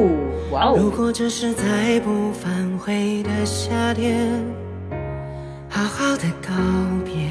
[0.53, 0.77] 哇哦。
[0.79, 4.29] 如果这是再不返回的夏天，
[5.69, 6.55] 好好的告
[7.05, 7.31] 别，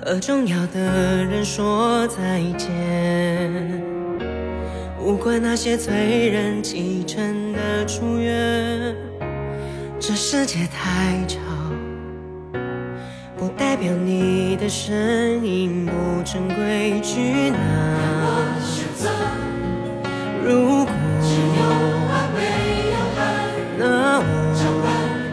[0.00, 3.82] 和重要的人说再见。
[5.00, 8.94] 无关那些催人启程的祝愿，
[9.98, 11.45] 这世界太吵，不
[13.56, 14.94] 代表你的声
[15.44, 17.58] 音不成规矩呢。
[20.44, 20.92] 如果
[23.78, 24.22] 那我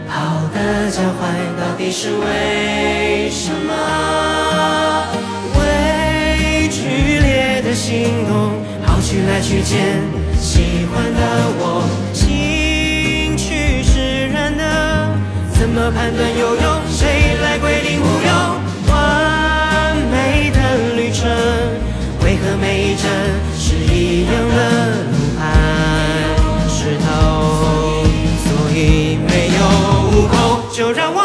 [0.08, 0.12] 跑
[0.52, 1.20] 的脚坏
[1.58, 3.72] 到底是为什么？
[5.58, 8.32] 为剧烈的心动，
[8.84, 10.02] 好去来去见
[10.38, 11.20] 喜欢的
[11.58, 11.62] 我，
[15.74, 16.80] 怎么判断有用？
[16.88, 18.30] 谁来规定无用？
[18.94, 21.28] 完美的旅程，
[22.22, 23.10] 为何每一站
[23.58, 24.60] 是一样的
[25.10, 25.42] 路牌
[26.68, 28.06] 石头？
[28.44, 29.58] 所以没有
[30.12, 31.23] 悟空，就让我